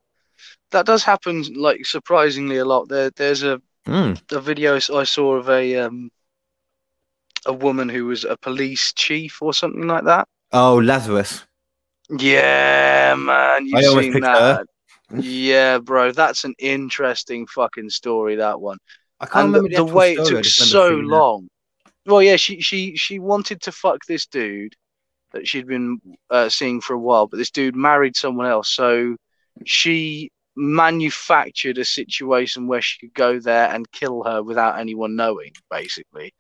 [0.72, 2.90] that does happen like surprisingly a lot.
[2.90, 4.22] There, there's a Mm.
[4.32, 6.12] a video I saw of a um
[7.46, 10.28] a woman who was a police chief or something like that.
[10.52, 11.46] Oh, Lazarus.
[12.10, 14.66] Yeah, man, you've I almost seen that.
[15.16, 18.36] Yeah, bro, that's an interesting fucking story.
[18.36, 18.78] That one,
[19.20, 21.16] I can't and the, remember the actual way it story, I took so seeing that.
[21.16, 21.50] long.
[22.06, 24.74] Well, yeah, she she she wanted to fuck this dude
[25.32, 26.00] that she'd been
[26.30, 29.16] uh, seeing for a while, but this dude married someone else, so
[29.66, 35.52] she manufactured a situation where she could go there and kill her without anyone knowing,
[35.70, 36.34] basically.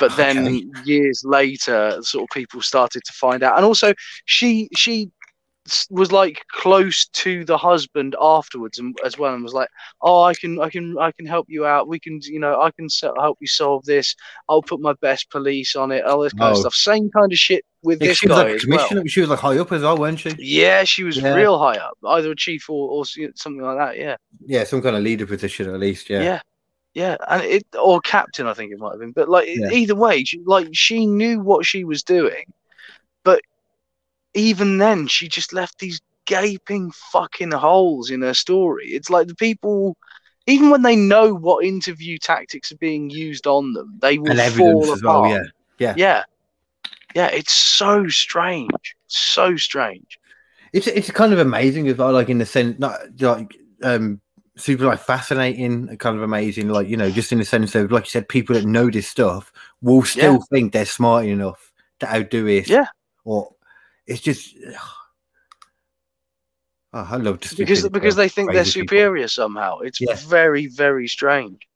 [0.00, 0.64] But then Okay.
[0.84, 3.92] years later, sort of people started to find out, and also
[4.24, 5.10] she she
[5.90, 9.68] was like close to the husband afterwards and as well and was like
[10.02, 12.70] oh i can i can i can help you out we can you know i
[12.72, 14.16] can help you solve this
[14.48, 16.60] i'll put my best police on it all this kind of Oh.
[16.60, 19.06] stuff same kind of shit with Yeah, this she was guy like a as well.
[19.06, 20.34] She was like high up as well, weren't she?
[20.38, 21.34] yeah she was Yeah.
[21.34, 24.16] real high up either a chief or, or something like that yeah
[24.46, 26.08] Yeah, some kind of leader position at least.
[26.10, 26.22] Yeah.
[26.22, 26.40] yeah
[26.94, 29.70] yeah and it or captain i think it might have been but like Yeah.
[29.70, 32.44] either way she, like she knew what she was doing
[33.24, 33.40] but
[34.34, 39.34] even then she just left these gaping fucking holes in her story it's like the
[39.34, 39.96] people
[40.46, 44.52] even when they know what interview tactics are being used on them they will and
[44.52, 45.40] fall apart well.
[45.78, 45.94] Yeah.
[45.96, 46.24] yeah
[47.14, 50.18] yeah it's so strange so strange
[50.72, 54.20] It's it's kind of amazing as well, like in the sense, not like um
[54.60, 58.04] super like fascinating, kind of amazing, like you know, just in the sense of like
[58.04, 62.46] you said, people that know this stuff will still think they're smart enough to outdo
[62.46, 62.68] it.
[62.68, 62.86] Yeah.
[63.24, 63.54] Or
[64.06, 64.54] it's just.
[66.92, 68.96] Oh, I love to speak because because they think they're crazy people.
[68.96, 69.78] superior somehow.
[69.78, 70.16] It's Yeah.
[70.16, 71.68] very very strange,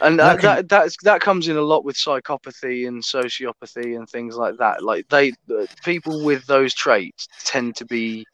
[0.00, 3.96] and That that, can- that that's that comes in a lot with psychopathy and sociopathy
[3.96, 4.84] and things like that.
[4.84, 8.24] Like they the people with those traits tend to be,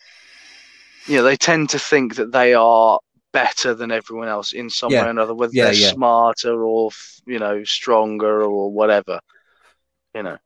[1.07, 3.01] you know, they tend to think that they are
[3.33, 5.03] better than everyone else in some Yeah.
[5.03, 5.93] way or another, whether Yeah, they're yeah.
[5.93, 6.91] smarter or
[7.27, 9.21] you know stronger or whatever.
[10.15, 10.39] You know,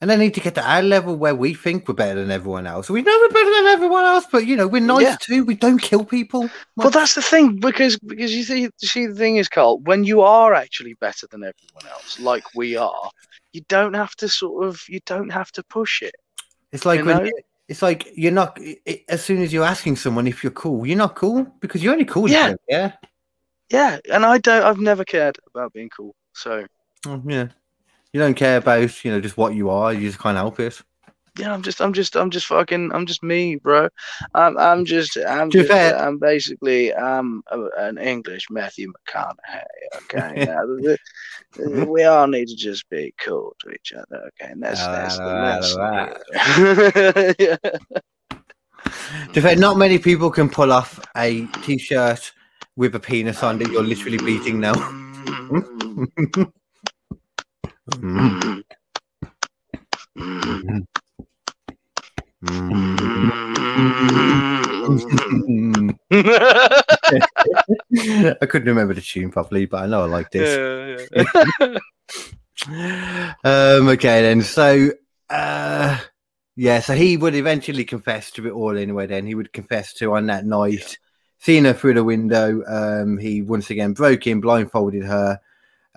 [0.00, 2.66] And they need to get to our level where we think we're better than everyone
[2.66, 2.88] else.
[2.88, 5.44] We know we're better than everyone else, but you know, we're nice too.
[5.44, 6.48] We don't kill people.
[6.76, 10.22] Well, that's the thing because because you see, see the thing is, Carl, when you
[10.22, 13.10] are actually better than everyone else, like we are,
[13.52, 16.14] you don't have to sort of you don't have to push it.
[16.72, 17.30] It's like You when know?
[17.70, 20.98] It's like you're not i- as soon as you're asking someone if you're cool, you're
[20.98, 22.28] not cool because you're only cool.
[22.28, 22.54] Yeah.
[22.68, 22.92] yeah,
[23.70, 24.64] Yeah, and I don't.
[24.64, 26.14] I've never cared about being cool.
[26.34, 26.66] So
[27.06, 27.48] Oh, yeah.
[28.12, 29.92] You don't care about you know just what you are.
[29.94, 30.82] You just can't help it.
[31.40, 33.88] Yeah, I'm just, I'm just, I'm just fucking, I'm just me, bro.
[34.34, 39.34] I'm, I'm just, I'm just, I'm basically, I'm an English Matthew McConaughey.
[39.96, 40.64] Okay, Now,
[41.86, 44.28] we all need to just be cool to each other.
[44.28, 47.34] Okay, and that's Ah, that's the ah, lesson.
[47.38, 47.56] yeah.
[49.32, 52.32] To fair, not many people can pull off a t-shirt
[52.76, 54.74] with a penis on that you're literally beating now.
[57.90, 58.62] Mm.
[60.16, 60.86] Mm.
[62.42, 62.46] I
[68.48, 71.06] couldn't remember the tune properly, but I know I like this.
[71.14, 71.26] Yeah,
[71.60, 71.78] yeah.
[73.44, 74.40] um, okay, then.
[74.40, 74.90] So,
[75.28, 75.98] uh,
[76.56, 79.06] yeah, so he would eventually confess to it all anyway.
[79.06, 80.98] Then he would confess to on that night,
[81.40, 82.62] seeing her through the window.
[82.66, 85.40] Um, he once again broke in, blindfolded her,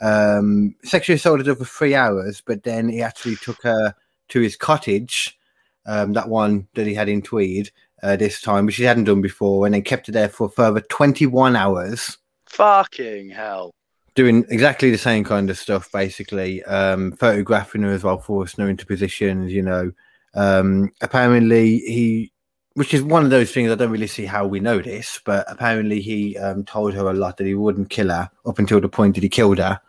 [0.01, 3.95] um, sexually assaulted her for three hours, but then he actually took her
[4.29, 5.37] to his cottage,
[5.85, 7.71] um, that one that he had in Tweed.
[8.01, 10.49] Uh, this time, which he hadn't done before, and then kept her there for a
[10.49, 13.71] further 21 hours Fucking hell.
[14.13, 16.61] doing exactly the same kind of stuff, basically.
[16.65, 19.93] Um, photographing her as well, forcing her into positions, you know.
[20.35, 22.33] Um, apparently, he,
[22.73, 25.45] which is one of those things I don't really see how we know this, but
[25.49, 28.89] apparently he um, told her a lot that he wouldn't kill her up until the
[28.89, 29.79] point that he killed her.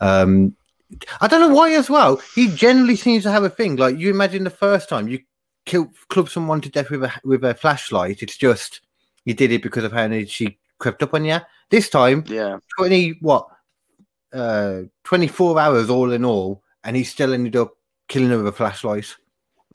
[0.00, 0.54] Um,
[1.20, 2.20] I don't know why as well.
[2.34, 3.76] He generally seems to have a thing.
[3.76, 5.20] Like you imagine the first time you
[5.64, 8.80] kill club someone to death with a with a flashlight, it's just
[9.24, 11.38] you did it because of how she crept up on you.
[11.70, 12.58] This time, Yeah.
[12.78, 13.48] 20 what
[14.32, 17.72] uh 24 hours all in all and he still ended up
[18.08, 19.16] killing her with a flashlight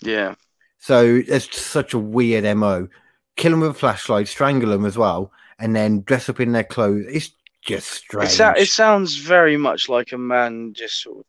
[0.01, 0.35] Yeah.
[0.77, 2.89] so it's such a weird mo
[3.37, 6.65] kill them with a flashlight strangle them as well and then dress up in their
[6.65, 7.31] clothes it's
[7.61, 7.87] just
[8.19, 11.25] It, strange it sounds very much like a man just sort of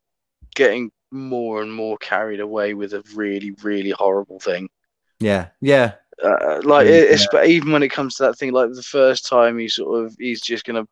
[0.54, 4.68] getting more and more carried away with a really, really horrible thing.
[5.20, 5.92] yeah yeah
[6.22, 6.92] Uh, like Yeah.
[6.92, 9.68] it, it's, but even when it comes to that thing, like the first time he
[9.68, 10.84] sort of he's just gonna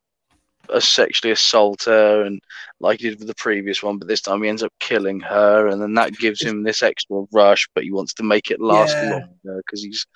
[0.70, 2.40] uh, sexually assault her, and
[2.80, 5.68] like he did with the previous one, but this time he ends up killing her,
[5.68, 7.68] and then that gives him this extra rush.
[7.74, 9.10] But he wants to make it last Yeah.
[9.10, 10.06] longer because he's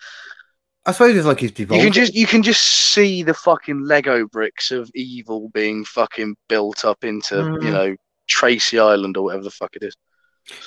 [0.87, 4.27] i suppose it's like he's you can just you can just see the fucking Lego
[4.27, 7.63] bricks of evil being fucking built up into Mm.
[7.63, 7.97] you know
[8.27, 9.95] Tracy Island or whatever the fuck it is.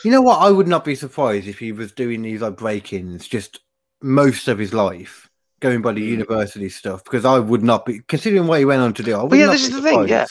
[0.03, 3.27] you know what i would not be surprised if he was doing these like break-ins
[3.27, 3.59] just
[4.01, 5.29] most of his life
[5.59, 6.11] going by the Mm.
[6.19, 9.23] university stuff because i would not be considering what he went on to do I
[9.23, 10.25] would yeah, this be is the thing, yeah.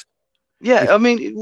[0.61, 1.37] Yeah, I mean,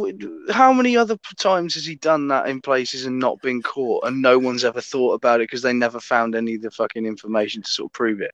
[0.51, 4.20] how many other times has he done that in places and not been caught, and
[4.20, 7.62] no one's ever thought about it because they never found any of the fucking information
[7.62, 8.32] to sort of prove it?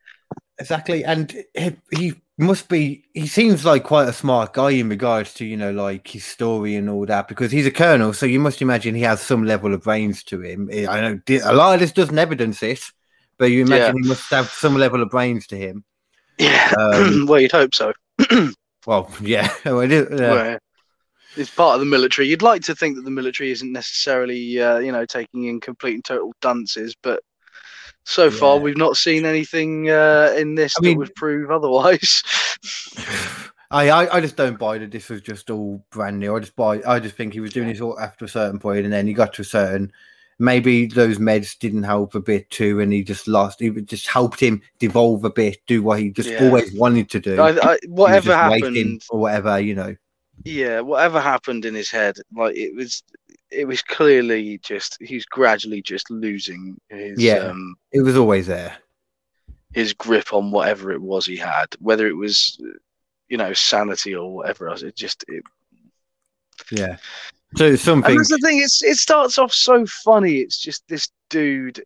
[0.59, 3.05] Exactly, and he, he must be.
[3.13, 6.77] He seems like quite a smart guy in regards to you know like his story
[6.77, 8.13] and all that because he's a colonel.
[8.15, 10.71] So you must imagine he has some level of brains to him.
[10.73, 12.91] Eh, I know a lot of this doesn't evidence this,
[13.39, 15.85] but you imagine he must have some level of brains to him.
[16.39, 17.93] Yeah, Um, well, you'd hope so.
[18.87, 20.59] Well, yeah, well, it is, uh, Well,
[21.37, 22.29] it's part of the military.
[22.29, 25.95] You'd like to think that the military isn't necessarily, uh, you know, taking in complete
[25.95, 27.23] and total dunces, but
[28.05, 32.23] so far we've not seen anything uh, in this I that mean- would prove otherwise.
[33.73, 36.35] I, I I just don't buy that this was just all brand new.
[36.35, 36.81] I just buy.
[36.85, 39.13] I just think he was doing this all after a certain point, and then he
[39.13, 39.93] got to a certain.
[40.41, 43.63] Maybe those meds didn't help a bit too, and he just lost.
[43.63, 46.47] It just helped him devolve a bit, do what he just Yeah.
[46.47, 47.41] always wanted to do.
[47.41, 49.95] I, I, whatever happened, or whatever, you know.
[50.45, 53.03] Yeah, whatever happened in his head, like it was,
[53.51, 57.39] it was clearly just he's gradually just losing his Yeah.
[57.51, 58.77] um, It was always there.
[59.73, 62.61] his grip on whatever it was he had, whether it was,
[63.29, 64.83] you know, sanity or whatever else.
[64.83, 65.45] It just it,
[66.71, 66.97] Yeah.
[67.57, 68.11] So something.
[68.13, 68.59] And that's the thing.
[68.59, 70.37] It's it starts off so funny.
[70.37, 71.83] It's just this dude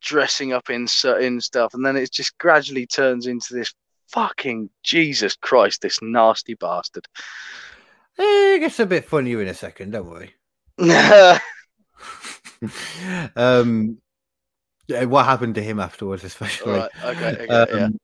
[0.00, 3.72] dressing up in certain stuff, and then it just gradually turns into this
[4.08, 7.06] fucking Jesus Christ, this nasty bastard.
[8.18, 9.90] Eh, it gets a bit funnier in a second.
[9.92, 10.34] Don't worry.
[13.36, 13.98] um,
[14.86, 16.72] yeah, what happened to him afterwards, especially.
[16.72, 16.90] right.
[17.04, 17.26] Okay.
[17.26, 17.84] okay yeah.
[17.84, 18.00] Um,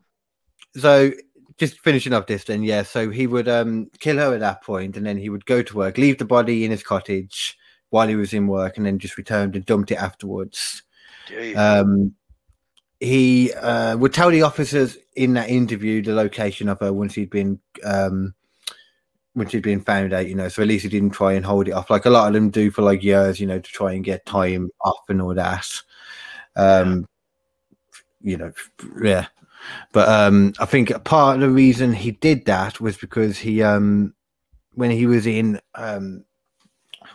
[0.76, 1.12] So
[1.58, 2.82] just finishing up this, then yeah.
[2.82, 5.76] So he would um kill her at that point, and then he would go to
[5.76, 7.56] work, leave the body in his cottage
[7.90, 10.82] while he was in work, and then just returned and dumped it afterwards.
[11.54, 12.14] Um,
[12.98, 17.30] he uh, would tell the officers in that interview the location of her once he'd
[17.30, 18.34] been um,
[19.34, 21.68] which had been found out, you know, so at least he didn't try and hold
[21.68, 23.92] it off like a lot of them do for like years, you know, to try
[23.92, 25.66] and get time off and all that.
[26.56, 27.06] Um,
[28.22, 28.52] you know,
[29.02, 29.26] yeah.
[29.92, 34.14] But um, I think part of the reason he did that was because he, um,
[34.74, 36.24] when he was in, um,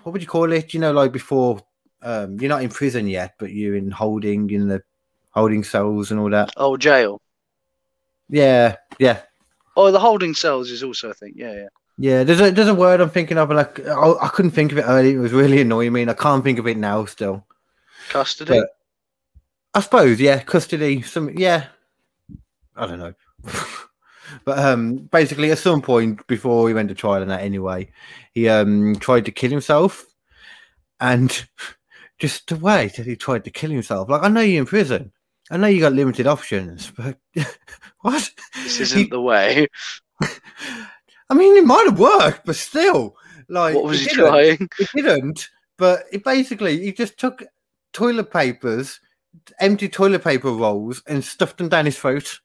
[0.04, 0.74] what would you call it?
[0.74, 1.60] You know, like before,
[2.02, 4.82] um, you're not in prison yet, but you're in holding in the
[5.32, 6.52] holding cells and all that.
[6.56, 7.22] Oh, jail.
[8.30, 9.22] Yeah, yeah,
[9.78, 11.34] Oh, the holding cells is also a thing.
[11.36, 11.68] Yeah, yeah.
[11.98, 12.24] Yeah.
[12.24, 14.78] There's a there's a word I'm thinking of, and like I, I couldn't think of
[14.78, 15.18] it earlier.
[15.18, 17.06] It was really annoying me, and I can't think of it now.
[17.06, 17.46] Still,
[18.10, 18.60] Custody.
[18.60, 18.70] But-
[19.76, 21.02] I suppose, yeah, custody.
[21.02, 21.66] Some, yeah,
[22.78, 23.14] I don't know.
[24.46, 27.92] but um, basically, at some point before he went to trial and that, anyway,
[28.32, 30.06] he um tried to kill himself,
[31.02, 31.46] and
[32.20, 34.08] just the way that he tried to kill himself.
[34.10, 35.12] Like, I know you're in prison.
[35.52, 37.18] I know you got limited options, but
[38.00, 38.32] what?
[38.64, 39.68] this isn't the way.
[41.30, 43.16] I mean, it might have worked, but still,
[43.50, 44.26] like, What was he didn't.
[44.28, 44.70] trying?
[44.80, 47.44] It didn't, but it basically he just took
[47.94, 49.00] toilet papers,
[49.60, 52.40] empty toilet paper rolls, and stuffed them down his throat.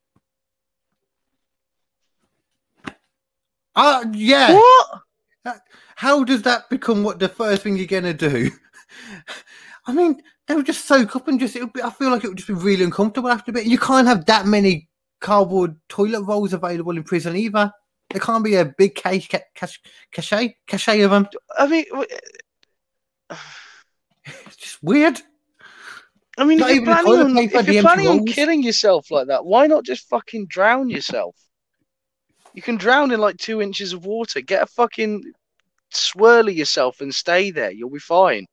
[3.77, 4.55] Uh yeah.
[4.55, 5.61] What?
[5.97, 8.51] How does that become what the first thing you're gonna do?
[9.87, 11.57] I mean, they would just soak up and just.
[11.57, 13.67] It would be, I feel like it would just be really uncomfortable after a bit.
[13.67, 14.89] You can't have that many
[15.21, 17.71] cardboard toilet rolls available in prison either.
[18.11, 19.81] There can't be a big cache, ca- cache,
[20.13, 21.29] cachet, cachet of them.
[21.57, 21.85] I mean,
[24.25, 25.21] It's just weird.
[26.39, 29.67] I mean, if you're planning on, if you're planning on killing yourself like that, why
[29.67, 31.37] not just fucking drown yourself?
[32.55, 34.41] You can drown in like two inches of water.
[34.41, 35.23] Get a fucking
[35.93, 37.71] swirly yourself and stay there.
[37.71, 38.47] You'll be fine.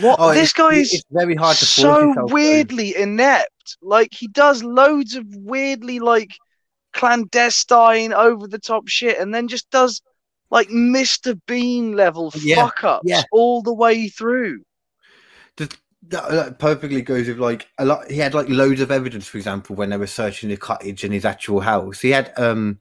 [0.00, 0.18] What?
[0.20, 3.76] Oh, this guy is It's very hard to so weirdly inept.
[3.82, 6.30] Like he does loads of weirdly like
[6.92, 10.02] clandestine, over the top shit, and then just does
[10.50, 11.38] like Mr.
[11.46, 13.22] Bean level Yeah, fuck ups yeah.
[13.32, 14.62] all the way through.
[16.08, 18.10] That, that perfectly goes with like a lot.
[18.10, 21.12] He had like loads of evidence, for example, when they were searching the cottage and
[21.12, 22.00] his actual house.
[22.00, 22.80] He had um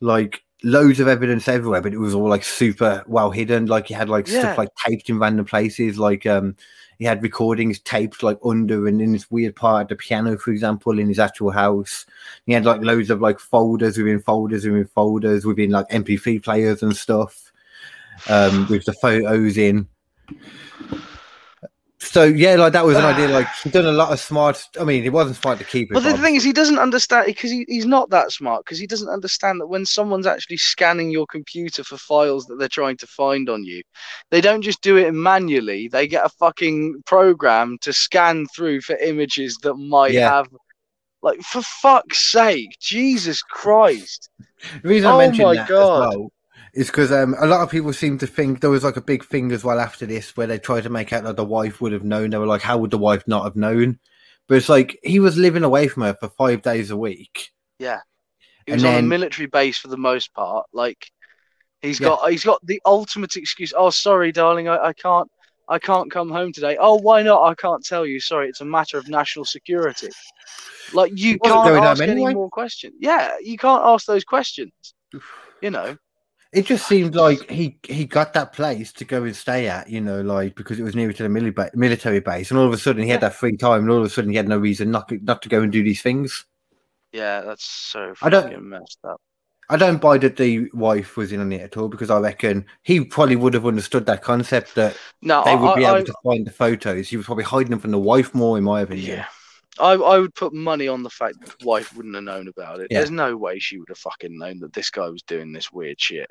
[0.00, 3.66] like loads of evidence everywhere, but it was all like super well hidden.
[3.66, 4.54] Like he had like Yeah.
[4.54, 5.98] stuff like taped in random places.
[5.98, 6.56] Like um
[6.98, 10.50] he had recordings taped like under and in this weird part of the piano, for
[10.50, 12.06] example, in his actual house.
[12.46, 16.82] He had like loads of like folders within folders within folders within like MP3 players
[16.82, 17.52] and stuff.
[18.28, 19.88] Um with the photos in.
[22.06, 23.28] So yeah, like that was an idea.
[23.34, 24.68] Like he's done a lot of smart.
[24.80, 25.94] I mean, it wasn't smart to keep it.
[25.94, 28.64] But the thing is, he doesn't understand because he, he's not that smart.
[28.64, 32.68] Because he doesn't understand that when someone's actually scanning your computer for files that they're
[32.68, 33.82] trying to find on you,
[34.30, 35.88] they don't just do it manually.
[35.88, 40.30] They get a fucking program to scan through for images that might Yeah.
[40.30, 40.48] have,
[41.22, 44.28] like, for fuck's sake, Jesus Christ!
[44.82, 46.30] The reason Oh I mentioned that well
[46.74, 49.24] is because um, a lot of people seem to think there was like a big
[49.24, 51.92] thing as well after this where they tried to make out that the wife would
[51.92, 52.30] have known.
[52.30, 53.98] They were like, how would the wife not have known?
[54.48, 57.50] But it's like he was living away from her for five days a week.
[57.78, 58.00] Yeah,
[58.66, 60.66] he And was on a military base for the most part.
[60.72, 61.10] Like,
[61.80, 62.08] he's Yeah.
[62.08, 63.72] got he's got the ultimate excuse.
[63.76, 65.30] Oh, sorry, darling, I, I can't.
[65.66, 66.76] I can't come home today.
[66.78, 67.42] Oh, why not?
[67.42, 68.20] I can't tell you.
[68.20, 70.10] Sorry, it's a matter of national security.
[70.92, 72.94] Like you can't ask any more questions.
[73.00, 74.72] Yeah, you can't ask those questions.
[75.62, 75.96] You know.
[76.54, 80.00] It just seemed like he he got that place to go and stay at, you
[80.00, 82.78] know, like because it was nearer to the mili- military base, and all of a
[82.78, 84.90] sudden he had that free time, and all of a sudden he had no reason
[84.90, 86.46] not to- not to go and do these things.
[87.12, 89.20] Yeah, that's so I don't- fucking messed up.
[89.70, 92.66] I don't buy that the wife was in on it at all because I reckon
[92.82, 96.04] he probably would have understood that concept that No, they would I, be I, able
[96.06, 97.08] to find the photos.
[97.08, 99.16] He was probably hiding them from the wife more, in my opinion.
[99.18, 99.26] Yeah.
[99.80, 102.80] I, I would put money on the fact that the wife wouldn't have known about
[102.80, 102.88] it.
[102.90, 102.98] Yeah.
[102.98, 105.98] There's no way she would have fucking known that this guy was doing this weird
[106.00, 106.30] shit.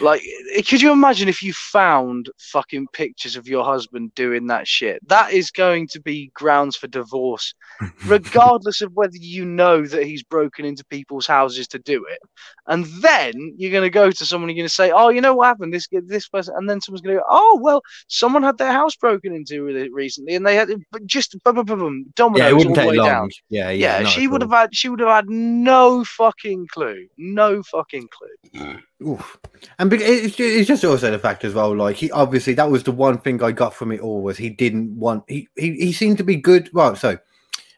[0.00, 0.22] Like,
[0.68, 5.06] could you imagine if you found fucking pictures of your husband doing that shit?
[5.08, 7.54] That is going to be grounds for divorce,
[8.06, 12.18] regardless of whether you know that he's broken into people's houses to do it.
[12.66, 15.34] And then you're going to go to someone, you're going to say, "Oh, you know
[15.34, 15.72] what happened?
[15.72, 18.96] This this person," and then someone's going to go, "Oh, well, someone had their house
[18.96, 22.56] broken into recently, and they had but just boom, boom, boom, boom, dominoes Yeah, it
[22.56, 23.08] wouldn't the take way long.
[23.08, 24.00] down." Yeah, yeah.
[24.00, 24.48] Yeah, she would all.
[24.50, 28.78] have had she would have had no fucking clue, no fucking clue.
[29.06, 29.38] Oof.
[29.78, 30.36] And it's
[30.68, 31.74] just also the fact as well.
[31.76, 34.50] Like he obviously that was the one thing I got from it all was he
[34.50, 36.70] didn't want he he, he seemed to be good.
[36.72, 37.18] Well, so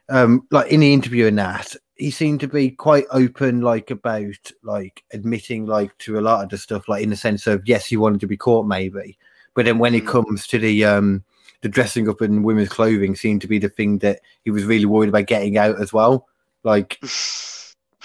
[0.09, 4.53] um like in the interview and that he seemed to be quite open like about
[4.62, 7.86] like admitting like to a lot of the stuff like in the sense of yes
[7.86, 9.19] he wanted to be caught maybe
[9.55, 10.09] but then when it Mm.
[10.09, 11.24] comes to the um
[11.62, 14.85] the dressing up in women's clothing seemed to be the thing that he was really
[14.85, 16.28] worried about getting out as well
[16.62, 17.01] like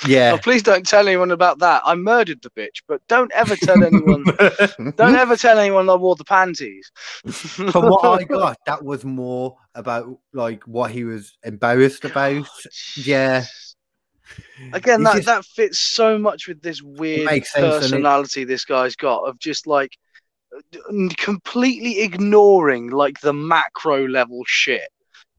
[0.08, 0.34] Yeah.
[0.34, 1.82] Oh, please don't tell anyone about that.
[1.86, 4.24] I murdered the bitch, but don't ever tell anyone.
[4.96, 6.92] don't ever tell anyone I wore the panties.
[7.28, 12.48] From what I got, that was more about like what he was embarrassed about.
[12.96, 13.44] Yeah.
[14.74, 18.66] Again, He that, just- that fits so much with this weird makes sense, personality this
[18.66, 19.98] guy's got of just like
[20.56, 24.90] uh, completely ignoring like the macro level shit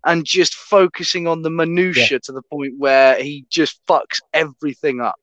[0.04, 5.20] and just focusing on the minutia to the point where he just fucks everything up.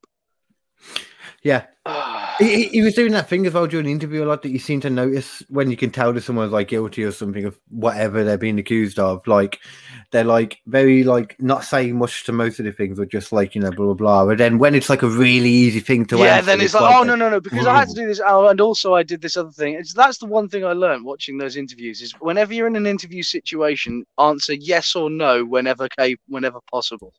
[1.43, 1.65] Yeah.
[1.85, 2.35] Ah.
[2.39, 4.49] He, he- he was doing that thing as well during the interview a lot that
[4.51, 7.59] you seem to notice when you can tell that someone's like guilty or something of
[7.69, 9.25] whatever they're being accused of.
[9.27, 9.59] Like
[10.11, 13.55] they're like very like not saying much to most of the things or just like,
[13.55, 14.25] you know, blah blah blah.
[14.25, 16.25] But then when it's like a really easy thing to answer.
[16.25, 18.21] yeah, answer, then it's like, oh no, no, no, because I had to do this,
[18.25, 19.73] oh, and also I did this other thing.
[19.73, 22.87] It's that's the one thing I learned watching those interviews is whenever you're in an
[22.87, 25.87] interview situation, answer yes or no whenever
[26.27, 27.13] whenever possible.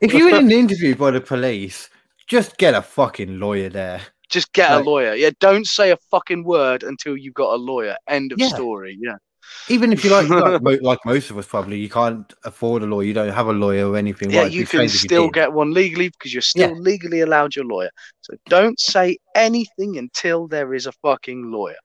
[0.00, 1.88] if you're in an interview by the police,
[2.30, 4.00] just get a fucking lawyer there.
[4.30, 4.80] Just get Right.
[4.80, 5.14] a lawyer.
[5.14, 7.96] Yeah, don't say a fucking word until you've got a lawyer.
[8.08, 8.48] End of Yeah.
[8.48, 8.96] story.
[9.00, 9.16] Yeah.
[9.68, 13.04] Even if you like, like, like most of us probably, you can't afford a lawyer.
[13.04, 14.30] You don't have a lawyer or anything.
[14.30, 16.76] Yeah, it'd you can if you still get one legally because you're still Yeah.
[16.76, 17.90] legally allowed your lawyer.
[18.20, 21.76] So don't say anything until there is a fucking lawyer.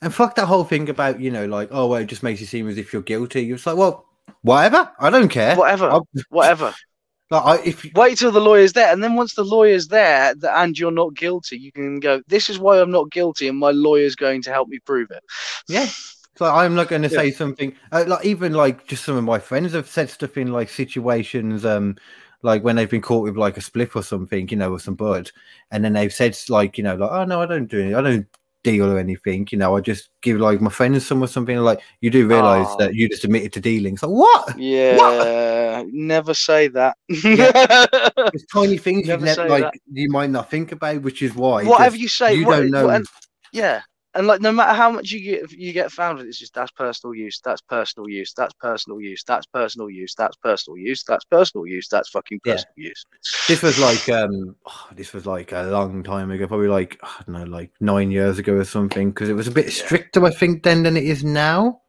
[0.00, 2.46] And fuck that whole thing about, you know, like, oh, well, it just makes you
[2.46, 3.42] seem as if you're guilty.
[3.42, 4.06] You're just like, well,
[4.42, 4.92] whatever.
[5.00, 5.56] I don't care.
[5.56, 5.90] Whatever.
[5.90, 6.72] I'll- Whatever.
[7.30, 10.44] Like, I, if Wait till the lawyer's there, and then once the lawyer's there th-
[10.54, 12.22] and you're not guilty, you can go.
[12.26, 15.22] This is why I'm not guilty, and my lawyer's going to help me prove it.
[15.68, 15.86] yeah,
[16.40, 17.22] like I'm not going to Yeah.
[17.22, 17.74] say something.
[17.92, 21.64] Uh, like even like just some of my friends have said stuff in like situations,
[21.64, 21.96] um,
[22.42, 24.94] like when they've been caught with like a spliff or something, you know, or some
[24.94, 25.30] bud,
[25.70, 28.00] and then they've said like, you know, like, oh no, I don't do any, I
[28.00, 28.26] don't
[28.70, 29.46] deal or anything.
[29.50, 31.56] You know, I just give like my friends some or something.
[31.58, 32.76] Like you do realize Oh.
[32.78, 33.94] that you just admitted to dealing.
[33.94, 34.58] It's like what?
[34.58, 36.96] Yeah, never say that.
[37.08, 39.74] There's tiny things you Never never say like that.
[39.92, 42.70] you might not think about, which is why Whatever just- you say, you what- don't
[42.70, 42.86] know.
[42.86, 43.02] what-
[43.52, 43.80] yeah,
[44.14, 46.72] and like no matter how much you get, you get found with, it's just that's
[46.72, 51.24] personal use, that's personal use, that's personal use, that's personal use, that's personal use, that's
[51.26, 52.62] personal use, that's fucking Yeah.
[52.76, 53.04] use.
[53.46, 54.56] This was like um,
[54.94, 58.38] this was like a long time ago, probably like I don't know, like nine years
[58.38, 59.84] ago or something, because it was a bit Yeah.
[59.84, 61.82] stricter, I think, then than it is now.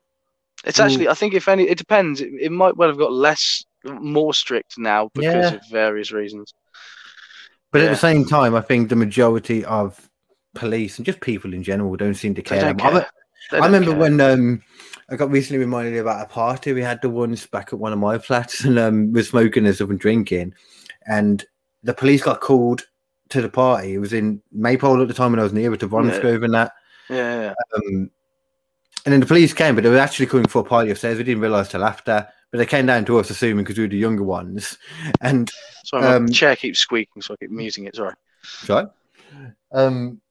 [0.65, 2.19] It's actually, I think, if any, it depends.
[2.19, 5.57] It, it might well have got less, more strict now because Yeah.
[5.57, 6.53] of various reasons.
[7.71, 10.08] But at the same time, I think the majority of
[10.53, 12.73] police and just people in general don't seem to care.
[12.73, 13.07] care.
[13.51, 13.99] I remember care.
[13.99, 14.61] when um,
[15.09, 17.99] I got recently reminded about a party we had the once back at one of
[17.99, 20.53] my flats and um, was smoking and stuff and drinking,
[21.07, 21.45] and
[21.83, 22.83] the police got called
[23.29, 23.93] to the party.
[23.93, 26.73] It was in Maypole at the time when I was near to Bromsgrove and that.
[27.09, 27.53] Yeah, yeah.
[27.75, 28.11] Um,
[29.05, 31.17] and then the police came, but they were actually coming for a party upstairs.
[31.17, 33.89] We didn't realise till after, but they came down to us, assuming because we were
[33.89, 34.77] the younger ones.
[35.21, 35.49] And
[35.85, 37.95] Sorry, my Um, chair keeps squeaking, so I keep muting it.
[37.95, 38.13] Sorry.
[38.43, 38.87] Sorry.
[39.71, 40.21] Um,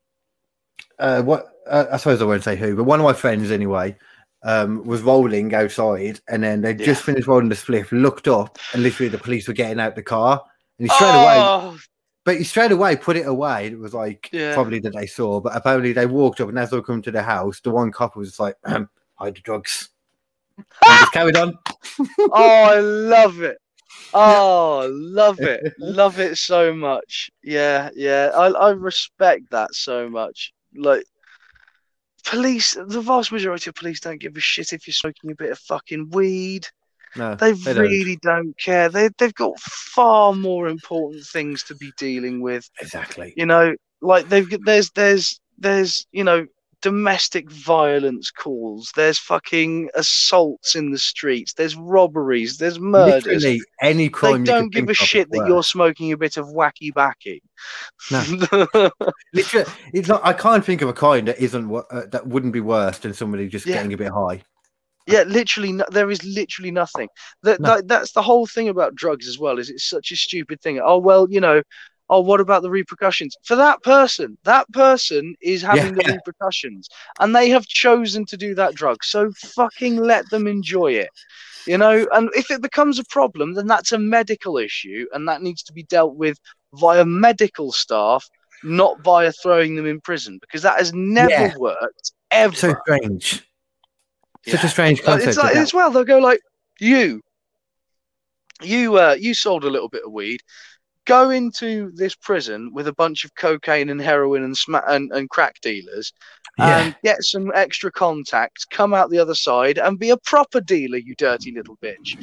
[0.99, 3.97] uh, what uh, I suppose I won't say who, but one of my friends anyway
[4.43, 7.07] um, was rolling outside, and then they just Yeah.
[7.07, 10.43] finished rolling the spliff, looked up, and literally the police were getting out the car,
[10.79, 11.79] and he straight away, Oh,
[12.25, 13.67] but he straight away put it away.
[13.67, 14.55] It was like Yeah.
[14.55, 17.11] probably that they saw, but apparently they walked up, and as they were coming to
[17.11, 18.87] the house, the one cop was just like, "Hide
[19.35, 19.91] the drugs."
[20.83, 21.57] And just carried on.
[22.19, 23.59] oh, I love it.
[24.15, 25.75] Oh, love it.
[25.79, 27.31] love it so much.
[27.43, 28.31] Yeah, yeah.
[28.35, 30.55] I, I respect that so much.
[30.75, 31.05] Like,
[32.25, 35.51] police, the vast majority of police don't give a shit if you're smoking a bit
[35.51, 36.67] of fucking weed.
[37.17, 37.83] No, They, they don't.
[37.83, 38.57] really don't.
[38.59, 38.89] care.
[38.89, 42.69] They, they've got far more important things to be dealing with.
[42.81, 43.33] exactly.
[43.37, 46.47] You know, like they've there's there's there's you know
[46.81, 48.91] domestic violence calls.
[48.95, 51.53] There's fucking assaults in the streets.
[51.55, 52.57] There's robberies.
[52.57, 53.25] There's murders.
[53.27, 54.41] Literally any They crime.
[54.41, 57.43] you don't give a shit that you're smoking a bit of wacky backy.
[59.33, 60.25] Literally, it's not.
[60.25, 63.49] I can't think of a crime that isn't uh, that wouldn't be worse than somebody
[63.49, 63.75] just Yeah.
[63.77, 64.43] getting a bit high.
[65.07, 67.09] yeah, literally, no, there is literally nothing.
[67.43, 67.77] That, No.
[67.77, 69.59] that that's the whole thing about drugs as well.
[69.59, 70.81] Is it's such a stupid thing.
[70.83, 71.63] Oh well, you know.
[72.11, 74.39] Oh, what about the repercussions for that person?
[74.45, 76.89] That person is having the repercussions,
[77.21, 79.05] and they have chosen to do that drug.
[79.05, 81.11] So fucking let them enjoy it,
[81.67, 82.07] you know.
[82.13, 85.73] And if it becomes a problem, then that's a medical issue, and that needs to
[85.73, 86.39] be dealt with
[86.75, 88.27] via medical staff,
[88.63, 91.57] not via throwing them in prison, because that has never Yeah.
[91.59, 92.57] worked ever.
[92.57, 93.45] So strange.
[94.47, 94.67] Such Yeah.
[94.67, 95.29] a strange concept.
[95.29, 95.91] It's like as well.
[95.91, 96.41] They'll go like,
[96.81, 97.21] you,
[98.63, 100.41] you, uh, you sold a little bit of weed.
[101.09, 105.29] Go into this prison with a bunch of cocaine and heroin and sma- and, and
[105.31, 106.13] crack dealers,
[106.59, 106.79] yeah.
[106.79, 108.65] and get some extra contacts.
[108.67, 112.15] Come out the other side and be a proper dealer, you dirty little bitch.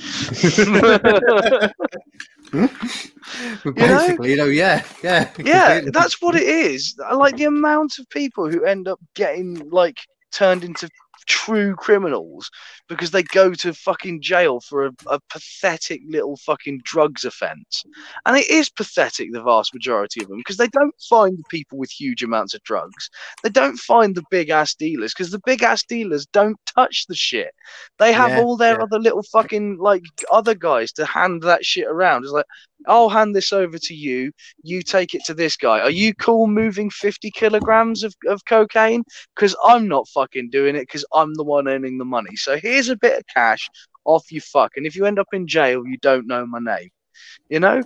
[2.51, 3.97] But know?
[3.97, 5.91] basically, you know, yeah, yeah, Yeah, completely.
[5.91, 6.95] that's what it is.
[7.03, 9.97] I Like the amount of people who end up getting like
[10.31, 10.87] turned into
[11.25, 12.49] true criminals
[12.87, 17.83] because they go to fucking jail for a, a pathetic little fucking drugs offense.
[18.25, 21.77] And it is pathetic, the vast majority of them, because they don't find the people
[21.77, 23.09] with huge amounts of drugs.
[23.43, 27.15] They don't find the big ass dealers because the big ass dealers don't touch the
[27.15, 27.53] shit.
[27.99, 28.83] They have Yeah, all their yeah.
[28.83, 32.23] other little fucking like other guys to hand that shit around.
[32.23, 32.45] It's like,
[32.87, 34.31] I'll hand this over to you
[34.63, 35.79] you take it to this guy.
[35.79, 39.03] Are you cool moving 50 kilograms of, of cocaine?
[39.35, 42.35] Because I'm not fucking doing it because I'm the one earning the money.
[42.35, 43.69] So here's a bit of cash
[44.05, 44.73] off you fuck.
[44.77, 46.89] And if you end up in jail, you don't know my name.
[47.49, 47.81] You know?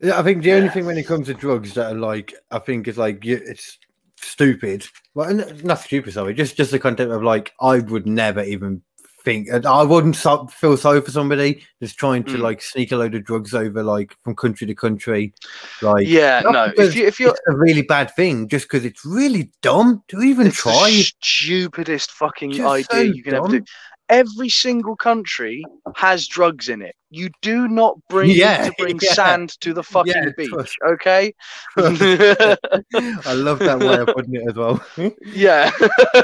[0.00, 0.72] Yeah, I think the only Yeah.
[0.72, 3.78] thing when it comes to drugs that are like, I think it's like it's
[4.16, 4.86] stupid.
[5.14, 6.34] Well, not stupid, sorry.
[6.34, 8.82] Just just the content of like, I would never even
[9.26, 12.42] think, and I wouldn't so, feel sorry for somebody just trying to Mm.
[12.42, 15.34] like sneak a load of drugs over like from country to country.
[15.82, 16.72] Like, Yeah, no.
[16.78, 20.22] If you if you're it's a really bad thing, just because it's really dumb to
[20.22, 20.90] even it's the try.
[21.22, 23.64] stupidest fucking Just idea so you can ever do.
[24.08, 25.64] Every single country
[25.96, 26.94] has drugs in it.
[27.10, 29.12] You do not bring Yeah, to bring yeah.
[29.14, 31.34] sand to the fucking Yeah, beach, trust- okay?
[31.76, 34.82] I love that way of putting it as well.
[35.26, 35.70] yeah.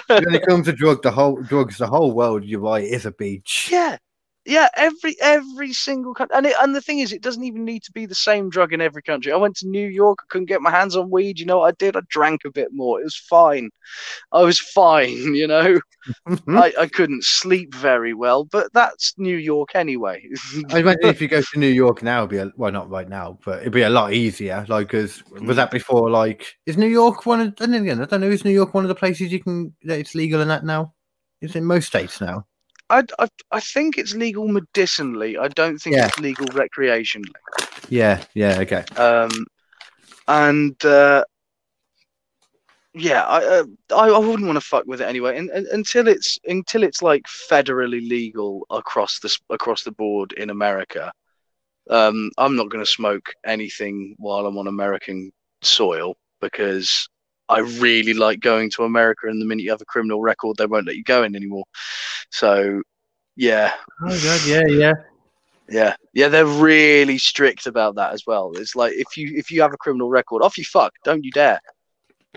[0.08, 3.12] when it comes to drug, the whole drugs, the whole world, you're right, is a
[3.12, 3.68] beach.
[3.70, 3.96] Yeah,
[4.44, 4.68] yeah.
[4.76, 7.92] Every every single country, and it, and the thing is, it doesn't even need to
[7.92, 9.32] be the same drug in every country.
[9.32, 11.38] I went to New York, I couldn't get my hands on weed.
[11.38, 11.96] You know what I did?
[11.96, 13.00] I drank a bit more.
[13.00, 13.70] It was fine.
[14.32, 15.34] I was fine.
[15.34, 15.80] You know,
[16.26, 16.58] Mhm.
[16.60, 20.22] I, I couldn't sleep very well, but that's New York anyway.
[20.70, 23.08] I imagine if you go to New York now, it'd be a, well, not right
[23.08, 24.64] now, but it'd be a lot easier.
[24.68, 26.10] Like, cause was that before?
[26.10, 27.40] Like, is New York one?
[27.40, 28.30] Of, and again, I don't know.
[28.30, 30.92] Is New York one of the places you can that it's legal in that now?
[31.40, 32.46] Is in most states now?
[32.92, 35.38] I, I I think it's legal medicinally.
[35.38, 36.06] I don't think Yeah.
[36.08, 37.32] it's legal recreationally.
[37.88, 38.84] Yeah, yeah, okay.
[38.96, 39.46] um,
[40.28, 41.24] and uh,
[42.94, 46.06] yeah, I, uh, I I wouldn't want to fuck with it anyway, and, and, until
[46.06, 51.12] it's until it's like federally legal across the across the board in America.
[51.90, 55.32] Um, I'm not going to smoke anything while I'm on American
[55.62, 57.08] soil because
[57.52, 60.66] I really like going to America, and the minute you have a criminal record, they
[60.66, 61.64] won't let you go in anymore.
[62.30, 62.82] So,
[63.36, 63.72] yeah,
[64.02, 64.92] Oh god, yeah, yeah.
[65.68, 68.52] yeah, yeah, they're really strict about that as well.
[68.56, 71.30] It's like if you if you have a criminal record, off you fuck, don't you
[71.32, 71.60] dare.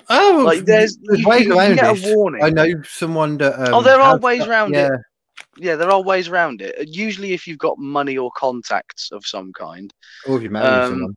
[0.09, 2.11] Oh, Like there's, you, ways you, you around get this.
[2.11, 2.43] a warning.
[2.43, 3.57] I know someone that.
[3.69, 4.87] Um, Oh, there are ways that- around yeah.
[4.87, 4.99] it.
[5.57, 6.75] Yeah, there are ways around it.
[6.89, 9.93] Usually, if you've got money or contacts of some kind,
[10.27, 11.15] Or if you're married Um, someone.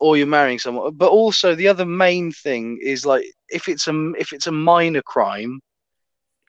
[0.00, 0.94] Or you're marrying someone.
[0.94, 5.02] But also, the other main thing is like if it's a if it's a minor
[5.02, 5.60] crime,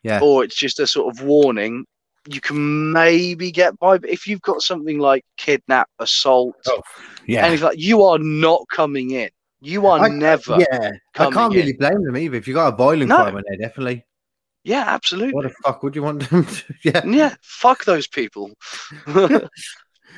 [0.03, 0.19] Yeah.
[0.21, 1.85] or it's just a sort of warning,
[2.27, 3.97] you can maybe get by.
[3.97, 6.81] But if you've got something like kidnap, assault, Oh,
[7.25, 7.45] Yeah.
[7.45, 9.29] anything like, you are not coming in.
[9.61, 10.57] You are I- never.
[10.59, 10.91] yeah.
[11.17, 11.59] I can't in.
[11.59, 12.37] really blame them either.
[12.37, 13.17] If you got a violent No.
[13.17, 14.05] crime in there, definitely.
[14.63, 15.33] Yeah, absolutely.
[15.33, 16.63] What the fuck would you want them to?
[16.83, 17.05] Yeah.
[17.05, 18.51] Yeah, fuck those people.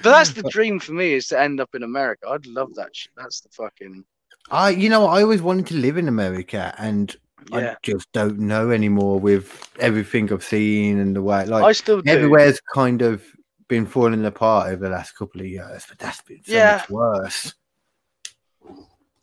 [0.03, 2.27] but that's the dream for me is to end up in America.
[2.29, 3.11] I'd love that shit.
[3.15, 4.03] That's the fucking
[4.49, 7.15] I, you know, I always wanted to live in America, and
[7.51, 7.71] yeah.
[7.71, 12.01] I just don't know anymore with everything I've seen and the way, like I still
[12.01, 12.11] do.
[12.11, 13.23] everywhere's kind of
[13.67, 16.71] been falling apart over the last couple of years, but that's been so Yeah.
[16.77, 17.53] much worse.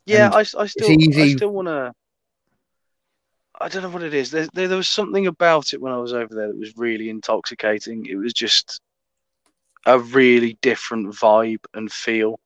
[0.05, 1.93] Yeah, and I, I still I still want to.
[3.61, 4.31] I don't know what it is.
[4.31, 7.09] There, there, there was something about it when I was over there that was really
[7.09, 8.05] intoxicating.
[8.05, 8.79] It was just
[9.85, 12.39] a really different vibe and feel.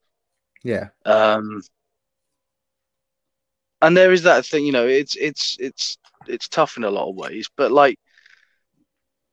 [0.63, 1.61] Yeah, Um,
[3.81, 5.97] and there is that thing, you know, it's it's it's
[6.27, 7.97] it's tough in a lot of ways, but like,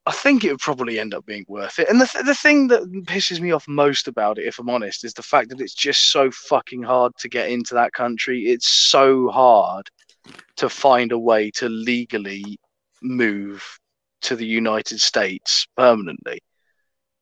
[0.06, 1.88] I think it would probably end up being worth it.
[1.88, 5.04] And the th- the thing that pisses me off most about it, if I'm honest,
[5.04, 8.44] is the fact that it's just so fucking hard to get into that country.
[8.46, 9.88] It's so hard
[10.56, 12.58] to find a way to legally
[13.02, 13.64] move
[14.22, 16.40] to the United States permanently.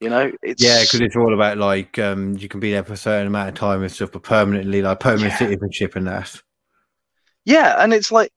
[0.00, 2.94] You know, it's yeah, because it's all about like um, you can be there for
[2.94, 5.34] a certain amount of time and stuff, but permanently, like permanent Yeah.
[5.34, 6.40] citizenship and that.
[7.44, 8.32] Yeah, and it's like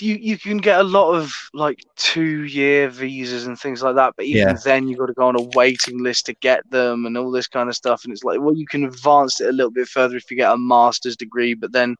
[0.00, 4.14] you you can get a lot of like two year visas and things like that,
[4.16, 4.56] but even Yeah.
[4.64, 7.48] then you've got to go on a waiting list to get them and all this
[7.48, 8.04] kind of stuff.
[8.04, 10.52] And it's like, well, you can advance it a little bit further if you get
[10.52, 11.96] a master's degree, but then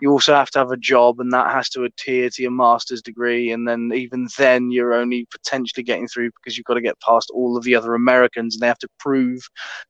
[0.00, 3.02] you also have to have a job and that has to adhere to your master's
[3.02, 3.50] degree.
[3.50, 7.30] And then even then you're only potentially getting through because you've got to get past
[7.34, 9.40] all of the other Americans and they have to prove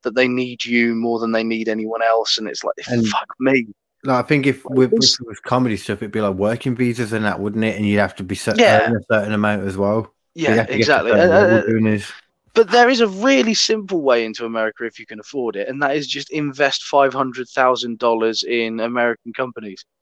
[0.02, 2.38] that they need you more than they need anyone else.
[2.38, 3.66] And it's like, And- fuck me.
[4.04, 7.12] No, I think if with, if it was comedy stuff, it'd be like working visas
[7.12, 7.76] and that, wouldn't it?
[7.76, 8.90] And you'd have to be cer- Yeah.
[8.92, 10.12] a certain amount as well.
[10.34, 11.10] Yeah, have to get to exactly.
[11.12, 12.12] Uh, uh, level doing this.
[12.52, 15.82] But there is a really simple way into America if you can afford it, and
[15.82, 19.84] that is just invest five hundred thousand dollars in American companies.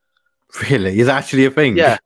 [0.70, 1.79] Really, is that actually a thing?
[1.79, 1.97] Yeah.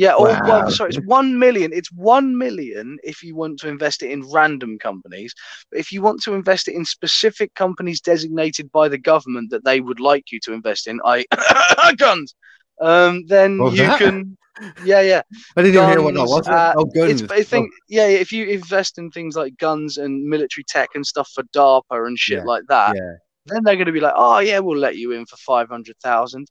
[0.00, 0.40] Yeah, or Wow.
[0.48, 1.72] well, sorry, it's one million.
[1.74, 5.34] It's one million if you want to invest it in random companies.
[5.70, 9.64] But if you want to invest it in specific companies designated by the government that
[9.66, 11.26] they would like you to invest in, I
[11.98, 12.34] guns,
[12.80, 13.98] um, then What you that?
[13.98, 14.38] can.
[14.84, 15.22] Yeah, yeah.
[15.56, 16.48] I didn't even hear what that Guns, was.
[16.48, 17.20] uh, oh, guns.
[17.22, 20.88] It's, I think, yeah, yeah, if you invest in things like guns and military tech
[20.94, 23.12] and stuff for DARPA and shit Yeah, like that, yeah.
[23.46, 25.96] then they're going to be like, oh yeah, we'll let you in for five hundred
[26.02, 26.46] thousand.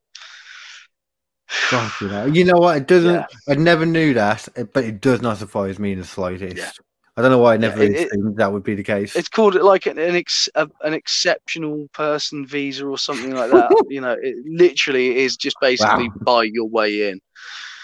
[2.01, 2.25] You know.
[2.25, 2.77] You know what?
[2.77, 3.13] It doesn't.
[3.15, 3.25] Yeah.
[3.47, 6.57] I never knew that, but it does not surprise me in the slightest.
[6.57, 6.71] Yeah.
[7.17, 9.15] I don't know why I never it- it- assumed that would be the case.
[9.15, 13.69] It's called like an an, ex, a, an exceptional person visa or something like that.
[13.89, 16.15] you know, it literally is just basically Wow.
[16.21, 17.19] buy your way in.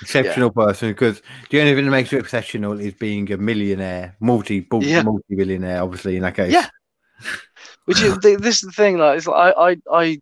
[0.02, 4.66] exceptional person because the only thing that makes you exceptional is being a millionaire, multi
[4.80, 5.04] Yeah.
[5.04, 5.82] multi billionaire.
[5.82, 6.54] Obviously, in that case.
[6.54, 6.68] Yeah.
[7.86, 10.20] Which is this is the thing, like it's like I I I,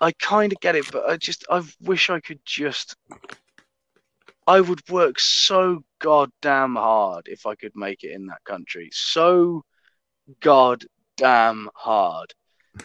[0.00, 2.96] I kind of get it, but I just I wish I could just.
[4.48, 8.90] I would work so goddamn hard if I could make it in that country.
[8.92, 9.64] So
[10.40, 12.32] goddamn hard.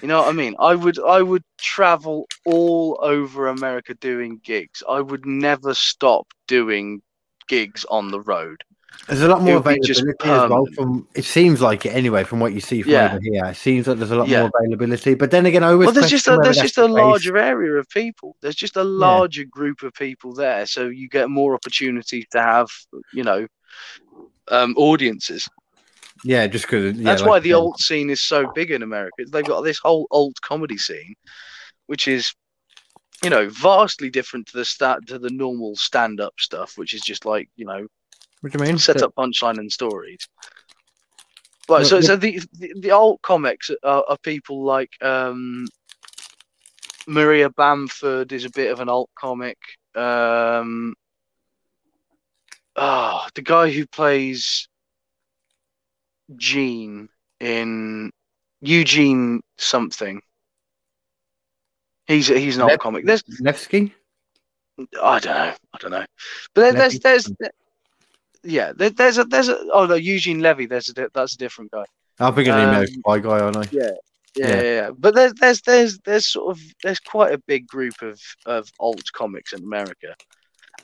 [0.01, 0.55] You know what I mean?
[0.57, 4.81] I would I would travel all over America doing gigs.
[4.87, 7.01] I would never stop doing
[7.47, 8.63] gigs on the road.
[9.07, 10.65] There's a lot more be just availability as well.
[10.75, 13.13] From it seems like it anyway, from what you see from Yeah.
[13.13, 14.41] over here, it seems like there's a lot Yeah.
[14.41, 15.15] more availability.
[15.15, 17.89] But then again, I always Well, there's just a there's just a larger area of
[17.89, 18.35] people.
[18.41, 22.67] There's just a larger group of people there, so you get more opportunity to have,
[23.13, 23.47] you know,
[24.49, 25.47] um, audiences.
[26.23, 29.25] Yeah, just because yeah, That's like why the alt scene is so big in America.
[29.27, 31.15] They've got this whole alt comedy scene,
[31.87, 32.33] which is,
[33.23, 37.01] you know, vastly different to the stat to the normal stand up stuff, which is
[37.01, 37.87] just like you know
[38.41, 38.77] What do you mean?
[38.77, 40.27] set up punchline and stories.
[41.69, 45.67] Right, so so the, the the alt comics are, are people like um,
[47.07, 49.57] Maria Bamford is a bit of an alt comic.
[49.95, 50.95] Um,
[52.75, 54.67] oh, the guy who plays
[56.35, 57.09] Gene
[57.39, 58.11] in
[58.61, 60.21] Eugene something.
[62.07, 63.05] He's he's an alt comic.
[63.05, 63.93] There's Nevsky.
[65.01, 65.53] I don't know.
[65.73, 66.05] I don't know.
[66.53, 67.03] But there, there's Levy.
[67.03, 67.31] there's
[68.43, 70.65] yeah there, there's a there's a oh no Eugene Levy.
[70.65, 71.85] There's a that's a different guy.
[72.19, 73.61] I'm thinking of Um, American Pie guy, aren't I?
[73.61, 73.67] know.
[73.71, 73.91] Yeah,
[74.35, 74.47] Yeah.
[74.47, 74.89] yeah, yeah.
[74.97, 79.03] But there's there's there's there's sort of there's quite a big group of of alt
[79.13, 80.15] comics in America,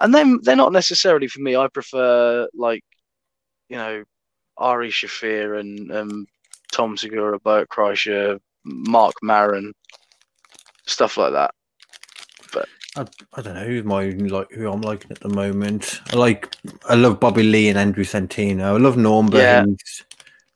[0.01, 1.55] and then they're not necessarily for me.
[1.55, 2.84] I prefer like,
[3.69, 4.03] you know,
[4.57, 6.25] Ari Shaffir and um,
[6.71, 9.73] Tom Segura, Bert Kreischer, Mark Maron,
[10.85, 11.51] stuff like that.
[12.98, 13.06] I,
[13.36, 16.02] I don't know who's my like who I'm liking at the moment.
[16.11, 16.56] I like
[16.90, 18.64] I love Bobby Lee and Andrew Santino.
[18.64, 19.65] I love Norm, but Yeah.
[19.65, 20.03] he's,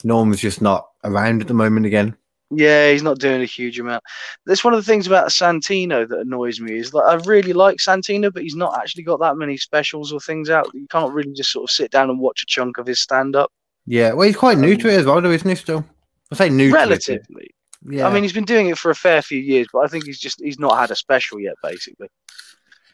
[0.03, 2.15] Norm's just not around at the moment again.
[2.53, 4.03] Yeah, he's not doing a huge amount.
[4.45, 7.77] That's one of the things about Santino that annoys me is that I really like
[7.77, 10.67] Santino, but he's not actually got that many specials or things out.
[10.73, 13.35] You can't really just sort of sit down and watch a chunk of his stand
[13.37, 13.51] up.
[13.85, 15.55] Yeah, well, he's quite new Um, to it as well, though, isn't he?
[15.55, 15.85] Still,
[16.31, 16.69] I say new.
[16.69, 17.43] To Relatively.
[17.45, 17.51] it.
[17.89, 20.05] Yeah, I mean, he's been doing it for a fair few years, but I think
[20.05, 22.09] he's just he's not had a special yet, basically.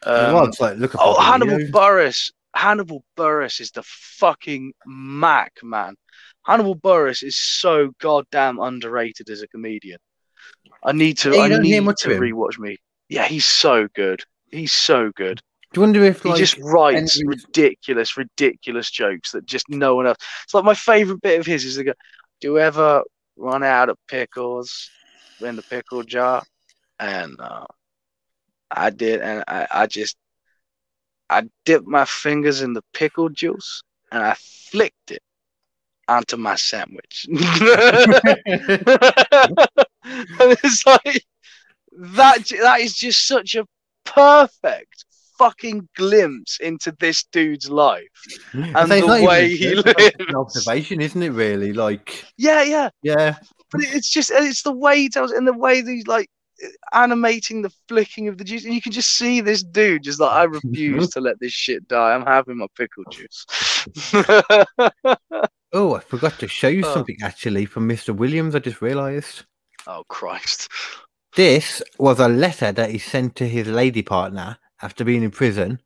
[0.03, 1.57] Um, well, like look at oh, Hannibal.
[1.71, 2.31] Buress.
[2.55, 5.95] Hannibal Buress is the fucking Mac, man.
[6.43, 9.99] Hannibal Buress is so goddamn underrated as a comedian.
[10.83, 11.35] I need to.
[11.35, 12.77] Yeah, I need to rewatch me.
[13.09, 14.23] Yeah, he's so good.
[14.51, 15.41] He's so good.
[15.73, 20.17] Do you wonder if He just writes ridiculous, ridiculous jokes that just no one else.
[20.43, 21.93] It's like my favorite bit of his is the go,
[22.39, 23.03] "Do you ever
[23.35, 24.89] run out of pickles
[25.41, 26.43] in the pickle jar?"
[26.99, 27.65] And uh,
[28.71, 30.17] I did, and I, I just
[31.29, 35.21] I dipped my fingers in the pickle juice and I flicked it
[36.07, 37.25] onto my sandwich.
[37.29, 37.37] and
[40.05, 41.23] it's like
[41.91, 42.47] that.
[42.61, 43.65] That is just such a
[44.05, 45.05] perfect
[45.37, 48.07] fucking glimpse into this dude's life.
[48.53, 50.35] And the way he it's an lives.
[50.35, 51.31] observation, isn't it?
[51.31, 52.89] Really, like Yeah, yeah.
[53.03, 53.35] yeah,
[53.71, 56.29] But it's just it's the way he tells and the way he's like
[56.93, 60.31] animating the flicking of the juice, and you can just see this dude just like
[60.31, 62.13] I refuse to let this shit die.
[62.13, 63.45] I'm having my pickle juice.
[65.73, 66.93] Oh, I forgot to show you Oh.
[66.93, 68.15] something actually from Mr.
[68.15, 68.55] Williams.
[68.55, 69.43] I just realised
[69.85, 70.69] oh Christ!
[71.35, 75.81] this was a letter that he sent to his lady partner after being in prison.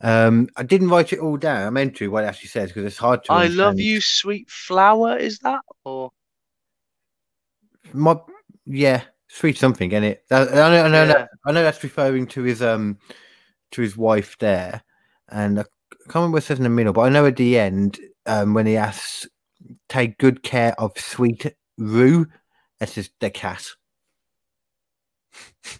[0.00, 1.66] Um, I didn't write it all down.
[1.66, 3.32] I meant to what it actually says because it's hard to.
[3.32, 5.16] I love you, sweet flower.
[5.16, 6.12] Is that or
[7.92, 8.16] My
[8.64, 9.02] yeah,
[9.34, 10.24] sweet something, and it?
[10.28, 11.12] That, I know, I know, Yeah.
[11.12, 12.98] that, I know that's referring to his um
[13.72, 14.82] to his wife there,
[15.28, 15.64] and I
[16.06, 18.54] can't remember what it says in the middle, but I know at the end um
[18.54, 19.26] when he asks
[19.88, 22.26] take good care of Sweet Rue.
[22.78, 23.66] That's just the cat.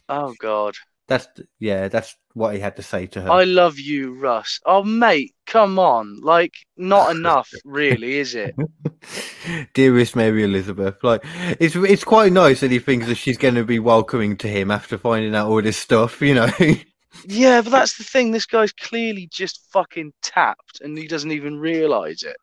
[0.09, 0.75] Oh God.
[1.07, 1.29] That's
[1.59, 3.31] yeah, that's what he had to say to her.
[3.31, 4.59] I love you, Russ.
[4.65, 6.21] Oh mate, come on.
[6.23, 8.55] Like, not enough, really, is it?
[9.75, 11.23] Dearest Mary Elizabeth, like
[11.61, 14.71] it's it's quite nice that he thinks that she's going to be welcoming to him
[14.71, 16.51] after finding out all this stuff, you know.
[17.27, 18.33] Yeah, but that's the thing.
[18.33, 22.37] This guy's clearly just fucking tapped and he doesn't even realise it.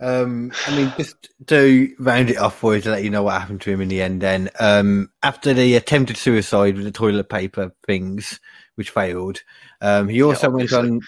[0.00, 3.38] Um, I mean, just to round it off for you to let you know what
[3.38, 4.22] happened to him in the end.
[4.22, 8.40] Then, um, after the attempted suicide with the toilet paper things,
[8.76, 9.42] which failed,
[9.82, 11.00] um, he also went on.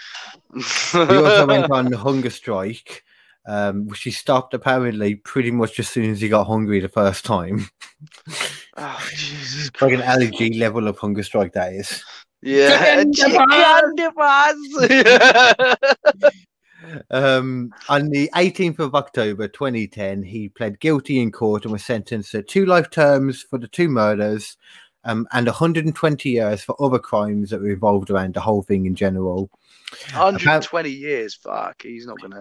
[0.55, 3.03] He also went on hunger strike,
[3.47, 7.25] um, which he stopped apparently pretty much as soon as he got hungry the first
[7.25, 7.71] time.
[8.77, 12.05] oh, Jesus like an allergy level of hunger strike that is.
[12.43, 13.05] Yeah.
[13.05, 14.57] Chicken Chicken bars.
[17.11, 22.33] Um, on the 18th of October 2010, he pled guilty in court and was sentenced
[22.33, 24.57] to two life terms for the two murders
[25.05, 28.95] um, and 120 years for other crimes that were involved around the whole thing in
[28.95, 29.51] general.
[30.13, 31.35] 120 years.
[31.35, 31.83] Fuck.
[31.83, 32.37] He's not gonna.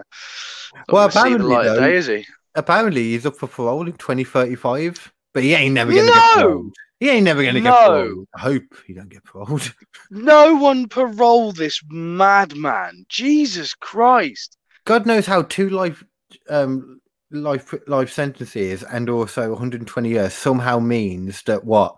[0.74, 2.26] Not Well, gonna apparently, though- day, is he?
[2.54, 6.04] Apparently, he's up for parole in 2035, but he ain't never to No!
[6.06, 6.74] get paroled.
[7.02, 7.84] He ain't never going to get No!
[7.84, 8.28] paroled.
[8.36, 9.74] I hope he don't get paroled.
[10.12, 13.06] No one parole this madman.
[13.08, 14.56] Jesus Christ.
[14.84, 16.04] God knows how two life
[16.48, 17.00] um
[17.32, 21.96] life life sentences and also 120 years somehow means that what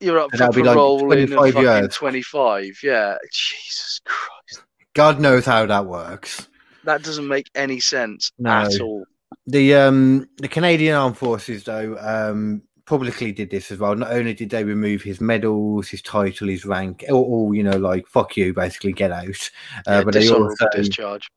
[0.00, 1.94] You're up And for like parole in a 25 fucking years.
[1.94, 2.78] 25.
[2.82, 3.18] Yeah.
[3.32, 4.64] Jesus Christ.
[4.94, 6.48] God knows how that works.
[6.82, 8.50] That doesn't make any sense No.
[8.62, 9.04] at all.
[9.46, 13.94] The um the Canadian Armed Forces though um publicly did this as well.
[13.94, 17.76] Not only did they remove his medals, his title, his rank, all, all you know,
[17.76, 19.50] like fuck you, basically get out.
[19.86, 21.28] Uh, Yeah, but they also discharge.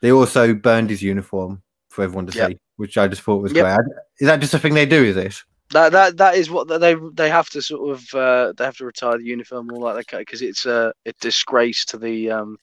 [0.00, 2.50] they also burned his uniform for everyone to Yep.
[2.50, 3.64] see, which I just thought was Yep.
[3.64, 3.96] great.
[4.20, 5.04] Is that just a thing they do?
[5.04, 5.42] Is it?
[5.72, 8.86] That that that is what they they have to sort of uh, they have to
[8.86, 12.56] retire the uniform all like that because it's a a disgrace to the um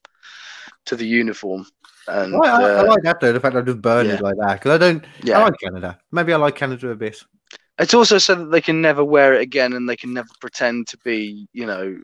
[0.86, 1.66] to the uniform
[2.08, 3.34] and I, I, I uh, like that though.
[3.34, 4.16] The fact I just burned yeah.
[4.16, 5.06] it like that because I don't.
[5.24, 6.00] yeah I like Canada.
[6.12, 7.24] Maybe I like Canada a bit.
[7.80, 10.88] It's also so that they can never wear it again and they can never pretend
[10.88, 12.00] to be you know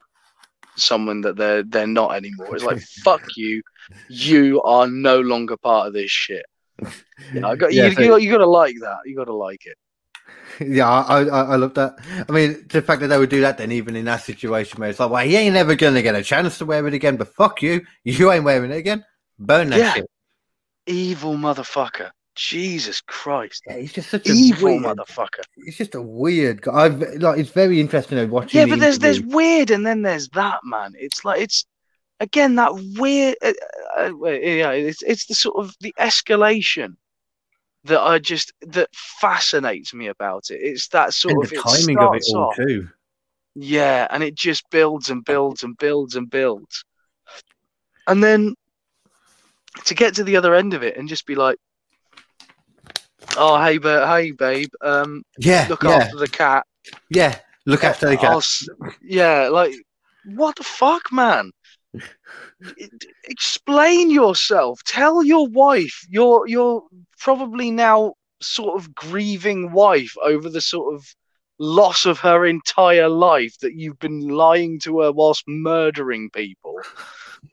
[0.75, 2.55] someone that they're they're not anymore.
[2.55, 3.61] It's like fuck you,
[4.07, 6.45] you are no longer part of this shit.
[7.33, 8.99] You know, got, Yeah, you, so- you, you got to like that.
[9.05, 9.77] You got to like it.
[10.61, 11.97] Yeah, I, I I love that.
[12.27, 14.89] I mean, the fact that they would do that then, even in that situation where
[14.89, 17.15] it's like, well, he ain't never gonna get a chance to wear it again.
[17.17, 19.05] But fuck you, you ain't wearing it again.
[19.37, 19.93] Burn that Yeah.
[19.93, 20.09] shit.
[20.85, 22.09] Evil motherfucker.
[22.39, 23.63] Jesus Christ.
[23.67, 25.43] Yeah, he's just such a Evil weird, motherfucker.
[25.57, 26.85] He's just a weird guy.
[26.85, 28.61] I've, like, it's very interesting though, watching.
[28.61, 29.35] Yeah, but there's there's interview.
[29.35, 30.93] weird, and then there's that man.
[30.97, 31.65] It's like it's
[32.21, 33.35] again that weird.
[33.43, 33.51] Uh,
[33.97, 36.95] uh, uh, yeah, it's it's the sort of the escalation
[37.83, 40.59] that I just that fascinates me about it.
[40.61, 42.87] It's that sort and of the timing of it all off- too.
[43.55, 46.85] Yeah, and it just builds and builds and builds and builds,
[48.07, 48.55] and then
[49.83, 51.57] to get to the other end of it and just be like,
[53.37, 56.65] "Oh, hey, ba- hey, babe, um, Yeah, look yeah, after the cat."
[57.09, 57.37] yeah.
[57.65, 58.43] Look after the cat.
[59.01, 59.73] yeah, like
[60.25, 61.51] what the fuck, man?
[63.25, 64.81] Explain yourself.
[64.85, 66.05] Tell your wife.
[66.09, 66.83] Your your
[67.19, 71.05] probably now sort of grieving wife over the sort of
[71.59, 76.75] loss of her entire life that you've been lying to her whilst murdering people.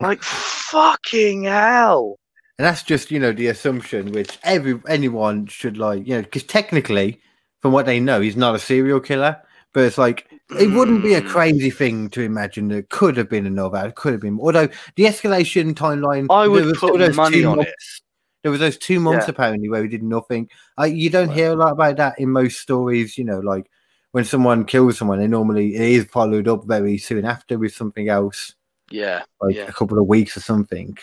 [0.00, 2.18] Like fucking hell.
[2.58, 6.42] And that's just you know the assumption which every anyone should like you know because
[6.44, 7.20] technically,
[7.60, 9.36] from what they know, he's not a serial killer.
[9.74, 10.26] But it's like
[10.58, 11.28] it wouldn't be a Mm.
[11.28, 13.86] crazy thing to imagine there could have been another.
[13.88, 14.38] It could have been.
[14.40, 17.66] Although the escalation timeline, I would there was put those money two on it.
[17.66, 18.02] months-
[18.42, 19.32] There was those two months Yeah.
[19.32, 20.48] apparently where we did nothing.
[20.80, 23.18] Uh, you don't hear a lot about that in most stories.
[23.18, 23.68] You know, like
[24.12, 28.08] when someone kills someone, they normally it is followed up very soon after with something
[28.08, 28.54] else
[28.90, 29.24] Yeah.
[29.42, 29.64] like Yeah.
[29.64, 30.96] a couple of weeks or something.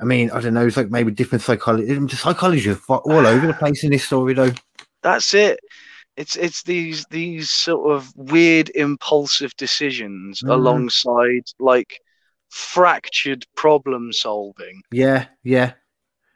[0.00, 0.66] I mean, I don't know.
[0.66, 2.08] It's like maybe different psychology.
[2.08, 4.52] Psychology is all over the place in this story, though.
[5.02, 5.60] that's it
[6.16, 10.50] it's it's these these sort of weird impulsive decisions Mhm.
[10.50, 12.00] alongside like
[12.50, 15.74] fractured problem solving Yeah, yeah,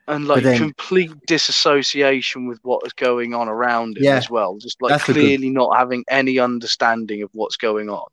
[0.06, 4.58] and like then- complete disassociation with what is going on around it Yeah, as well
[4.58, 8.06] just like a good- clearly not having any understanding of what's going on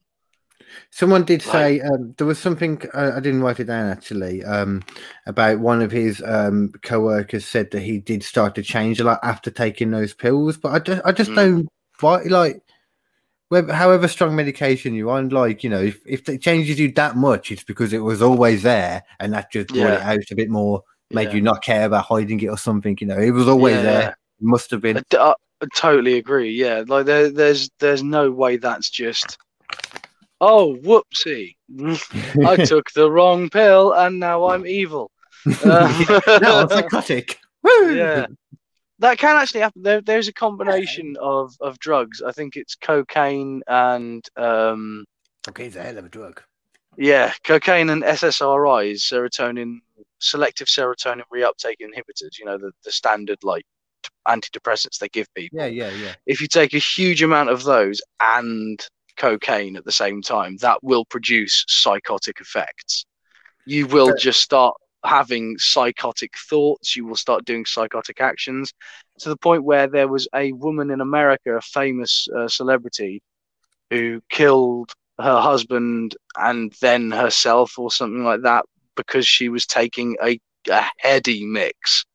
[0.91, 4.43] Someone did Like- say um, there was something uh, I didn't write it down actually
[4.43, 4.81] um,
[5.25, 9.19] about one of his um, co-workers said that he did start to change a lot
[9.23, 11.67] after taking those pills, but I just I just Mm.
[12.01, 12.61] don't like.
[13.49, 17.15] whether- However strong medication you're on, like you know, if, if it changes you that
[17.15, 20.49] much, it's because it was always there, and that just brought it out a bit
[20.49, 21.33] more made Yeah.
[21.35, 22.95] you not care about hiding it or something.
[23.01, 24.09] You know, it was always Yeah, there.
[24.09, 24.15] It
[24.45, 25.01] must have been.
[25.17, 25.33] I
[25.75, 26.51] totally agree.
[26.51, 29.37] Yeah, like there, there's there's no way that's just.
[30.41, 31.55] Oh, whoopsie!
[32.45, 35.11] I took the wrong pill and now I'm evil.
[35.63, 37.39] Uh, no, I'm psychotic.
[37.63, 37.95] Woo!
[37.95, 38.25] yeah,
[38.99, 39.81] that can actually happen.
[39.83, 42.21] There, there's a combination of of drugs.
[42.21, 45.05] I think it's cocaine and um,
[45.45, 46.41] Cocaine's a hell of a drug.
[46.97, 49.79] yeah, cocaine and SSRIs, serotonin,
[50.19, 52.37] selective serotonin reuptake inhibitors.
[52.37, 53.65] You know the the standard like
[54.27, 55.59] antidepressants they give people.
[55.59, 56.13] Yeah, yeah, yeah.
[56.25, 58.79] if you take a huge amount of those and
[59.19, 63.05] cocaine at the same time, that will produce psychotic effects.
[63.65, 64.75] You will just start
[65.05, 66.95] having psychotic thoughts.
[66.95, 68.73] You will start doing psychotic actions
[69.19, 73.21] to the point where there was a woman in America, a famous uh, celebrity,
[73.91, 78.65] who killed her husband and then herself or something like that
[78.95, 80.39] because she was taking a,
[80.69, 82.05] a heady mix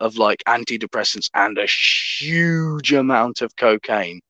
[0.00, 4.20] of like antidepressants and a huge amount of cocaine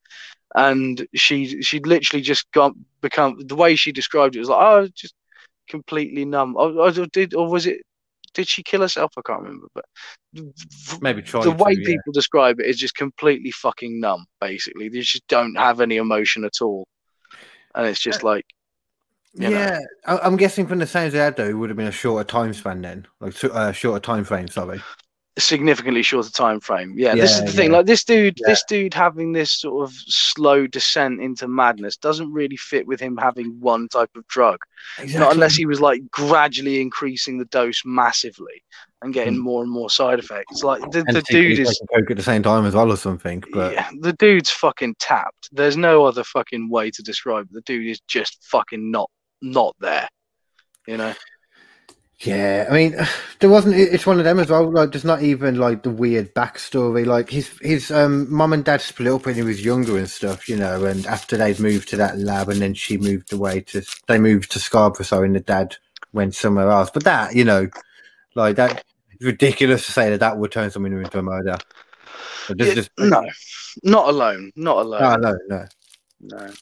[0.55, 4.89] and she she'd literally just got become the way she described it was like oh
[4.95, 5.15] just
[5.69, 7.83] completely numb oh, oh, did or was it
[8.35, 9.85] did she kill herself i can't remember but
[11.03, 11.87] Maybe try the way to, yeah.
[11.87, 16.45] people describe it is just completely fucking numb basically they just don't have any emotion
[16.45, 16.87] at all
[17.75, 18.45] and it's just like
[19.35, 21.87] you yeah, I, I'm guessing from the sounds of that though, it would have been
[21.87, 24.47] a shorter time span then, like a uh, shorter time frame.
[24.47, 24.83] Sorry.
[25.39, 26.95] Significantly shorter time frame.
[26.97, 27.71] Yeah, this is Yeah, the thing.
[27.71, 27.77] yeah.
[27.79, 28.49] Like this dude, Yeah.
[28.49, 33.17] this dude having this sort of slow descent into madness doesn't really fit with him
[33.17, 34.59] having one type of drug.
[35.15, 38.63] Not unless he was like gradually increasing the dose massively
[39.01, 39.43] and getting Mm.
[39.43, 40.63] more and more side effects.
[40.63, 43.43] Like the, the dude is coke at the same time as well or something.
[43.53, 45.49] But yeah, the dude's fucking tapped.
[45.51, 47.55] There's no other fucking way to describe it.
[47.55, 49.11] The dude is just fucking not
[49.41, 50.09] not there.
[50.87, 51.15] You know?
[52.25, 52.97] Yeah, I mean,
[53.41, 53.77] there wasn't.
[53.77, 54.71] It's one of them as well.
[54.71, 57.05] Like, there's not even like the weird backstory.
[57.05, 60.49] Like his his um mom and dad split up when he was younger and stuff,
[60.49, 60.85] you know.
[60.85, 64.53] And after they'd moved to that lab, and then she moved away to they moved
[64.53, 65.77] to Scarborough, so and the dad
[66.13, 66.91] went somewhere else.
[66.91, 67.69] But that, you know,
[68.35, 71.57] like that, it's ridiculous to say that that would turn someone into a murder.
[72.49, 73.25] But this Yeah, just no,
[73.83, 74.53] not alone.
[74.55, 75.21] Not alone.
[75.21, 76.39] no, no, no.
[76.39, 76.53] no.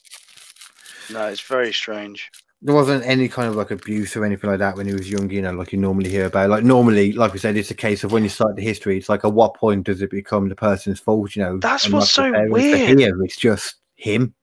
[1.13, 2.31] No, it's very strange.
[2.63, 5.31] There wasn't any kind of like abuse or anything like that when he was young,
[5.31, 6.51] you know, like you normally hear about.
[6.51, 9.09] Like normally, like we said, it's a case of when you start the history, it's
[9.09, 11.59] like at what point does it become the person's fault, you know?
[11.59, 12.99] That's and what's so weird.
[12.99, 14.35] Here, it's just him.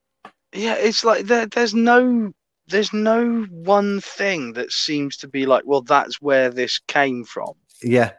[0.52, 2.34] Yeah, it's like there, there's no
[2.68, 7.54] there's no one thing that seems to be like, well, that's where this came from.
[7.82, 8.12] Yeah.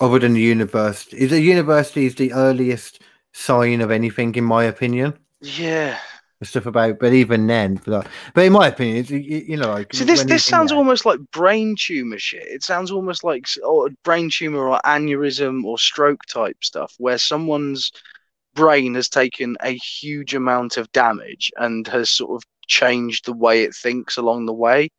[0.00, 3.02] Other than the university, is the university is the earliest
[3.32, 5.18] sign of anything, in my opinion.
[5.40, 5.98] Yeah.
[6.42, 9.94] Stuff about, but even then, but, but in my opinion, it's, you, you know, like
[9.94, 10.76] So this this sounds yeah.
[10.76, 12.42] almost like brain tumor shit.
[12.42, 17.90] It sounds almost like or brain tumor or aneurysm or stroke type stuff, where someone's
[18.54, 23.62] brain has taken a huge amount of damage and has sort of changed the way
[23.62, 24.90] it thinks along the way.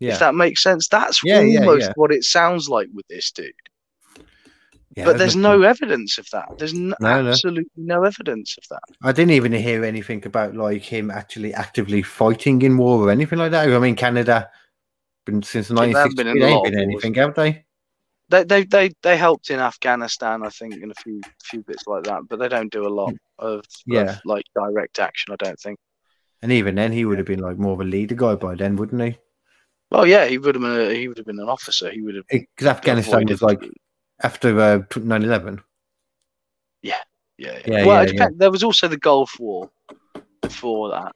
[0.00, 1.92] yeah, If that makes sense, that's yeah, almost yeah.
[1.96, 3.52] what it sounds like with this dude.
[4.96, 6.48] Yeah, but there's no evidence of that.
[6.58, 7.30] There's n- No, no.
[7.30, 8.82] absolutely no evidence of that.
[9.02, 13.38] I didn't even hear anything about like him actually actively fighting in war or anything
[13.38, 13.68] like that.
[13.70, 14.50] I mean, Canada
[15.26, 16.16] been since the they have 1960s.
[16.16, 17.64] been They in lot been anything, have they?
[18.30, 22.04] They they they they helped in Afghanistan, I think, in a few few bits like
[22.04, 24.12] that, but they don't do a lot of, Yeah.
[24.12, 25.32] of like direct action.
[25.32, 25.78] I don't think.
[26.42, 28.76] And even then, he would have been like more of a leader guy by then,
[28.76, 29.18] wouldn't he?
[29.90, 31.90] Well, yeah, he would have been a, he would have been an officer.
[31.90, 33.60] He would have Because Afghanistan was like
[34.22, 35.60] after uh, 9 11.
[36.82, 36.96] yeah,
[37.38, 37.60] yeah.
[37.66, 39.70] Yeah, well, yeah, it depend- there was also the Gulf War
[40.42, 41.14] before that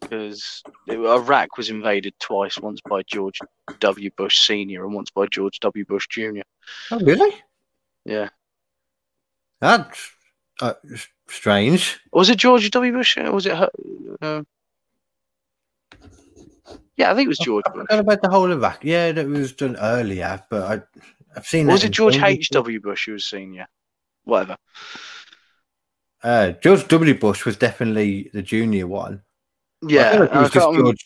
[0.00, 3.40] because Iraq was invaded twice, once by George
[3.80, 4.10] W.
[4.16, 5.84] Bush Senior and once by George W.
[5.84, 6.44] Bush Junior.
[6.92, 7.34] Oh, really?
[8.04, 8.28] Yeah,
[9.60, 10.12] That's
[10.62, 10.74] uh,
[11.26, 11.98] strange.
[12.12, 12.92] was it George W.
[12.92, 13.16] Bush?
[13.16, 13.70] Or was it her?
[14.22, 14.42] Uh,
[16.96, 17.80] yeah, I think it was George I Bush.
[17.88, 18.84] forgot about the whole Iraq.
[18.84, 21.00] Yeah, that was done earlier, but I,
[21.36, 22.20] I've seen Or was it George H.
[22.22, 22.32] W.
[22.40, 22.48] H.
[22.50, 22.62] before.
[22.62, 22.80] W.
[22.80, 23.66] Bush who was senior?
[24.24, 24.56] Whatever.
[26.22, 27.14] Uh, George W.
[27.18, 29.22] Bush was definitely the junior one.
[29.82, 31.04] Yeah, like was just George.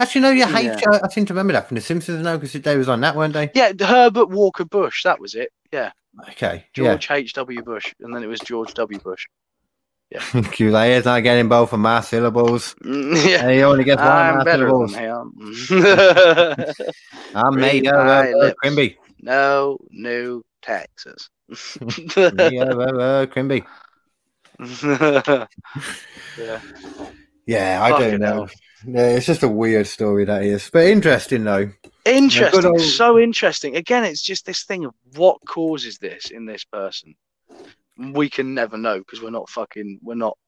[0.00, 0.64] Actually, no, yeah, H.
[0.64, 0.80] Yeah.
[0.90, 3.14] I I seem to remember that from The Simpsons now because they was on that,
[3.14, 3.50] weren't they?
[3.54, 5.04] Yeah, Herbert Walker Bush.
[5.04, 5.50] That was it.
[5.70, 5.92] Yeah,
[6.30, 7.34] Okay, George H.
[7.34, 7.62] W.
[7.62, 8.98] Bush, and then it was George W.
[8.98, 9.26] Bush.
[10.10, 10.18] yeah.
[10.20, 12.74] QA not getting both of my syllables.
[12.84, 14.92] Mm, yeah, He only gets one I'm my syllables.
[14.92, 16.74] than him.
[17.34, 18.52] I'm my of uh.
[18.62, 18.98] Quimby.
[19.22, 21.28] No new taxes.
[22.16, 23.64] Uh, Quimby.
[24.78, 25.46] yeah.
[27.44, 28.46] Yeah, I don't know.
[28.86, 31.72] Yeah, it's just a weird story that is, but interesting though.
[32.04, 33.74] Interesting, old- so interesting.
[33.74, 37.16] Again, it's just this thing of what causes this in this person.
[37.98, 40.38] We can never know because we're not fucking, we're not,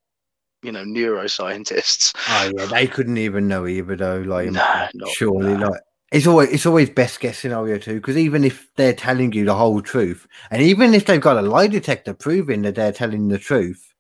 [0.63, 2.15] you know, neuroscientists.
[2.29, 4.21] Oh yeah, they couldn't even know either though.
[4.21, 5.71] Like, No, not- surely, no.
[5.71, 5.81] like
[6.15, 7.95] it's always it's always best guess scenario too.
[7.97, 11.43] Because even if they're telling you the whole truth, and even if they've got a
[11.43, 13.93] lie detector proving that they're telling the truth,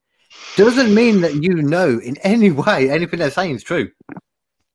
[0.56, 3.90] doesn't mean that you know in any way anything they're saying is true.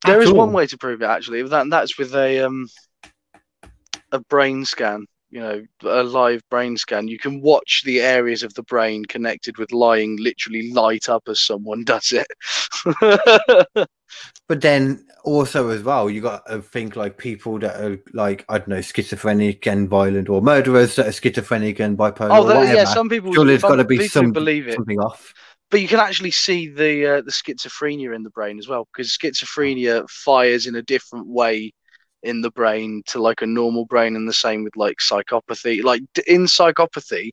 [0.04, 1.42] There At is one way to prove it actually.
[1.42, 2.68] That and that's with a um
[4.12, 5.06] a brain scan.
[5.30, 7.08] You know, a live brain scan.
[7.08, 11.40] You can watch the areas of the brain connected with lying literally light up as
[11.40, 13.86] someone does it.
[14.48, 18.58] But then also as well, you got to think like people that are like I
[18.58, 22.36] don't know schizophrenic and violent, or murderers that are schizophrenic and bipolar.
[22.36, 22.74] oh, whatever.
[22.74, 22.84] yeah.
[22.84, 23.32] Some people.
[23.32, 24.74] Surely there's got to be some believe it.
[24.74, 25.32] something off.
[25.70, 29.16] but you can actually see the uh, the schizophrenia in the brain as well because
[29.16, 31.72] schizophrenia fires in a different way
[32.22, 36.02] in the brain to like a normal brain and the same with like psychopathy like
[36.26, 37.30] in psychopathy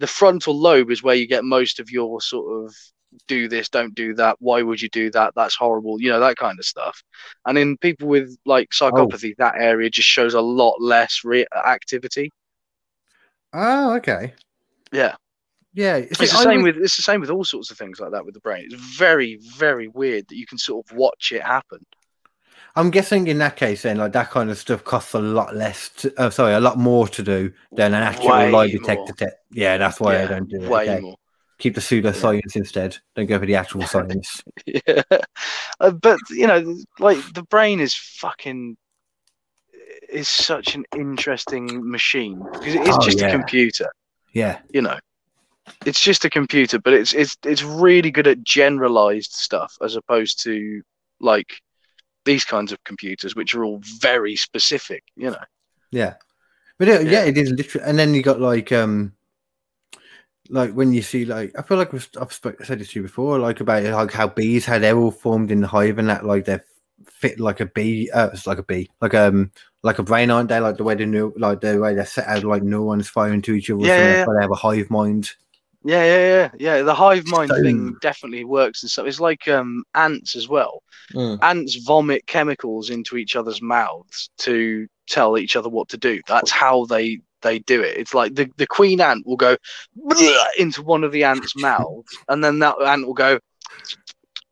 [0.00, 2.74] the frontal lobe is where you get most of your sort of
[3.26, 6.36] do this don't do that why would you do that that's horrible you know that
[6.36, 7.02] kind of stuff
[7.46, 12.30] and in people with like psychopathy that area just shows a lot less re- activity
[13.56, 14.34] Oh, okay.
[14.92, 15.14] yeah
[15.74, 18.24] Yeah, it's the same with it's the same with all sorts of things like that
[18.24, 21.78] with the brain it's very very weird that you can sort of watch it happen
[22.76, 25.90] I'm guessing in that case, then, like that kind of stuff costs a lot less.
[25.90, 29.12] To, uh, sorry, a lot more to do than an actual Way lie detector.
[29.12, 30.68] Te- yeah, that's why I don't do it.
[30.68, 31.00] way okay.
[31.00, 31.16] more
[31.58, 32.98] Keep the pseudoscience instead.
[33.14, 34.42] Don't go for the actual science.
[34.66, 35.02] yeah.
[35.80, 38.76] Uh, but you know, like the brain is fucking
[40.08, 43.28] is such an interesting machine because it is Oh, just yeah.
[43.28, 43.90] a computer.
[44.32, 44.98] Yeah, You know,
[45.86, 50.42] it's just a computer, but it's it's it's really good at generalized stuff as opposed
[50.42, 50.82] to
[51.20, 51.60] like
[52.24, 55.04] these kinds of computers, which are all very specific.
[55.14, 55.44] You know,
[55.92, 56.14] yeah,
[56.78, 57.10] but it, yeah.
[57.12, 57.24] Yeah.
[57.26, 57.86] it is literally.
[57.88, 59.12] And then you got like um,
[60.50, 63.02] like when you see like I feel like we've, I've spoke, said this to you
[63.02, 66.24] before, like about like how bees how they're all formed in the hive and that
[66.24, 66.64] like they're
[67.06, 68.10] fit like a bee.
[68.10, 69.50] Uh, it's like a bee, like um.
[69.82, 70.60] Like a brain, aren't they?
[70.60, 73.52] Like the way they neu- like the way they're set out, like neurons firing to
[73.52, 73.82] each other.
[73.82, 75.30] Yeah, so yeah, that's they have a hive mind.
[75.84, 76.82] yeah, yeah, yeah, yeah.
[76.82, 79.06] The hive mind So- thing definitely works and stuff.
[79.06, 80.82] It's like um ants as well.
[81.14, 86.22] ants vomit chemicals into each other's mouths to tell each other what to do.
[86.26, 87.96] That's how they they do it.
[87.96, 89.56] It's like the, the queen ant will go
[90.58, 93.38] into one of the ants' mouths, and then that ant will go,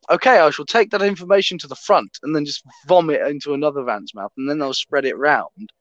[0.08, 3.88] okay, I shall take that information to the front, and then just vomit into another
[3.90, 5.72] ant's mouth, and then they'll spread it round.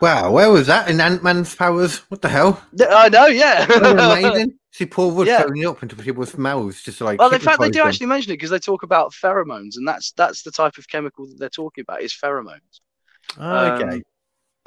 [0.00, 1.98] Wow, where was that in Ant Man's powers?
[2.10, 2.62] What the hell?
[2.90, 3.66] I know, yeah.
[3.72, 4.58] Amazing.
[4.70, 5.40] See Paul Rudd Yeah.
[5.40, 7.18] throwing it up into people's mouths, just like.
[7.18, 7.88] Well, in fact, they do them.
[7.88, 11.26] actually mention it because they talk about pheromones, and that's that's the type of chemical
[11.26, 12.80] that they're talking about is pheromones.
[13.38, 13.96] Oh, okay.
[13.96, 14.02] Um,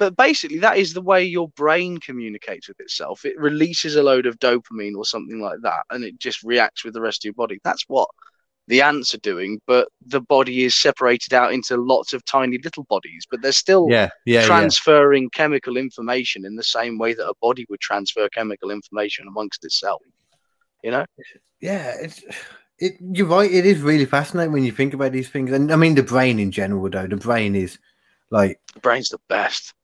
[0.00, 3.26] but basically, that is the way your brain communicates with itself.
[3.26, 6.94] It releases a load of dopamine or something like that, and it just reacts with
[6.94, 7.60] the rest of your body.
[7.62, 8.08] That's what
[8.66, 12.84] the ants are doing, but the body is separated out into lots of tiny little
[12.84, 14.46] bodies, but they're still yeah, yeah, yeah.
[14.46, 19.66] transferring chemical information in the same way that a body would transfer chemical information amongst
[19.66, 20.00] itself.
[20.82, 21.04] You know?
[21.60, 22.24] Yeah, it's
[22.78, 22.94] it.
[23.00, 23.52] You're right.
[23.52, 26.38] It is really fascinating when you think about these things, and I mean the brain
[26.38, 26.88] in general.
[26.88, 27.78] Though the brain is
[28.30, 29.74] like, The brain's the best.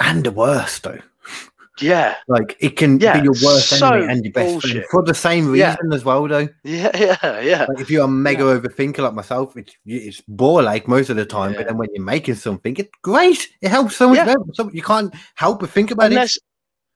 [0.00, 0.98] And the worst though.
[1.80, 5.02] Yeah, Like it can Yeah, be your worst so enemy and your best friend for
[5.02, 5.70] the same Yeah.
[5.70, 6.28] reason as well.
[6.28, 6.90] Though, yeah,
[7.22, 7.66] yeah, yeah.
[7.68, 11.24] like if you're a mega overthinker like myself, it's it's bore like most of the
[11.24, 11.52] time.
[11.52, 11.58] Yeah.
[11.58, 13.48] But then when you're making something, it's great.
[13.62, 14.18] It helps so much.
[14.18, 14.34] Yeah.
[14.72, 16.14] you can't help but think about it.
[16.14, 16.38] unless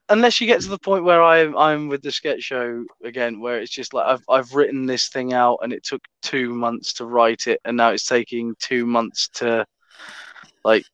[0.08, 3.58] unless you get to the point where I'm I'm with the sketch show again, where
[3.58, 7.06] it's just like I've I've written this thing out and it took two months to
[7.06, 9.66] write it, and now it's taking two months to
[10.64, 10.84] like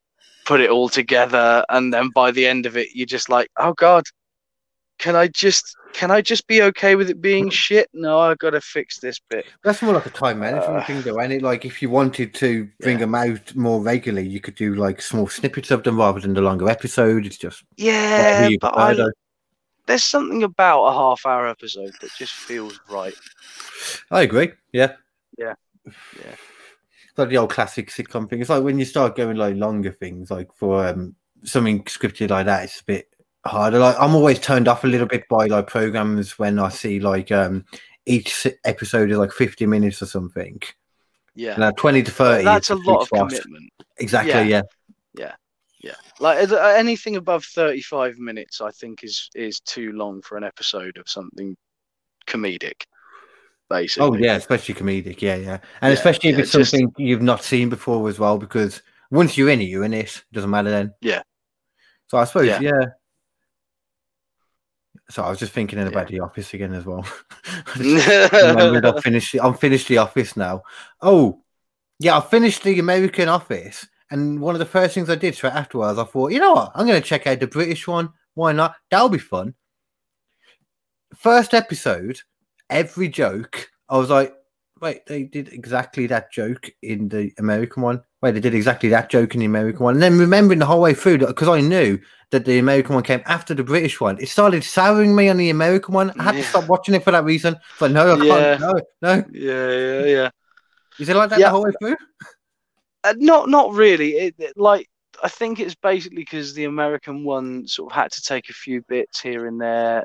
[0.45, 3.73] put it all together, and then by the end of it, you're just like, oh
[3.75, 4.05] god,
[4.99, 7.89] can I just can I just be okay with it being shit?
[7.93, 9.45] No, I gotta fix this bit.
[9.65, 11.19] That's more like a time management Uh, thing, though.
[11.21, 13.07] And it like if you wanted to bring Yeah.
[13.07, 16.41] them out more regularly, you could do like small snippets of them rather than the
[16.41, 17.27] longer episode.
[17.27, 18.95] It's just Yeah, but I,
[19.87, 23.15] there's something about a half hour episode that just feels right.
[24.11, 24.53] I agree.
[24.73, 24.93] Yeah.
[25.37, 25.55] Yeah.
[25.85, 26.37] Yeah.
[27.17, 28.41] Like the old classic sitcom thing.
[28.41, 32.47] It's like when you start going like longer things, like for um something scripted like
[32.47, 33.79] that, it's a bit harder.
[33.79, 37.31] Like I'm always turned off a little bit by like programs when I see like
[37.31, 37.65] um
[38.07, 40.61] each episode is like 50 minutes or something.
[41.35, 41.57] Yeah.
[41.57, 42.45] Now 20 to 30.
[42.45, 43.29] That's a lot of spot.
[43.31, 43.71] commitment.
[43.99, 44.51] Exactly.
[44.51, 44.63] Yeah.
[45.15, 45.35] Yeah.
[45.83, 50.45] Yeah, like uh, anything above thirty-five minutes, I think is is too long for an
[50.45, 51.57] episode of something
[52.29, 52.85] comedic.
[53.73, 54.09] Basically.
[54.09, 55.21] Oh yeah, especially comedic.
[55.23, 58.19] Yeah, yeah, and Yeah, especially if yeah, it's just- something you've not seen before as
[58.19, 60.23] well, because once you're in it, you're in it.
[60.33, 60.93] Doesn't matter then.
[61.01, 61.23] Yeah.
[62.09, 62.61] So I suppose Yeah.
[62.61, 62.85] yeah.
[65.11, 67.05] So I was just thinking about the office again as well.
[67.67, 69.37] I finished.
[69.43, 70.63] I'm finished the office now.
[71.03, 71.43] Oh,
[71.99, 75.53] yeah, I finished the American Office, and one of the first things I did straight
[75.53, 78.11] afterwards, I thought, you know what, I'm going to check out the British one.
[78.35, 78.75] Why not?
[78.91, 79.55] That'll be fun.
[81.15, 82.21] First episode,
[82.73, 84.35] every joke, I was like,
[84.81, 88.03] wait, they did exactly that joke in the American one.
[88.21, 89.95] Wait, they did exactly that joke in the American one.
[89.95, 91.99] And then remembering the whole way through, because I knew
[92.31, 95.51] that the American one came after the British one, it started souring me on the
[95.51, 96.13] American one.
[96.19, 97.57] I had to stop watching it for that reason.
[97.79, 98.61] But no, I can't.
[98.61, 99.25] No, no.
[99.33, 100.31] yeah, yeah, yeah.
[100.99, 101.47] Is it like that Yeah.
[101.47, 101.97] the whole way through?
[103.05, 104.13] Uh, not not really.
[104.13, 104.89] It, it- like
[105.23, 108.83] I think it's basically because the American one sort of had to take a few
[108.89, 110.05] bits here and there,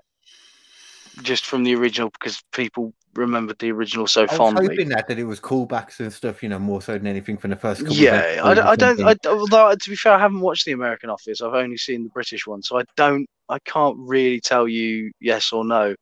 [1.24, 4.38] just from the original because people remembered the original so fondly.
[4.38, 4.76] I was fondly.
[4.76, 7.50] hoping that that it was callbacks and stuff, you know, more so than anything from
[7.50, 7.94] the first couple.
[7.96, 9.02] of Yeah, I, don't- I don't.
[9.02, 11.42] I, although to be fair, I haven't watched the American Office.
[11.42, 13.28] I've only seen the British one, so I don't.
[13.50, 15.96] I can't really tell you yes or no.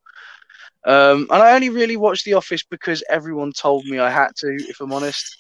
[0.86, 4.56] Um, and I only really watched The Office because everyone told me I had to.
[4.68, 5.36] If I'm honest,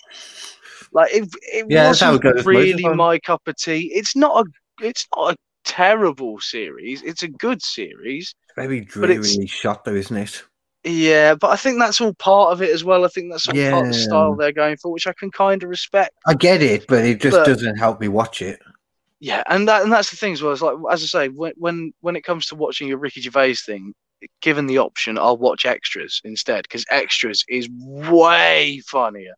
[0.92, 3.92] like it, it Yeah, wasn't it goes most of the really my cup of tea.
[3.94, 4.50] It's not a.
[4.84, 7.02] It's not a terrible series.
[7.04, 8.34] It's a good series.
[8.56, 10.44] very it's- drearily shot, though, isn't it?
[10.86, 13.04] Yeah, but I think that's all part of it as well.
[13.06, 14.06] I think that's all part of the Yeah.
[14.06, 16.12] style they're going for, which I can kind of respect.
[16.28, 18.60] I get it, but it just But- doesn't help me watch it.
[19.20, 20.54] Yeah, and that and that's the thing as well.
[20.54, 23.56] It's like as I say, when when when it comes to watching a Ricky Gervais
[23.56, 23.94] thing,
[24.42, 29.34] given the option, I'll watch extras instead because extras is way funnier.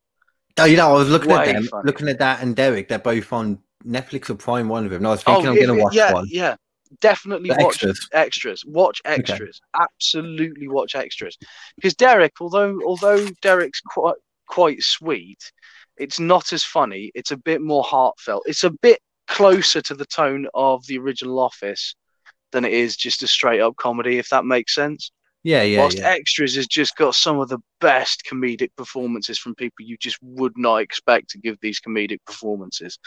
[0.60, 1.84] Oh, you know, I was looking at them, funny.
[1.86, 2.90] looking at that and Derek.
[2.90, 4.70] They're both on Netflix or Prime.
[4.70, 5.00] One of them.
[5.00, 6.28] And I was thinking oh, I'm going to watch yeah, one.
[6.30, 6.56] yeah,
[7.02, 8.10] definitely The watch extras.
[8.14, 8.66] extras.
[8.66, 9.62] Watch extras.
[9.80, 11.38] Absolutely watch extras.
[11.76, 14.16] Because Derek, although although Derek's quite
[14.48, 15.52] quite sweet,
[15.98, 17.12] it's not as funny.
[17.16, 18.44] It's a bit more heartfelt.
[18.46, 21.96] It's a bit closer to the tone of the original Office
[22.52, 24.18] than it is just a straight up comedy.
[24.18, 25.12] If that makes sense.
[25.48, 26.10] Yeah, yeah, Whilst yeah.
[26.10, 30.52] extras has just got some of the best comedic performances from people you just would
[30.58, 33.00] not expect to give these comedic performances.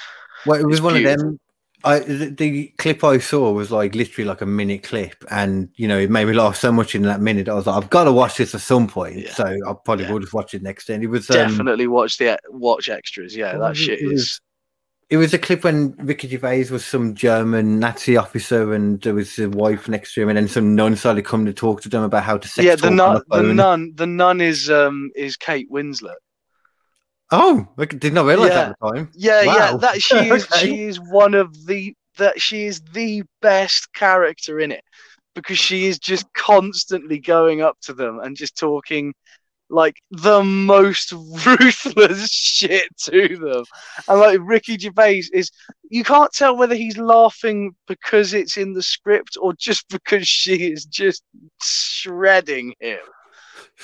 [0.46, 1.38] Well, it was it's one of them.
[1.84, 5.86] I the, the clip I saw was like literally like a minute clip, and you
[5.86, 7.46] know it made me laugh so much in that minute.
[7.46, 9.34] I was like, I've got to watch this at some point, Yeah.
[9.34, 10.12] so I probably Yeah.
[10.12, 10.88] will just watch it next.
[10.88, 13.36] And it was um, Definitely watch the watch extras.
[13.36, 14.40] Yeah, that shit It is.
[15.10, 19.38] It was a clip when Ricky Gervais was some German Nazi officer, and there was
[19.40, 22.04] a wife next to him, and then some nun started coming to talk to them
[22.04, 25.36] about how to sex yeah, the nun, the the nun, the nun is um is
[25.36, 26.14] Kate Winslet.
[27.32, 28.54] Oh, I did not realize Yeah.
[28.54, 29.10] that at the time.
[29.14, 30.60] Yeah, yeah, that she is Okay.
[30.60, 34.84] she is one of the that she is the best character in it
[35.34, 39.12] because she is just constantly going up to them and just talking
[39.70, 41.12] like the most
[41.46, 43.64] ruthless shit to them.
[44.08, 45.50] And like Ricky Gervais is
[45.88, 50.70] you can't tell whether he's laughing because it's in the script or just because she
[50.72, 51.22] is just
[51.62, 52.98] shredding him.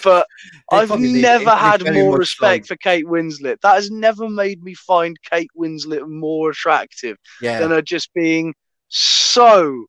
[0.05, 0.27] But
[0.71, 3.61] They I've never had more respect for Kate Winslet.
[3.63, 8.55] That has never made me find Kate Winslet more attractive Yeah, than her just being
[8.89, 9.87] so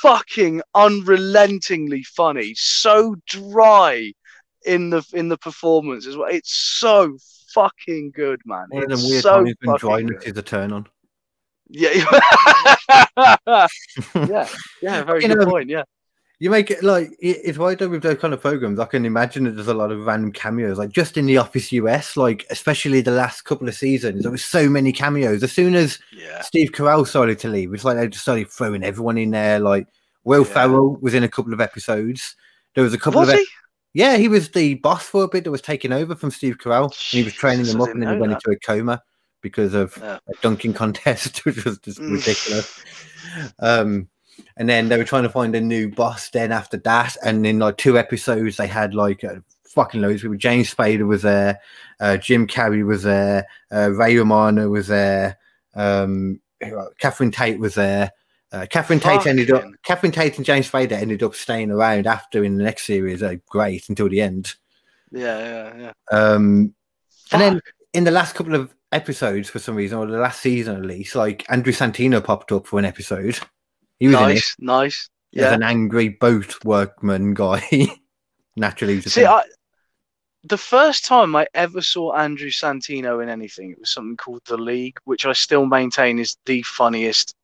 [0.00, 4.12] fucking unrelentingly funny, so dry
[4.64, 6.28] in the in the performance as well.
[6.30, 7.16] It's so
[7.54, 8.66] fucking good, man.
[8.70, 10.86] one of It's them weird so times when dryness is a turn on.
[11.68, 11.90] Yeah,
[14.14, 14.48] yeah,
[14.82, 15.02] yeah.
[15.04, 15.68] Very You good know, point.
[15.68, 15.84] Yeah.
[16.40, 18.78] You make it like it- it's right though with those kind of programs.
[18.80, 21.72] I can imagine that there's a lot of random cameos, like just in the Office
[21.72, 24.22] US, like especially the last couple of seasons.
[24.22, 25.42] There was so many cameos.
[25.42, 26.42] As soon as Yeah.
[26.42, 29.60] Steve Carell started to leave, it's like they just started throwing everyone in there.
[29.60, 29.86] Like
[30.24, 30.52] Will Yeah.
[30.52, 32.34] Ferrell was in a couple of episodes.
[32.74, 33.46] There was a couple Was of he?
[33.94, 36.84] Yeah, he was the boss for a bit that was taking over from Steve Carell,
[36.84, 39.02] and he was training them up, and then he went know into a coma
[39.40, 40.18] because of Yeah.
[40.28, 42.12] a dunking contest, which was just Mm.
[42.12, 42.80] ridiculous.
[43.60, 44.08] um,
[44.56, 46.28] and then they were trying to find a new boss.
[46.30, 50.22] Then after that, and in like two episodes, they had like uh, fucking loads of
[50.22, 50.36] people.
[50.36, 51.60] James Spader was there,
[52.00, 55.38] uh, Jim Carrey was there, uh, Ray Romano was there,
[55.74, 56.40] um.
[56.98, 58.10] Catherine Tate was there.
[58.54, 59.64] Uh, Catherine Tate ended up.
[59.82, 63.20] Catherine Tate and James Spader ended up staying around after in the next series.
[63.20, 64.54] Uh, great until the end.
[65.10, 65.92] Yeah, yeah, yeah.
[66.16, 66.72] Um,
[67.32, 67.60] and then
[67.92, 71.16] in the last couple of episodes, for some reason, or the last season at least,
[71.16, 73.38] like Andrew Santino popped up for an episode.
[73.98, 75.10] He was nice, nice.
[75.32, 75.52] Yeah.
[75.52, 77.66] an angry boat workman guy.
[78.56, 79.24] Naturally, he was a See.
[79.24, 79.42] I,
[80.44, 84.56] the first time I ever saw Andrew Santino in anything, it was something called The
[84.56, 87.34] League, which I still maintain is the funniest,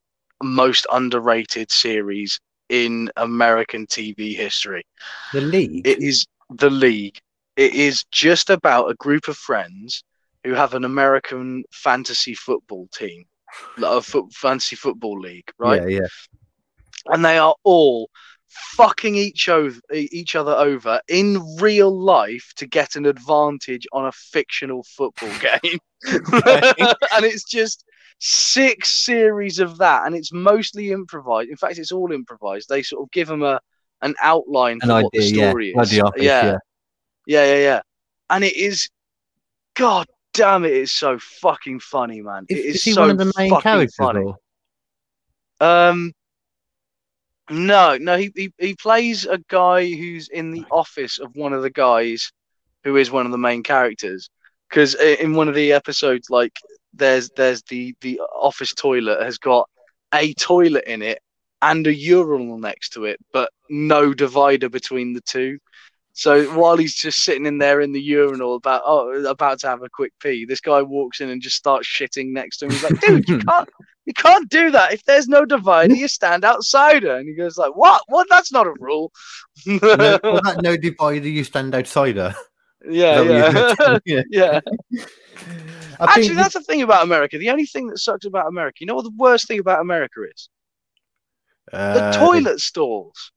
[0.42, 4.84] most underrated series in American TV history.
[5.32, 5.86] the league.
[5.86, 7.18] It is The League.
[7.56, 10.02] It is just about a group of friends
[10.44, 13.24] who have an American fantasy football team,
[13.76, 15.82] like a foot, fantasy football league, right?
[15.82, 16.06] Yeah, yeah.
[17.12, 18.08] and they are all
[18.50, 24.12] fucking each over each other over in real life to get an advantage on a
[24.12, 27.84] fictional football game and it's just
[28.20, 33.02] six series of that and it's mostly improvised in fact it's all improvised they sort
[33.02, 33.58] of give them a
[34.02, 35.48] an outline An for what the idea, yeah.
[35.50, 36.44] story is The Office, yeah.
[36.44, 36.56] yeah.
[37.26, 37.80] yeah yeah yeah
[38.28, 38.88] and it is
[39.74, 43.10] god damn it is so fucking funny man Is, it is, is he so one
[43.10, 43.94] of the main characters?
[43.96, 44.24] funny.
[44.24, 44.36] Or?
[45.60, 46.12] Um,
[47.50, 51.62] no, no, he, he he plays a guy who's in the office of one of
[51.62, 52.32] the guys
[52.84, 54.30] who is one of the main characters.
[54.68, 56.52] Because in one of the episodes, like
[56.94, 59.68] there's there's the the office toilet has got
[60.14, 61.20] a toilet in it
[61.62, 65.58] and a urinal next to it, but no divider between the two.
[66.12, 69.82] So while he's just sitting in there in the urinal about oh about to have
[69.82, 72.72] a quick pee, this guy walks in and just starts shitting next to him.
[72.72, 73.68] He's like, dude, you can't
[74.06, 74.92] you can't do that.
[74.92, 77.16] If there's no divider, you stand outside her.
[77.16, 78.02] And he goes like, what?
[78.08, 78.26] What?
[78.28, 79.12] That's not a rule.
[79.66, 79.78] no,
[80.22, 82.34] well, that no divider, you stand outside her.
[82.88, 84.60] yeah, Is that what yeah, yeah.
[84.90, 85.00] yeah.
[86.00, 87.38] I Actually, that's the thing about America.
[87.38, 90.22] The only thing that sucks about America, you know what the worst thing about America
[90.34, 90.48] is?
[91.72, 93.32] The uh, toilet stalls.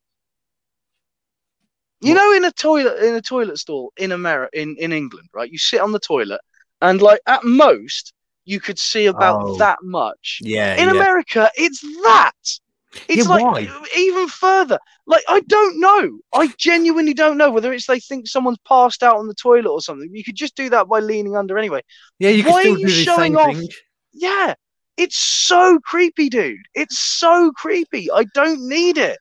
[2.02, 5.50] You know, in a toilet, in a toilet stall in America, in, in England, right?
[5.50, 6.42] You sit on the toilet,
[6.82, 9.56] and like at most, you could see about Oh.
[9.58, 10.40] that much.
[10.42, 10.96] Yeah, In yeah.
[10.96, 12.60] America, it's that.
[13.08, 13.68] It's Yeah, like why?
[13.98, 14.80] even further.
[15.06, 16.20] Like I don't know.
[16.34, 19.82] I genuinely don't know whether it's they think someone's passed out on the toilet or
[19.82, 20.10] something.
[20.14, 21.82] You could just do that by leaning under anyway.
[22.20, 23.56] yeah, you can why are you showing off?
[23.56, 23.68] thing.
[24.14, 24.54] Yeah,
[24.98, 26.60] it's so creepy, dude.
[26.76, 28.12] It's so creepy.
[28.12, 29.18] I don't need it.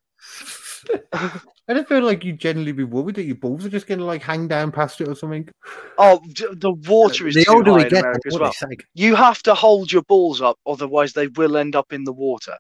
[1.69, 4.05] I don't feel like you'd generally be worried that your balls are just going to
[4.05, 5.49] like hang down past it or something.
[5.97, 6.21] Oh,
[6.53, 8.53] the water is the too older high we in get, as well.
[8.95, 12.57] You have to hold your balls up, otherwise they will end up in the water.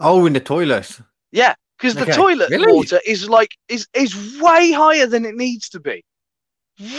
[0.00, 1.00] Oh, in the toilet.
[1.32, 2.72] Yeah, because the Okay, toilet really?
[2.72, 6.04] water is like is is way higher than it needs to be.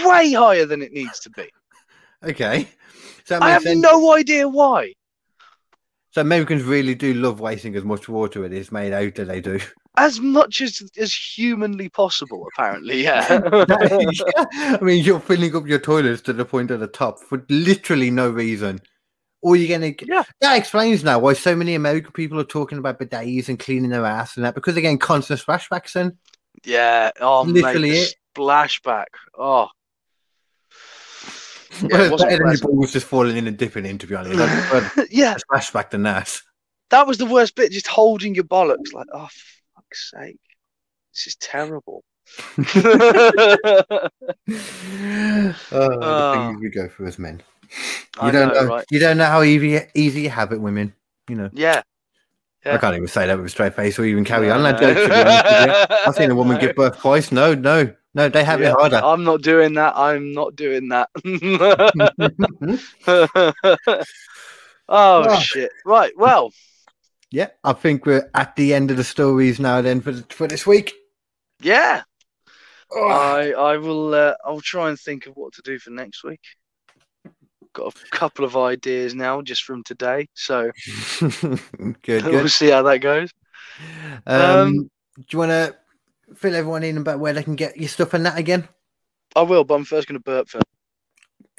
[0.04, 1.48] Way higher than it needs to be.
[2.24, 2.68] Okay.
[3.26, 3.80] So I have sense.
[3.82, 4.94] no idea why.
[6.12, 9.26] So Americans really do love wasting as much water as it is made out that
[9.28, 9.60] they do.
[9.98, 13.02] As much as as humanly possible, apparently.
[13.04, 13.26] Yeah.
[13.30, 18.12] I mean, you're filling up your toilets to the point at the top for literally
[18.12, 18.80] no reason.
[19.42, 20.24] Or you're gonna Yeah.
[20.42, 24.06] that explains now why so many American people are talking about bidets and cleaning their
[24.06, 26.18] ass and that because they're getting constant splashbacks then.
[26.66, 27.12] yeah.
[27.22, 28.16] Oh, Literally mate, it.
[28.36, 29.06] the splashback.
[29.38, 29.68] Oh.
[31.82, 34.16] Yeah, Well, it wasn't better than balls just falling in and dipping in, to be
[34.16, 34.40] honest.
[34.40, 35.42] I'd yeah, Flashback
[35.72, 36.36] splashback than that.
[36.90, 37.72] that was the worst bit.
[37.72, 39.28] Just holding your bollocks, like, oh,
[39.76, 40.40] fuck's sake,
[41.14, 42.04] this is terrible.
[42.58, 42.70] Oh,
[44.50, 46.34] the Oh.
[46.34, 46.60] things ah.
[46.60, 47.42] we go through as men.
[48.20, 48.86] I You don't know, know, right?
[48.90, 50.94] you don't know how easy easy you have it, women.
[51.30, 51.50] You know.
[51.52, 51.82] Yeah.
[52.70, 54.98] I can't even say that with a straight face or even carry on No, joke.
[55.04, 55.74] To be honest with you.
[56.06, 56.68] I've seen a woman No.
[56.68, 57.32] give birth twice.
[57.32, 59.02] No, no, no, they have Yeah, it harder.
[59.02, 59.94] I'm not doing that.
[59.96, 61.10] I'm not doing that.
[64.90, 65.30] oh Oh.
[65.30, 65.72] shit!
[65.86, 66.12] Right.
[66.18, 66.52] Well,
[67.32, 69.82] yeah, I think we're at the end of the stories now.
[69.82, 70.94] Then for for this week.
[71.62, 72.04] yeah.
[72.92, 74.14] Oh, I I will.
[74.14, 76.42] Uh, I'll try and think of what to do for next week.
[77.78, 80.72] Got a couple of ideas now just from today, so
[82.02, 83.30] good, we'll see how that goes.
[84.26, 84.74] Um, Um,
[85.18, 85.76] do you want to
[86.36, 88.68] fill everyone in about where they can get your stuff and that again?
[89.36, 90.66] I will, but I'm first going to burp first.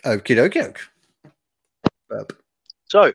[0.05, 0.77] Okie dokie.
[2.09, 2.37] Burp.
[2.91, 3.13] So,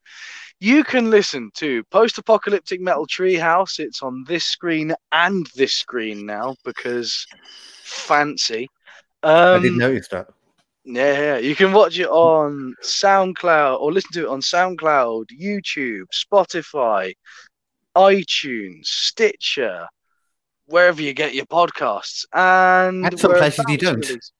[0.61, 3.79] you can listen to Post Apocalyptic Metal Treehouse.
[3.79, 7.27] It's on this screen and this screen now because
[7.83, 8.69] fancy.
[9.23, 10.29] Um, I didn't notice that.
[10.85, 16.05] Yeah, yeah, you can watch it on SoundCloud or listen to it on SoundCloud, YouTube,
[16.13, 17.13] Spotify,
[17.95, 19.87] iTunes, Stitcher,
[20.65, 22.25] wherever you get your podcasts.
[22.33, 24.05] And And some places you don't.
[24.07, 24.33] released.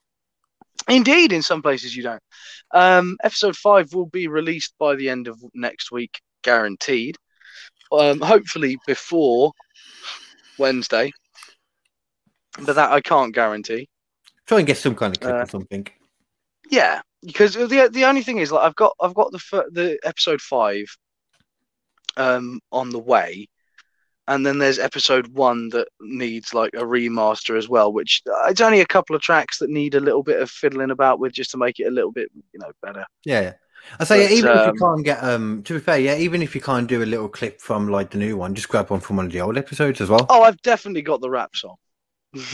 [0.89, 2.21] Indeed, in some places you don't.
[2.71, 7.15] Um, episode five will be released by the end of next week, guaranteed.
[7.91, 9.53] Um, hopefully before
[10.57, 11.11] Wednesday,
[12.59, 13.87] but that I can't guarantee.
[14.45, 15.87] Try and get some kind of clip Uh, or something.
[16.73, 20.41] Yeah, because the the only thing is like I've got I've got the the episode
[20.41, 20.85] five,
[22.17, 23.47] um, on the way,
[24.27, 27.93] and then there's episode one that needs like a remaster as well.
[27.93, 30.89] Which uh, it's only a couple of tracks that need a little bit of fiddling
[30.89, 33.05] about with just to make it a little bit you know better.
[33.23, 33.41] Yeah.
[33.41, 33.53] yeah.
[33.99, 36.15] I say, yeah, But, even if um, you can't get, um, to be fair, yeah,
[36.15, 38.89] even if you can't do a little clip from like the new one, just grab
[38.89, 40.25] one from one of the old episodes as well.
[40.29, 41.75] Oh, I've definitely got the rap song.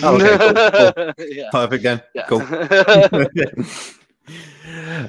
[0.01, 1.49] Oh, okay, cool, yeah.
[1.51, 2.01] Perfect then.
[2.15, 2.25] yeah.
[2.27, 2.41] Cool.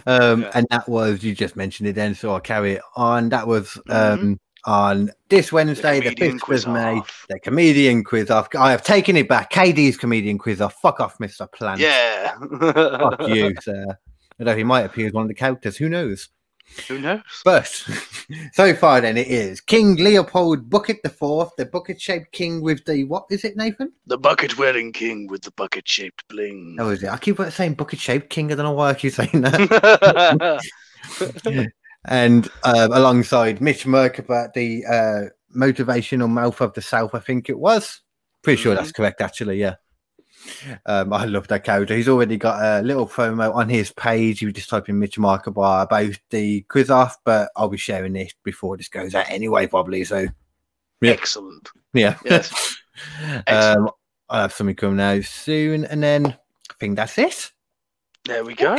[0.07, 0.51] um, Yeah.
[0.55, 3.29] and that was you just mentioned it then, so I'll carry it on.
[3.31, 3.95] That was Mhm.
[4.13, 7.25] um on this Wednesday, the fifth quiz of May, off.
[7.31, 8.49] the comedian quiz off.
[8.55, 9.51] I have taken it back.
[9.51, 10.75] KD's comedian quiz off.
[10.83, 11.81] Fuck off, Mister Plant.
[11.81, 12.35] yeah.
[12.39, 13.87] Fuck you, sir.
[14.39, 16.29] Although he might appear as one of the characters, who knows?
[16.89, 17.21] Who knows?
[17.45, 17.67] But
[18.53, 23.05] so far, then it is King Leopold Bucket the Fourth, the bucket-shaped king with the
[23.05, 23.93] what is it, Nathan?
[24.07, 26.77] The bucket wearing king with the bucket shaped bling.
[26.79, 27.11] Oh, is it.
[27.11, 28.53] I keep saying bucket-shaped king.
[28.53, 30.61] I don't know why I keep saying that.
[32.07, 35.23] and um, alongside Mitch Merkabah, the uh,
[35.57, 38.01] motivational mouth of the South, I think it was.
[38.43, 39.61] Pretty sure that's correct, actually.
[39.61, 39.75] Yeah.
[40.87, 41.95] Um, I love that character.
[41.95, 44.43] He's already got a little promo on his page.
[44.43, 48.33] You just type in Mitch Merkabah about the quiz off, but I'll be sharing this
[48.45, 50.05] before this goes out anyway, probably.
[50.05, 50.27] So,
[51.01, 51.13] Yeah.
[51.13, 51.69] Excellent.
[51.93, 52.17] yeah.
[52.25, 52.77] Yes.
[53.29, 53.91] um, Excellent.
[54.29, 55.85] I'll have something coming out soon.
[55.85, 57.51] And then I think that's it.
[58.27, 58.77] There we go.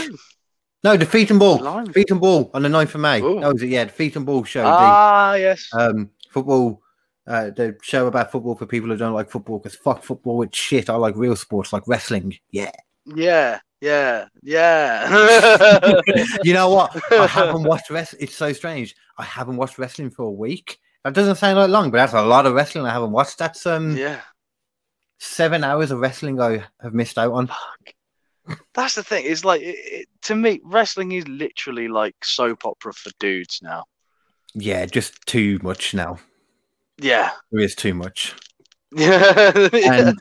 [0.84, 1.60] No, the Feet and Ball.
[1.60, 1.94] Blimey.
[1.94, 3.22] Feet and Ball on the 9th of May.
[3.22, 3.40] Ooh.
[3.40, 3.70] That was it.
[3.70, 4.64] Yeah, the Feet and Ball show.
[4.64, 5.70] the, Ah, yes.
[5.74, 6.82] um football
[7.32, 10.58] uh the show about football for people who don't like football because fuck football it's
[10.58, 12.72] shit i like real sports like wrestling yeah
[13.06, 13.60] Yeah.
[13.80, 14.26] Yeah.
[14.44, 16.02] Yeah.
[16.44, 20.24] you know what i haven't watched wrestling it's so strange i haven't watched wrestling for
[20.24, 23.12] a week that doesn't sound like long but that's a lot of wrestling i haven't
[23.12, 24.22] watched that's um yeah.
[25.20, 27.94] seven hours of wrestling i have missed out on Fuck.
[28.74, 29.24] That's the thing.
[29.28, 33.86] It's like it, it, to me, wrestling is literally like soap opera for dudes now.
[34.56, 36.18] yeah just too much now
[37.02, 37.32] Yeah.
[37.52, 38.34] there is too much
[38.96, 39.52] Yeah.
[39.74, 40.18] and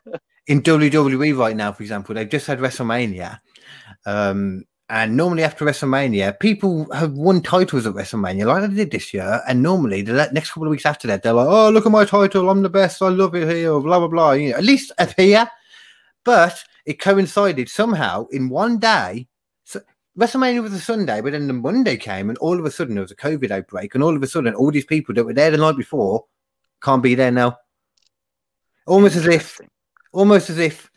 [0.47, 3.39] in WWE right now, for example, they've just had WrestleMania.
[4.05, 9.15] Um, and normally after WrestleMania, people have won titles at WrestleMania, like they did this
[9.15, 9.41] year.
[9.47, 12.05] And normally the next couple of weeks after that, they're like, "Oh, look at my
[12.05, 12.51] title!
[12.51, 13.01] I'm the best!
[13.01, 14.33] I love it here!" Blah blah blah.
[14.33, 15.49] You know, at least up here.
[16.25, 19.29] But it coincided somehow in one day.
[19.65, 19.81] So
[20.19, 23.03] WrestleMania was a Sunday, but then the Monday came, and all of a sudden there
[23.03, 25.53] was a COVID outbreak, and all of a sudden all these people that were there
[25.53, 26.25] the night before
[26.83, 27.59] can't be there now.
[28.87, 29.61] Almost as if
[30.13, 30.91] almost as if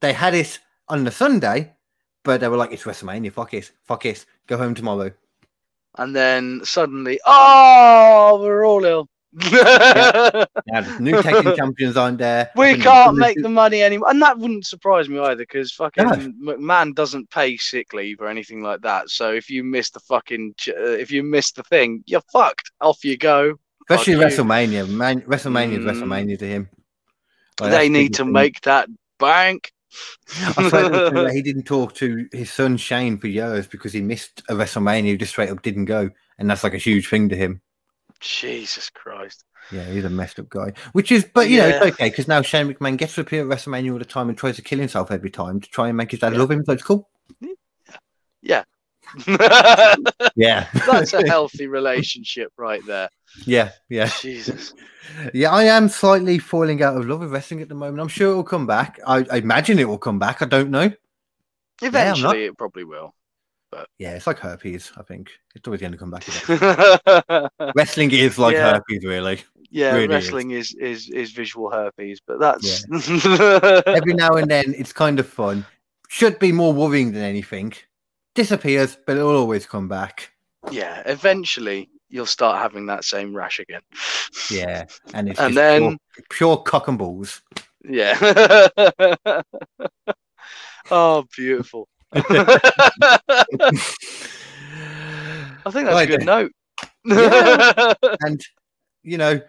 [0.00, 1.72] they had it on the Sunday,
[2.22, 5.10] but they were like, "It's WrestleMania, fuck it, fuck it, go home tomorrow."
[5.98, 9.08] And then suddenly, oh, we're all ill.
[9.50, 12.50] Yeah, the new taking champions aren't there.
[12.54, 16.54] We can't make the money anymore, and that wouldn't surprise me either, because fucking No.
[16.54, 19.08] McMahon doesn't pay sick leave or anything like that.
[19.08, 22.72] So if you miss the fucking, ch- uh, if you miss the thing, you're fucked.
[22.80, 23.58] Off you go.
[23.88, 24.14] Especially.
[24.14, 24.88] WrestleMania.
[24.88, 26.02] Man, WrestleMania is Mm.
[26.02, 26.68] WrestleMania to him.
[27.60, 28.32] Like, they need to thing.
[28.32, 28.88] make that
[29.18, 29.72] bank.
[30.56, 34.00] I swear to God, he didn't talk to his son Shane for years because he
[34.00, 35.04] missed a WrestleMania.
[35.04, 37.60] He just straight up didn't go, and that's like a huge thing to him.
[38.20, 39.44] Jesus Christ.
[39.70, 40.72] Yeah, he's a messed up guy.
[40.92, 43.58] Which is, but you know, it's okay because now Shane McMahon gets to appear at
[43.58, 46.10] WrestleMania all the time and tries to kill himself every time to try and make
[46.10, 46.38] his dad Yeah.
[46.38, 46.64] love him.
[46.64, 47.08] So it's cool.
[47.40, 47.48] Yeah.
[48.42, 48.64] Yeah,
[49.26, 53.08] That's a healthy relationship right there.
[53.46, 54.74] yeah, yeah, Jesus.
[55.34, 55.50] yeah.
[55.50, 58.00] I am slightly falling out of love with wrestling at the moment.
[58.00, 58.98] I'm sure it will come back.
[59.06, 60.42] I, I imagine it will come back.
[60.42, 60.90] I don't know.
[61.82, 63.14] Eventually, it probably will.
[63.70, 64.92] But yeah, it's like herpes.
[64.98, 66.24] I think it's always going to come back.
[67.74, 68.74] Wrestling is like Yeah.
[68.74, 69.42] herpes, really.
[69.70, 70.74] yeah, Really wrestling is.
[70.74, 72.84] is is visual herpes, but that's
[73.86, 75.64] Every now and then, it's kind of fun.
[76.08, 77.72] Should be more worrying than anything.
[78.34, 80.32] Disappears, but it will always come back.
[80.70, 81.02] yeah.
[81.06, 83.80] Eventually, you'll start having that same rash again.
[84.50, 85.98] Yeah, and it's And then-
[86.30, 87.42] pure, pure cock and balls.
[87.84, 88.16] Yeah.
[90.90, 91.88] oh, beautiful.
[92.14, 92.20] I
[95.70, 96.26] think that's Right a good then.
[96.26, 96.52] note.
[97.04, 97.94] Yeah.
[98.20, 98.40] and
[99.02, 99.40] you know,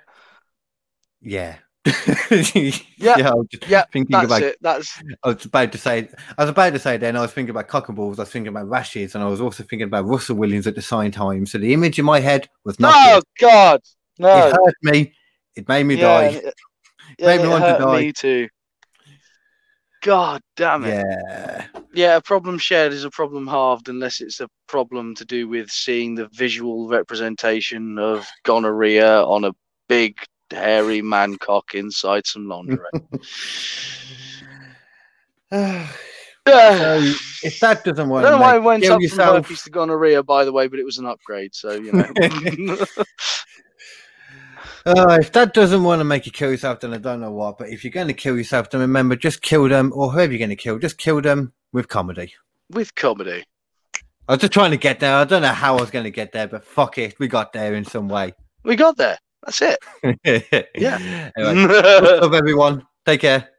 [1.22, 1.58] yeah.
[2.98, 4.42] Yeah, I was just yeah, thinking That's about.
[4.42, 4.58] it.
[4.62, 6.08] That's I was about to say.
[6.38, 6.98] I was about to say.
[6.98, 8.20] Then I was thinking about cock and balls.
[8.20, 10.82] I was thinking about rashes, and I was also thinking about Russell Williams at the
[10.82, 11.46] same time.
[11.46, 12.96] So the image in my head was not.
[12.98, 13.48] Oh good.
[13.48, 13.82] God,
[14.20, 15.14] It hurt me.
[15.56, 16.24] It made me yeah, die.
[16.24, 16.54] it-
[17.20, 18.02] yeah, Made me want to die.
[18.02, 18.48] Me too.
[20.02, 21.06] God damn it.
[21.06, 21.68] Yeah.
[21.94, 25.70] Yeah, a problem shared is a problem halved unless it's a problem to do with
[25.70, 29.52] seeing the visual representation of gonorrhea on a
[29.88, 30.18] big
[30.54, 32.80] hairy man cock inside some lingerie.
[36.48, 39.36] so if that doesn't I work, don't know why I went up yourself.
[39.36, 42.86] from herpes to gonorrhea, by the way, but it was an upgrade, so you know.
[44.86, 47.58] Uh, if that doesn't want to make you kill yourself, then I don't know what.
[47.58, 50.40] But if you're going to kill yourself, then remember, just kill them, or whoever you're
[50.40, 52.34] going to kill, just kill them with comedy.
[52.70, 53.46] with comedy.
[54.28, 55.16] I was just trying to get there.
[55.16, 57.54] I don't know how I was going to get there, but fuck it, we got
[57.54, 58.34] there in some way.
[58.64, 59.18] We got there.
[59.46, 59.80] That's it.
[60.76, 61.30] yeah.
[61.38, 62.02] Anyway, Cheers.
[62.02, 62.86] what's up, everyone?
[63.06, 63.50] Take care.